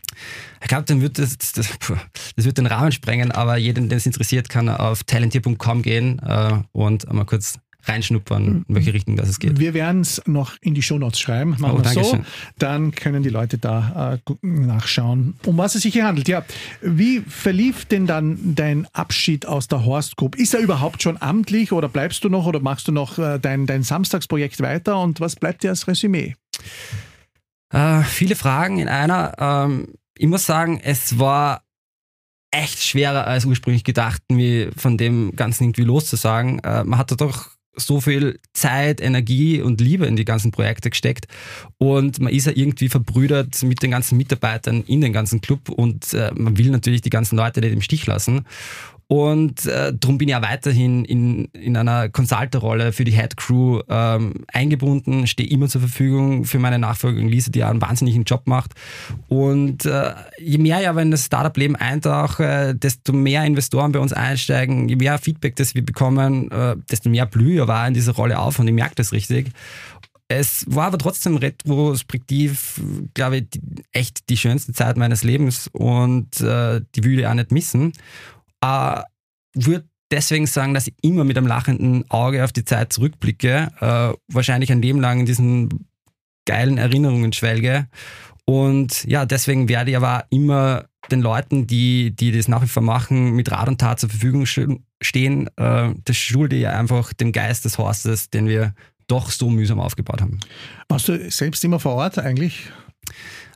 Ich 0.61 0.67
glaube, 0.67 0.85
dann 0.85 1.01
wird 1.01 1.19
das, 1.19 1.37
das, 1.37 1.53
das, 1.55 2.45
wird 2.45 2.57
den 2.57 2.65
Rahmen 2.65 2.91
sprengen, 2.91 3.31
aber 3.31 3.57
jeden, 3.57 3.89
den 3.89 3.97
es 3.97 4.05
interessiert, 4.05 4.49
kann 4.49 4.69
auf 4.69 5.03
talentier.com 5.03 5.81
gehen 5.81 6.19
äh, 6.19 6.61
und 6.71 7.11
mal 7.11 7.25
kurz 7.25 7.59
reinschnuppern, 7.87 8.65
in 8.67 8.75
welche 8.75 8.93
Richtung 8.93 9.15
das 9.15 9.29
es 9.29 9.39
geht. 9.39 9.59
Wir 9.59 9.73
werden 9.73 10.01
es 10.01 10.21
noch 10.25 10.55
in 10.61 10.73
die 10.73 10.81
Shownotes 10.81 11.19
schreiben. 11.19 11.55
Machen 11.59 11.79
oh, 11.79 11.83
wir 11.83 12.03
so. 12.03 12.03
Schön. 12.03 12.25
Dann 12.57 12.91
können 12.91 13.23
die 13.23 13.29
Leute 13.29 13.57
da 13.57 14.15
äh, 14.15 14.33
nachschauen, 14.41 15.35
um 15.45 15.57
was 15.57 15.75
es 15.75 15.83
sich 15.83 15.93
hier 15.93 16.05
handelt. 16.05 16.27
Ja, 16.27 16.43
wie 16.81 17.21
verlief 17.21 17.85
denn 17.85 18.07
dann 18.07 18.55
dein 18.55 18.87
Abschied 18.93 19.45
aus 19.45 19.67
der 19.67 19.85
Horst 19.85 20.17
Group? 20.17 20.35
Ist 20.35 20.53
er 20.53 20.59
überhaupt 20.59 21.03
schon 21.03 21.21
amtlich 21.21 21.71
oder 21.71 21.89
bleibst 21.89 22.23
du 22.23 22.29
noch 22.29 22.45
oder 22.45 22.59
machst 22.59 22.87
du 22.87 22.91
noch 22.91 23.17
äh, 23.17 23.39
dein, 23.39 23.65
dein 23.65 23.83
Samstagsprojekt 23.83 24.61
weiter 24.61 24.99
und 24.99 25.19
was 25.19 25.35
bleibt 25.35 25.63
dir 25.63 25.69
als 25.69 25.87
Resümee? 25.87 26.35
Äh, 27.71 28.03
viele 28.03 28.35
Fragen 28.35 28.79
in 28.79 28.87
einer. 28.87 29.33
Ähm, 29.37 29.87
ich 30.17 30.27
muss 30.27 30.45
sagen, 30.45 30.79
es 30.81 31.19
war 31.19 31.65
echt 32.51 32.81
schwerer 32.81 33.27
als 33.27 33.45
ursprünglich 33.45 33.83
gedacht, 33.83 34.21
mir 34.31 34.71
von 34.77 34.97
dem 34.97 35.35
Ganzen 35.35 35.65
irgendwie 35.65 35.83
loszusagen. 35.83 36.59
Äh, 36.59 36.83
man 36.85 36.97
hatte 36.97 37.17
doch 37.17 37.49
so 37.77 38.01
viel 38.01 38.39
Zeit, 38.53 39.01
Energie 39.01 39.61
und 39.61 39.81
Liebe 39.81 40.05
in 40.05 40.15
die 40.15 40.25
ganzen 40.25 40.51
Projekte 40.51 40.89
gesteckt 40.89 41.27
und 41.77 42.19
man 42.19 42.33
ist 42.33 42.45
ja 42.45 42.53
irgendwie 42.55 42.89
verbrüdert 42.89 43.61
mit 43.63 43.81
den 43.83 43.91
ganzen 43.91 44.17
Mitarbeitern 44.17 44.83
in 44.87 45.01
den 45.01 45.13
ganzen 45.13 45.41
Club 45.41 45.69
und 45.69 46.13
äh, 46.13 46.31
man 46.35 46.57
will 46.57 46.69
natürlich 46.69 47.01
die 47.01 47.09
ganzen 47.09 47.37
Leute 47.37 47.61
nicht 47.61 47.73
im 47.73 47.81
Stich 47.81 48.05
lassen. 48.05 48.45
Und 49.07 49.67
äh, 49.67 49.93
darum 49.93 50.17
bin 50.17 50.29
ich 50.29 50.31
ja 50.31 50.41
weiterhin 50.41 51.05
in, 51.05 51.45
in 51.53 51.77
einer 51.77 52.09
Consulter-Rolle 52.09 52.91
für 52.91 53.03
die 53.03 53.11
Head 53.11 53.37
Crew 53.37 53.81
ähm, 53.87 54.45
eingebunden, 54.51 55.27
stehe 55.27 55.47
immer 55.47 55.67
zur 55.67 55.81
Verfügung 55.81 56.45
für 56.45 56.57
meine 56.57 56.79
Nachfolgerin 56.79 57.29
Lisa, 57.29 57.51
die 57.51 57.59
ja 57.59 57.69
einen 57.69 57.81
wahnsinnigen 57.81 58.23
Job 58.23 58.47
macht. 58.47 58.71
Und 59.27 59.85
äh, 59.85 60.13
je 60.39 60.57
mehr 60.57 60.79
ja, 60.79 60.95
wenn 60.95 61.11
das 61.11 61.25
Startup-Leben 61.25 61.75
eintauche, 61.75 62.73
desto 62.73 63.13
mehr 63.13 63.45
Investoren 63.45 63.91
bei 63.91 63.99
uns 63.99 64.11
einsteigen, 64.11 64.89
je 64.89 64.95
mehr 64.95 65.19
Feedback 65.19 65.55
das 65.55 65.75
wir 65.75 65.85
bekommen, 65.85 66.49
äh, 66.49 66.75
desto 66.89 67.09
mehr 67.09 67.27
blühe 67.27 67.61
ich 67.61 67.67
war 67.67 67.87
in 67.87 67.93
dieser 67.93 68.13
Rolle 68.13 68.39
auf 68.39 68.57
und 68.57 68.67
ich 68.67 68.73
merke 68.73 68.95
das 68.95 69.11
richtig. 69.11 69.51
Es 70.27 70.65
war 70.67 70.87
aber 70.87 70.97
trotzdem 70.97 71.37
retrospektiv, 71.37 72.81
glaube 73.13 73.37
ich, 73.37 73.45
echt 73.91 74.27
die 74.29 74.37
schönste 74.37 74.73
Zeit 74.73 74.97
meines 74.97 75.23
Lebens 75.23 75.69
und 75.71 76.41
äh, 76.41 76.81
die 76.95 77.03
würde 77.03 77.21
ich 77.21 77.27
auch 77.27 77.35
nicht 77.35 77.51
missen. 77.51 77.93
Äh, 78.65 79.03
würde 79.53 79.87
deswegen 80.11 80.47
sagen, 80.47 80.73
dass 80.73 80.87
ich 80.87 80.93
immer 81.01 81.23
mit 81.23 81.37
einem 81.37 81.47
lachenden 81.47 82.09
Auge 82.09 82.43
auf 82.43 82.51
die 82.51 82.65
Zeit 82.65 82.93
zurückblicke, 82.93 83.71
äh, 83.79 84.17
wahrscheinlich 84.31 84.71
ein 84.71 84.81
Leben 84.81 85.01
lang 85.01 85.21
in 85.21 85.25
diesen 85.25 85.87
geilen 86.45 86.77
Erinnerungen 86.77 87.33
schwelge. 87.33 87.87
Und 88.45 89.03
ja, 89.05 89.25
deswegen 89.25 89.67
werde 89.69 89.91
ich 89.91 89.97
aber 89.97 90.25
immer 90.29 90.85
den 91.11 91.21
Leuten, 91.21 91.67
die, 91.67 92.15
die 92.15 92.31
das 92.31 92.47
nach 92.47 92.61
wie 92.61 92.67
vor 92.67 92.83
machen, 92.83 93.31
mit 93.31 93.51
Rat 93.51 93.67
und 93.67 93.79
Tat 93.79 93.99
zur 93.99 94.09
Verfügung 94.09 94.45
stehen. 94.45 95.49
Äh, 95.57 95.93
das 96.03 96.17
schulde 96.17 96.55
ja 96.55 96.71
einfach 96.71 97.13
dem 97.13 97.31
Geist 97.31 97.65
des 97.65 97.77
Horstes, 97.77 98.29
den 98.29 98.47
wir 98.47 98.73
doch 99.07 99.29
so 99.29 99.49
mühsam 99.49 99.79
aufgebaut 99.79 100.21
haben. 100.21 100.39
Warst 100.89 101.07
du 101.07 101.29
selbst 101.29 101.63
immer 101.63 101.79
vor 101.79 101.93
Ort 101.93 102.17
eigentlich? 102.17 102.71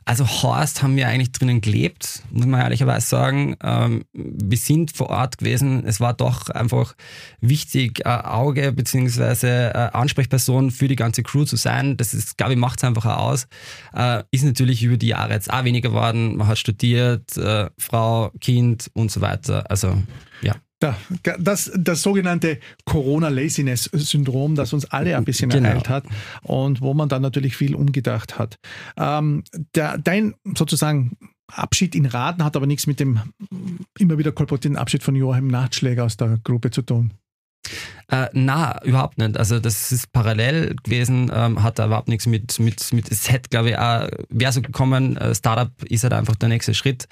Also 0.04 0.26
Horst 0.26 0.82
haben 0.82 0.96
wir 0.96 1.08
eigentlich 1.08 1.32
drinnen 1.32 1.60
gelebt, 1.60 2.22
muss 2.30 2.46
man 2.46 2.60
ehrlicherweise 2.60 3.06
sagen. 3.06 3.56
Ähm, 3.62 4.04
wir 4.12 4.58
sind 4.58 4.96
vor 4.96 5.10
Ort 5.10 5.38
gewesen. 5.38 5.84
Es 5.86 6.00
war 6.00 6.14
doch 6.14 6.48
einfach 6.48 6.94
wichtig, 7.40 8.06
Auge 8.06 8.72
bzw. 8.72 9.70
Ansprechperson 9.92 10.70
für 10.70 10.88
die 10.88 10.96
ganze 10.96 11.22
Crew 11.22 11.44
zu 11.44 11.56
sein. 11.56 11.96
Das 11.96 12.14
ist, 12.14 12.36
glaube 12.38 12.54
ich, 12.54 12.58
macht 12.58 12.80
es 12.80 12.84
einfach 12.84 13.04
aus. 13.04 13.46
Äh, 13.94 14.22
ist 14.30 14.44
natürlich 14.44 14.82
über 14.82 14.96
die 14.96 15.08
Jahre 15.08 15.34
jetzt 15.34 15.52
auch 15.52 15.64
weniger 15.64 15.90
geworden. 15.90 16.36
Man 16.36 16.46
hat 16.46 16.58
studiert, 16.58 17.36
äh, 17.36 17.68
Frau, 17.78 18.30
Kind 18.40 18.90
und 18.94 19.10
so 19.10 19.20
weiter. 19.20 19.70
Also 19.70 19.96
ja. 20.82 20.96
Das, 21.38 21.70
das 21.74 22.02
sogenannte 22.02 22.58
Corona-Laziness-Syndrom, 22.84 24.54
das 24.54 24.72
uns 24.72 24.86
alle 24.86 25.16
ein 25.16 25.24
bisschen 25.24 25.50
genau. 25.50 25.68
ereilt 25.68 25.88
hat 25.88 26.04
und 26.42 26.80
wo 26.80 26.94
man 26.94 27.08
dann 27.08 27.22
natürlich 27.22 27.56
viel 27.56 27.74
umgedacht 27.74 28.38
hat. 28.38 28.56
Ähm, 28.96 29.44
der, 29.74 29.98
dein 29.98 30.34
sozusagen 30.56 31.16
Abschied 31.52 31.94
in 31.94 32.06
Raten 32.06 32.44
hat 32.44 32.56
aber 32.56 32.66
nichts 32.66 32.86
mit 32.86 33.00
dem 33.00 33.20
immer 33.98 34.18
wieder 34.18 34.32
kolportierten 34.32 34.78
Abschied 34.78 35.02
von 35.02 35.16
Joachim 35.16 35.48
Nachtschläger 35.48 36.04
aus 36.04 36.16
der 36.16 36.38
Gruppe 36.44 36.70
zu 36.70 36.82
tun. 36.82 37.12
Äh, 38.08 38.28
na, 38.32 38.82
überhaupt 38.84 39.18
nicht. 39.18 39.36
Also 39.36 39.60
das 39.60 39.92
ist 39.92 40.10
parallel 40.12 40.74
gewesen, 40.82 41.30
ähm, 41.32 41.62
hat 41.62 41.78
da 41.78 41.86
überhaupt 41.86 42.08
nichts 42.08 42.26
mit, 42.26 42.58
mit, 42.58 42.92
mit 42.92 43.10
es 43.10 43.30
hätte, 43.30 43.48
glaube 43.50 43.70
ich, 43.70 43.78
auch, 43.78 44.08
wäre 44.28 44.52
so 44.52 44.62
gekommen, 44.62 45.16
äh, 45.16 45.34
Startup 45.34 45.70
ist 45.84 46.02
halt 46.02 46.12
einfach 46.12 46.36
der 46.36 46.48
nächste 46.48 46.74
Schritt 46.74 47.06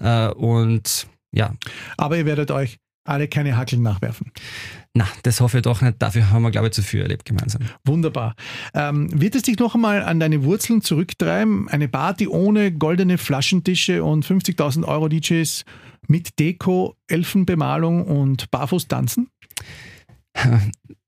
äh, 0.00 0.28
und 0.28 1.06
ja. 1.32 1.54
Aber 1.96 2.16
ihr 2.16 2.26
werdet 2.26 2.50
euch 2.52 2.78
alle 3.04 3.28
keine 3.28 3.56
Hackeln 3.56 3.82
nachwerfen. 3.82 4.32
Na, 4.94 5.06
das 5.22 5.40
hoffe 5.40 5.58
ich 5.58 5.62
doch 5.62 5.82
nicht. 5.82 6.00
Dafür 6.00 6.30
haben 6.30 6.42
wir, 6.42 6.50
glaube 6.50 6.68
ich, 6.68 6.72
zu 6.72 6.82
viel 6.82 7.02
erlebt 7.02 7.24
gemeinsam. 7.24 7.62
Wunderbar. 7.84 8.34
Ähm, 8.74 9.08
wird 9.12 9.34
es 9.34 9.42
dich 9.42 9.58
noch 9.58 9.74
einmal 9.74 10.02
an 10.02 10.20
deine 10.20 10.44
Wurzeln 10.44 10.80
zurücktreiben? 10.80 11.68
Eine 11.68 11.88
Party 11.88 12.28
ohne 12.28 12.72
goldene 12.72 13.18
Flaschentische 13.18 14.02
und 14.04 14.24
50.000 14.24 14.84
Euro 14.84 15.08
DJs 15.08 15.64
mit 16.06 16.38
Deko, 16.38 16.96
Elfenbemalung 17.08 18.04
und 18.04 18.50
Barfuß 18.50 18.88
tanzen? 18.88 19.28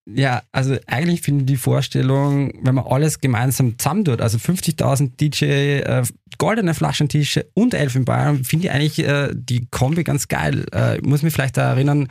Ja, 0.09 0.42
also 0.53 0.77
eigentlich 0.87 1.23
finde 1.23 1.42
ich 1.42 1.47
die 1.47 1.57
Vorstellung, 1.57 2.53
wenn 2.62 2.77
man 2.77 2.87
alles 2.87 3.21
gemeinsam 3.21 3.77
zusammen 3.77 4.05
tut, 4.05 4.21
also 4.21 4.38
50.000 4.38 5.16
DJ, 5.16 5.45
äh, 5.81 6.05
goldene 6.38 6.75
Flaschentische 6.75 7.47
und 7.55 7.75
Elfenbein, 7.75 8.45
finde 8.45 8.66
ich 8.66 8.73
eigentlich 8.73 8.99
äh, 9.01 9.31
die 9.35 9.66
Kombi 9.69 10.05
ganz 10.05 10.29
geil. 10.29 10.64
Äh, 10.73 10.99
ich 10.99 11.03
muss 11.03 11.23
mich 11.23 11.33
vielleicht 11.35 11.57
da 11.57 11.71
erinnern, 11.71 12.07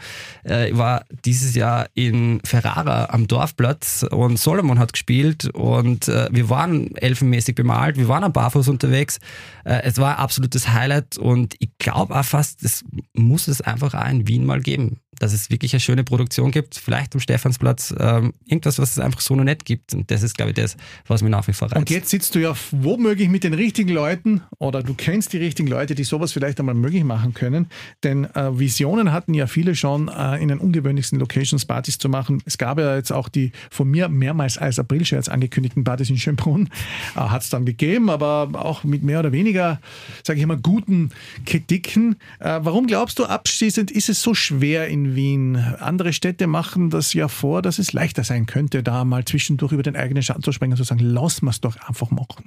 äh, 0.45 0.71
ich 0.71 0.77
war 0.77 1.05
dieses 1.23 1.55
Jahr 1.55 1.87
in 1.93 2.41
Ferrara 2.43 3.05
am 3.11 3.27
Dorfplatz 3.27 4.05
und 4.11 4.37
Solomon 4.39 4.77
hat 4.77 4.91
gespielt 4.91 5.45
und 5.53 6.09
äh, 6.09 6.27
wir 6.31 6.49
waren 6.49 6.93
elfenmäßig 6.97 7.55
bemalt, 7.55 7.97
wir 7.97 8.09
waren 8.09 8.25
am 8.25 8.33
Barfuß 8.33 8.67
unterwegs. 8.67 9.19
Äh, 9.63 9.83
es 9.83 9.97
war 9.99 10.17
ein 10.17 10.23
absolutes 10.23 10.67
Highlight 10.67 11.17
und 11.17 11.55
ich 11.59 11.69
glaube 11.77 12.13
auch 12.13 12.25
fast, 12.25 12.61
es 12.61 12.83
muss 13.13 13.47
es 13.47 13.61
einfach 13.61 13.93
auch 13.93 14.09
in 14.09 14.27
Wien 14.27 14.45
mal 14.45 14.59
geben. 14.59 14.99
Dass 15.19 15.33
es 15.33 15.49
wirklich 15.49 15.73
eine 15.73 15.79
schöne 15.79 16.03
Produktion 16.03 16.51
gibt, 16.51 16.75
vielleicht 16.75 17.13
am 17.13 17.19
Stephansplatz, 17.19 17.93
ähm, 17.99 18.33
irgendwas, 18.45 18.79
was 18.79 18.91
es 18.91 18.99
einfach 18.99 19.21
so 19.21 19.35
noch 19.35 19.43
nicht 19.43 19.65
gibt. 19.65 19.93
Und 19.93 20.09
das 20.11 20.23
ist, 20.23 20.35
glaube 20.35 20.51
ich, 20.51 20.55
das, 20.55 20.77
was 21.07 21.21
mir 21.21 21.29
nach 21.29 21.47
wie 21.47 21.53
vor 21.53 21.67
reizt. 21.67 21.77
Und 21.77 21.89
jetzt 21.89 22.09
sitzt 22.09 22.35
du 22.35 22.39
ja 22.39 22.55
womöglich 22.71 23.29
mit 23.29 23.43
den 23.43 23.53
richtigen 23.53 23.89
Leuten 23.91 24.41
oder 24.59 24.83
du 24.83 24.93
kennst 24.93 25.33
die 25.33 25.37
richtigen 25.37 25.67
Leute, 25.67 25.95
die 25.95 26.03
sowas 26.03 26.33
vielleicht 26.33 26.59
einmal 26.59 26.75
möglich 26.75 27.03
machen 27.03 27.33
können. 27.33 27.67
Denn 28.03 28.25
äh, 28.35 28.57
Visionen 28.57 29.11
hatten 29.11 29.33
ja 29.33 29.47
viele 29.47 29.75
schon, 29.75 30.07
äh, 30.07 30.41
in 30.41 30.49
den 30.49 30.59
ungewöhnlichsten 30.59 31.19
Locations 31.19 31.65
Partys 31.65 31.97
zu 31.97 32.09
machen. 32.09 32.41
Es 32.45 32.57
gab 32.57 32.79
ja 32.79 32.95
jetzt 32.95 33.11
auch 33.11 33.29
die 33.29 33.51
von 33.69 33.89
mir 33.89 34.09
mehrmals 34.09 34.57
als 34.57 34.79
Aprilscherz 34.79 35.27
angekündigten 35.27 35.83
Partys 35.83 36.09
in 36.09 36.17
Schönbrunn. 36.17 36.69
Äh, 37.15 37.19
Hat 37.19 37.43
es 37.43 37.49
dann 37.49 37.65
gegeben, 37.65 38.09
aber 38.09 38.49
auch 38.53 38.83
mit 38.83 39.03
mehr 39.03 39.19
oder 39.19 39.31
weniger, 39.31 39.79
sage 40.23 40.39
ich 40.39 40.45
mal, 40.45 40.57
guten 40.57 41.11
Kritiken. 41.45 42.15
Äh, 42.39 42.59
warum 42.61 42.87
glaubst 42.87 43.19
du 43.19 43.25
abschließend, 43.25 43.91
ist 43.91 44.09
es 44.09 44.21
so 44.21 44.33
schwer 44.33 44.87
in 44.87 45.04
Wien? 45.13 45.57
Andere 45.57 46.13
Städte 46.13 46.47
machen 46.47 46.89
das 46.89 47.13
ja 47.13 47.27
vor, 47.27 47.61
dass 47.61 47.77
es 47.77 47.93
leichter 47.93 48.23
sein 48.23 48.47
könnte, 48.47 48.81
da 48.81 49.05
mal 49.05 49.25
zwischendurch 49.25 49.73
über 49.73 49.83
den 49.83 49.95
eigenen 49.95 50.23
Schatten 50.23 50.41
zu 50.41 50.51
springen 50.51 50.73
und 50.73 50.77
zu 50.77 50.83
sagen, 50.83 51.01
lass 51.01 51.41
wir 51.41 51.51
es 51.51 51.61
doch 51.61 51.75
einfach 51.87 52.09
machen. 52.09 52.45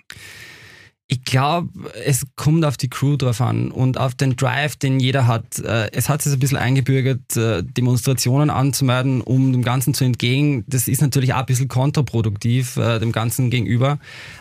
Ich 1.11 1.25
glaube, 1.25 1.71
es 2.05 2.27
kommt 2.37 2.67
auf 2.67 2.77
die 2.77 2.91
Crew 2.91 3.17
drauf 3.17 3.41
an 3.41 3.71
und 3.71 3.99
auf 3.99 4.15
den 4.15 4.37
Drive, 4.37 4.77
den 4.77 5.01
jeder 5.01 5.27
hat. 5.27 5.59
Äh, 5.59 5.91
es 5.93 6.11
hat 6.11 6.21
sich 6.21 6.35
ein 6.35 6.39
bisschen 6.39 6.59
eingebürgert, 6.59 7.35
äh, 7.35 7.63
Demonstrationen 7.63 8.51
anzumelden, 8.51 9.23
um 9.23 9.53
dem 9.53 9.63
Ganzen 9.63 9.95
zu 9.95 10.05
entgegen. 10.05 10.65
Das 10.67 10.87
ist 10.87 11.01
natürlich 11.01 11.33
auch 11.33 11.39
ein 11.39 11.47
bisschen 11.47 11.69
kontraproduktiv 11.69 12.77
äh, 12.77 12.99
dem 12.99 13.13
Ganzen 13.13 13.49
gegenüber. 13.49 13.99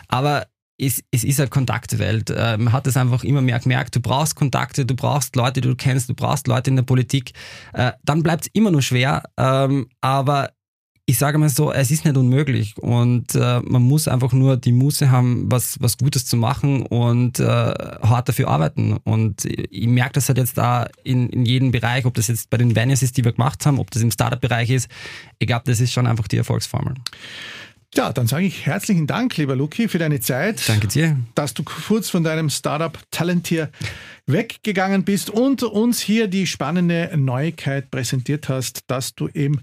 Aber 0.08 0.46
es, 0.78 1.02
es 1.10 1.24
ist 1.24 1.40
eine 1.40 1.48
Kontaktewelt. 1.48 2.30
Man 2.30 2.72
hat 2.72 2.86
es 2.86 2.96
einfach 2.96 3.24
immer 3.24 3.42
mehr 3.42 3.58
gemerkt. 3.58 3.96
Du 3.96 4.00
brauchst 4.00 4.36
Kontakte, 4.36 4.86
du 4.86 4.94
brauchst 4.94 5.34
Leute, 5.36 5.60
die 5.60 5.68
du 5.68 5.76
kennst, 5.76 6.08
du 6.08 6.14
brauchst 6.14 6.46
Leute 6.46 6.70
in 6.70 6.76
der 6.76 6.84
Politik. 6.84 7.32
Dann 7.72 8.22
bleibt 8.22 8.44
es 8.44 8.50
immer 8.52 8.70
nur 8.70 8.82
schwer. 8.82 9.24
Ähm, 9.36 9.88
aber 10.00 10.50
ich 11.08 11.16
sage 11.16 11.38
mal 11.38 11.48
so, 11.48 11.72
es 11.72 11.90
ist 11.90 12.04
nicht 12.04 12.18
unmöglich 12.18 12.76
und 12.76 13.34
äh, 13.34 13.60
man 13.60 13.80
muss 13.80 14.08
einfach 14.08 14.34
nur 14.34 14.58
die 14.58 14.72
Muße 14.72 15.10
haben, 15.10 15.50
was, 15.50 15.78
was 15.80 15.96
Gutes 15.96 16.26
zu 16.26 16.36
machen 16.36 16.82
und 16.84 17.40
äh, 17.40 17.44
hart 17.44 18.28
dafür 18.28 18.48
arbeiten. 18.48 18.98
Und 19.04 19.46
ich 19.46 19.86
merke 19.86 20.12
das 20.12 20.28
halt 20.28 20.36
jetzt 20.36 20.58
da 20.58 20.86
in, 21.04 21.30
in 21.30 21.46
jedem 21.46 21.70
Bereich, 21.70 22.04
ob 22.04 22.12
das 22.12 22.28
jetzt 22.28 22.50
bei 22.50 22.58
den 22.58 22.76
Venues 22.76 23.02
ist, 23.02 23.16
die 23.16 23.24
wir 23.24 23.32
gemacht 23.32 23.64
haben, 23.64 23.78
ob 23.78 23.90
das 23.90 24.02
im 24.02 24.10
Startup-Bereich 24.10 24.68
ist. 24.68 24.90
Ich 25.38 25.46
glaube, 25.46 25.62
das 25.64 25.80
ist 25.80 25.94
schon 25.94 26.06
einfach 26.06 26.28
die 26.28 26.36
Erfolgsformel. 26.36 26.92
Ja, 27.94 28.12
dann 28.12 28.26
sage 28.26 28.44
ich 28.44 28.66
herzlichen 28.66 29.06
Dank, 29.06 29.36
lieber 29.38 29.56
Luki, 29.56 29.88
für 29.88 29.98
deine 29.98 30.20
Zeit. 30.20 30.68
Danke 30.68 30.88
dir. 30.88 31.16
Dass 31.34 31.54
du 31.54 31.64
kurz 31.64 32.10
von 32.10 32.22
deinem 32.22 32.50
Startup 32.50 32.98
Talentier 33.10 33.70
weggegangen 34.26 35.04
bist 35.04 35.30
und 35.30 35.62
uns 35.62 36.00
hier 36.00 36.28
die 36.28 36.46
spannende 36.46 37.10
Neuigkeit 37.16 37.90
präsentiert 37.90 38.48
hast, 38.48 38.82
dass 38.88 39.14
du 39.14 39.28
eben 39.28 39.62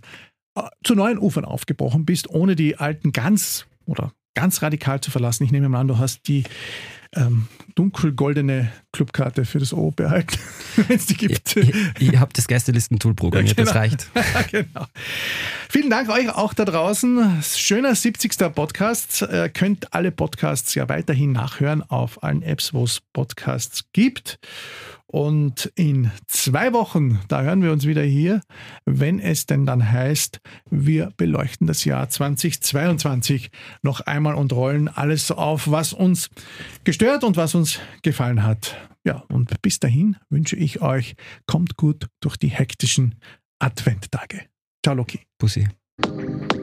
zu 0.84 0.96
neuen 0.96 1.20
Ufern 1.20 1.46
aufgebrochen 1.46 2.06
bist, 2.06 2.30
ohne 2.30 2.56
die 2.56 2.78
alten 2.78 3.12
ganz 3.12 3.68
oder 3.86 4.12
ganz 4.34 4.62
radikal 4.62 5.02
zu 5.02 5.12
verlassen. 5.12 5.44
Ich 5.44 5.52
nehme 5.52 5.70
mal 5.70 5.82
an, 5.82 5.88
du 5.88 5.98
hast 5.98 6.28
die 6.28 6.44
ähm, 7.16 7.48
dunkelgoldene 7.76 8.72
Clubkarte 8.92 9.46
für 9.46 9.60
das 9.60 9.74
O 9.74 9.92
behalten, 9.92 10.38
wenn 10.76 10.96
es 10.96 11.06
die 11.06 11.16
gibt. 11.16 11.56
Ich, 11.58 11.70
ich, 11.70 12.14
ich 12.14 12.20
habe 12.20 12.32
das 12.34 12.48
Gästelisten-Tool 12.48 13.14
programmiert, 13.14 13.58
ja, 13.58 13.64
genau. 13.64 13.74
das 13.74 13.76
reicht. 13.76 14.10
genau. 14.52 14.86
Vielen 15.70 15.90
Dank 15.90 16.10
euch 16.10 16.30
auch 16.30 16.54
da 16.54 16.66
draußen. 16.66 17.42
Schöner 17.44 17.96
70. 17.96 18.54
Podcast. 18.54 19.22
Ihr 19.22 19.50
könnt 19.50 19.94
alle 19.94 20.12
Podcasts 20.12 20.74
ja 20.76 20.88
weiterhin 20.88 21.32
nachhören 21.34 21.82
auf 21.82 22.24
allen 22.24 22.42
Apps, 22.42 22.74
wo 22.74 22.84
es 22.84 23.02
Podcasts 23.14 23.86
gibt. 23.92 24.40
Und 25.16 25.72
in 25.76 26.12
zwei 26.28 26.74
Wochen, 26.74 27.22
da 27.30 27.42
hören 27.42 27.64
wir 27.64 27.72
uns 27.72 27.88
wieder 27.88 28.04
hier, 28.04 28.42
wenn 28.84 29.22
es 29.22 29.46
denn 29.46 29.66
dann 29.66 29.94
heißt, 29.94 30.42
wir 30.70 31.14
beleuchten 31.16 31.68
das 31.68 31.86
Jahr 31.86 32.10
2022 32.10 33.50
noch 33.82 34.02
einmal 34.02 34.36
und 34.36 34.52
rollen 34.52 34.90
alles 34.90 35.32
auf, 35.32 35.72
was 35.72 35.94
uns 35.94 36.30
gestört 36.84 37.24
und 37.24 37.38
was 37.38 37.56
uns 37.56 37.80
gefallen 38.02 38.44
hat. 38.44 38.76
Ja, 39.06 39.24
und 39.30 39.62
bis 39.62 39.80
dahin 39.80 40.18
wünsche 40.30 40.58
ich 40.58 40.82
euch, 40.82 41.16
kommt 41.46 41.78
gut 41.78 42.08
durch 42.20 42.36
die 42.36 42.50
hektischen 42.50 43.16
Adventtage. 43.60 44.42
Ciao, 44.84 44.98
Loki. 44.98 45.22
Pussy. 45.38 45.66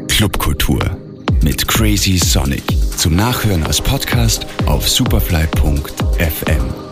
Clubkultur 0.08 0.94
mit 1.42 1.66
Crazy 1.66 2.18
Sonic. 2.18 2.64
Zum 2.98 3.16
Nachhören 3.16 3.62
als 3.62 3.80
Podcast 3.80 4.46
auf 4.66 4.86
superfly.fm. 4.86 6.91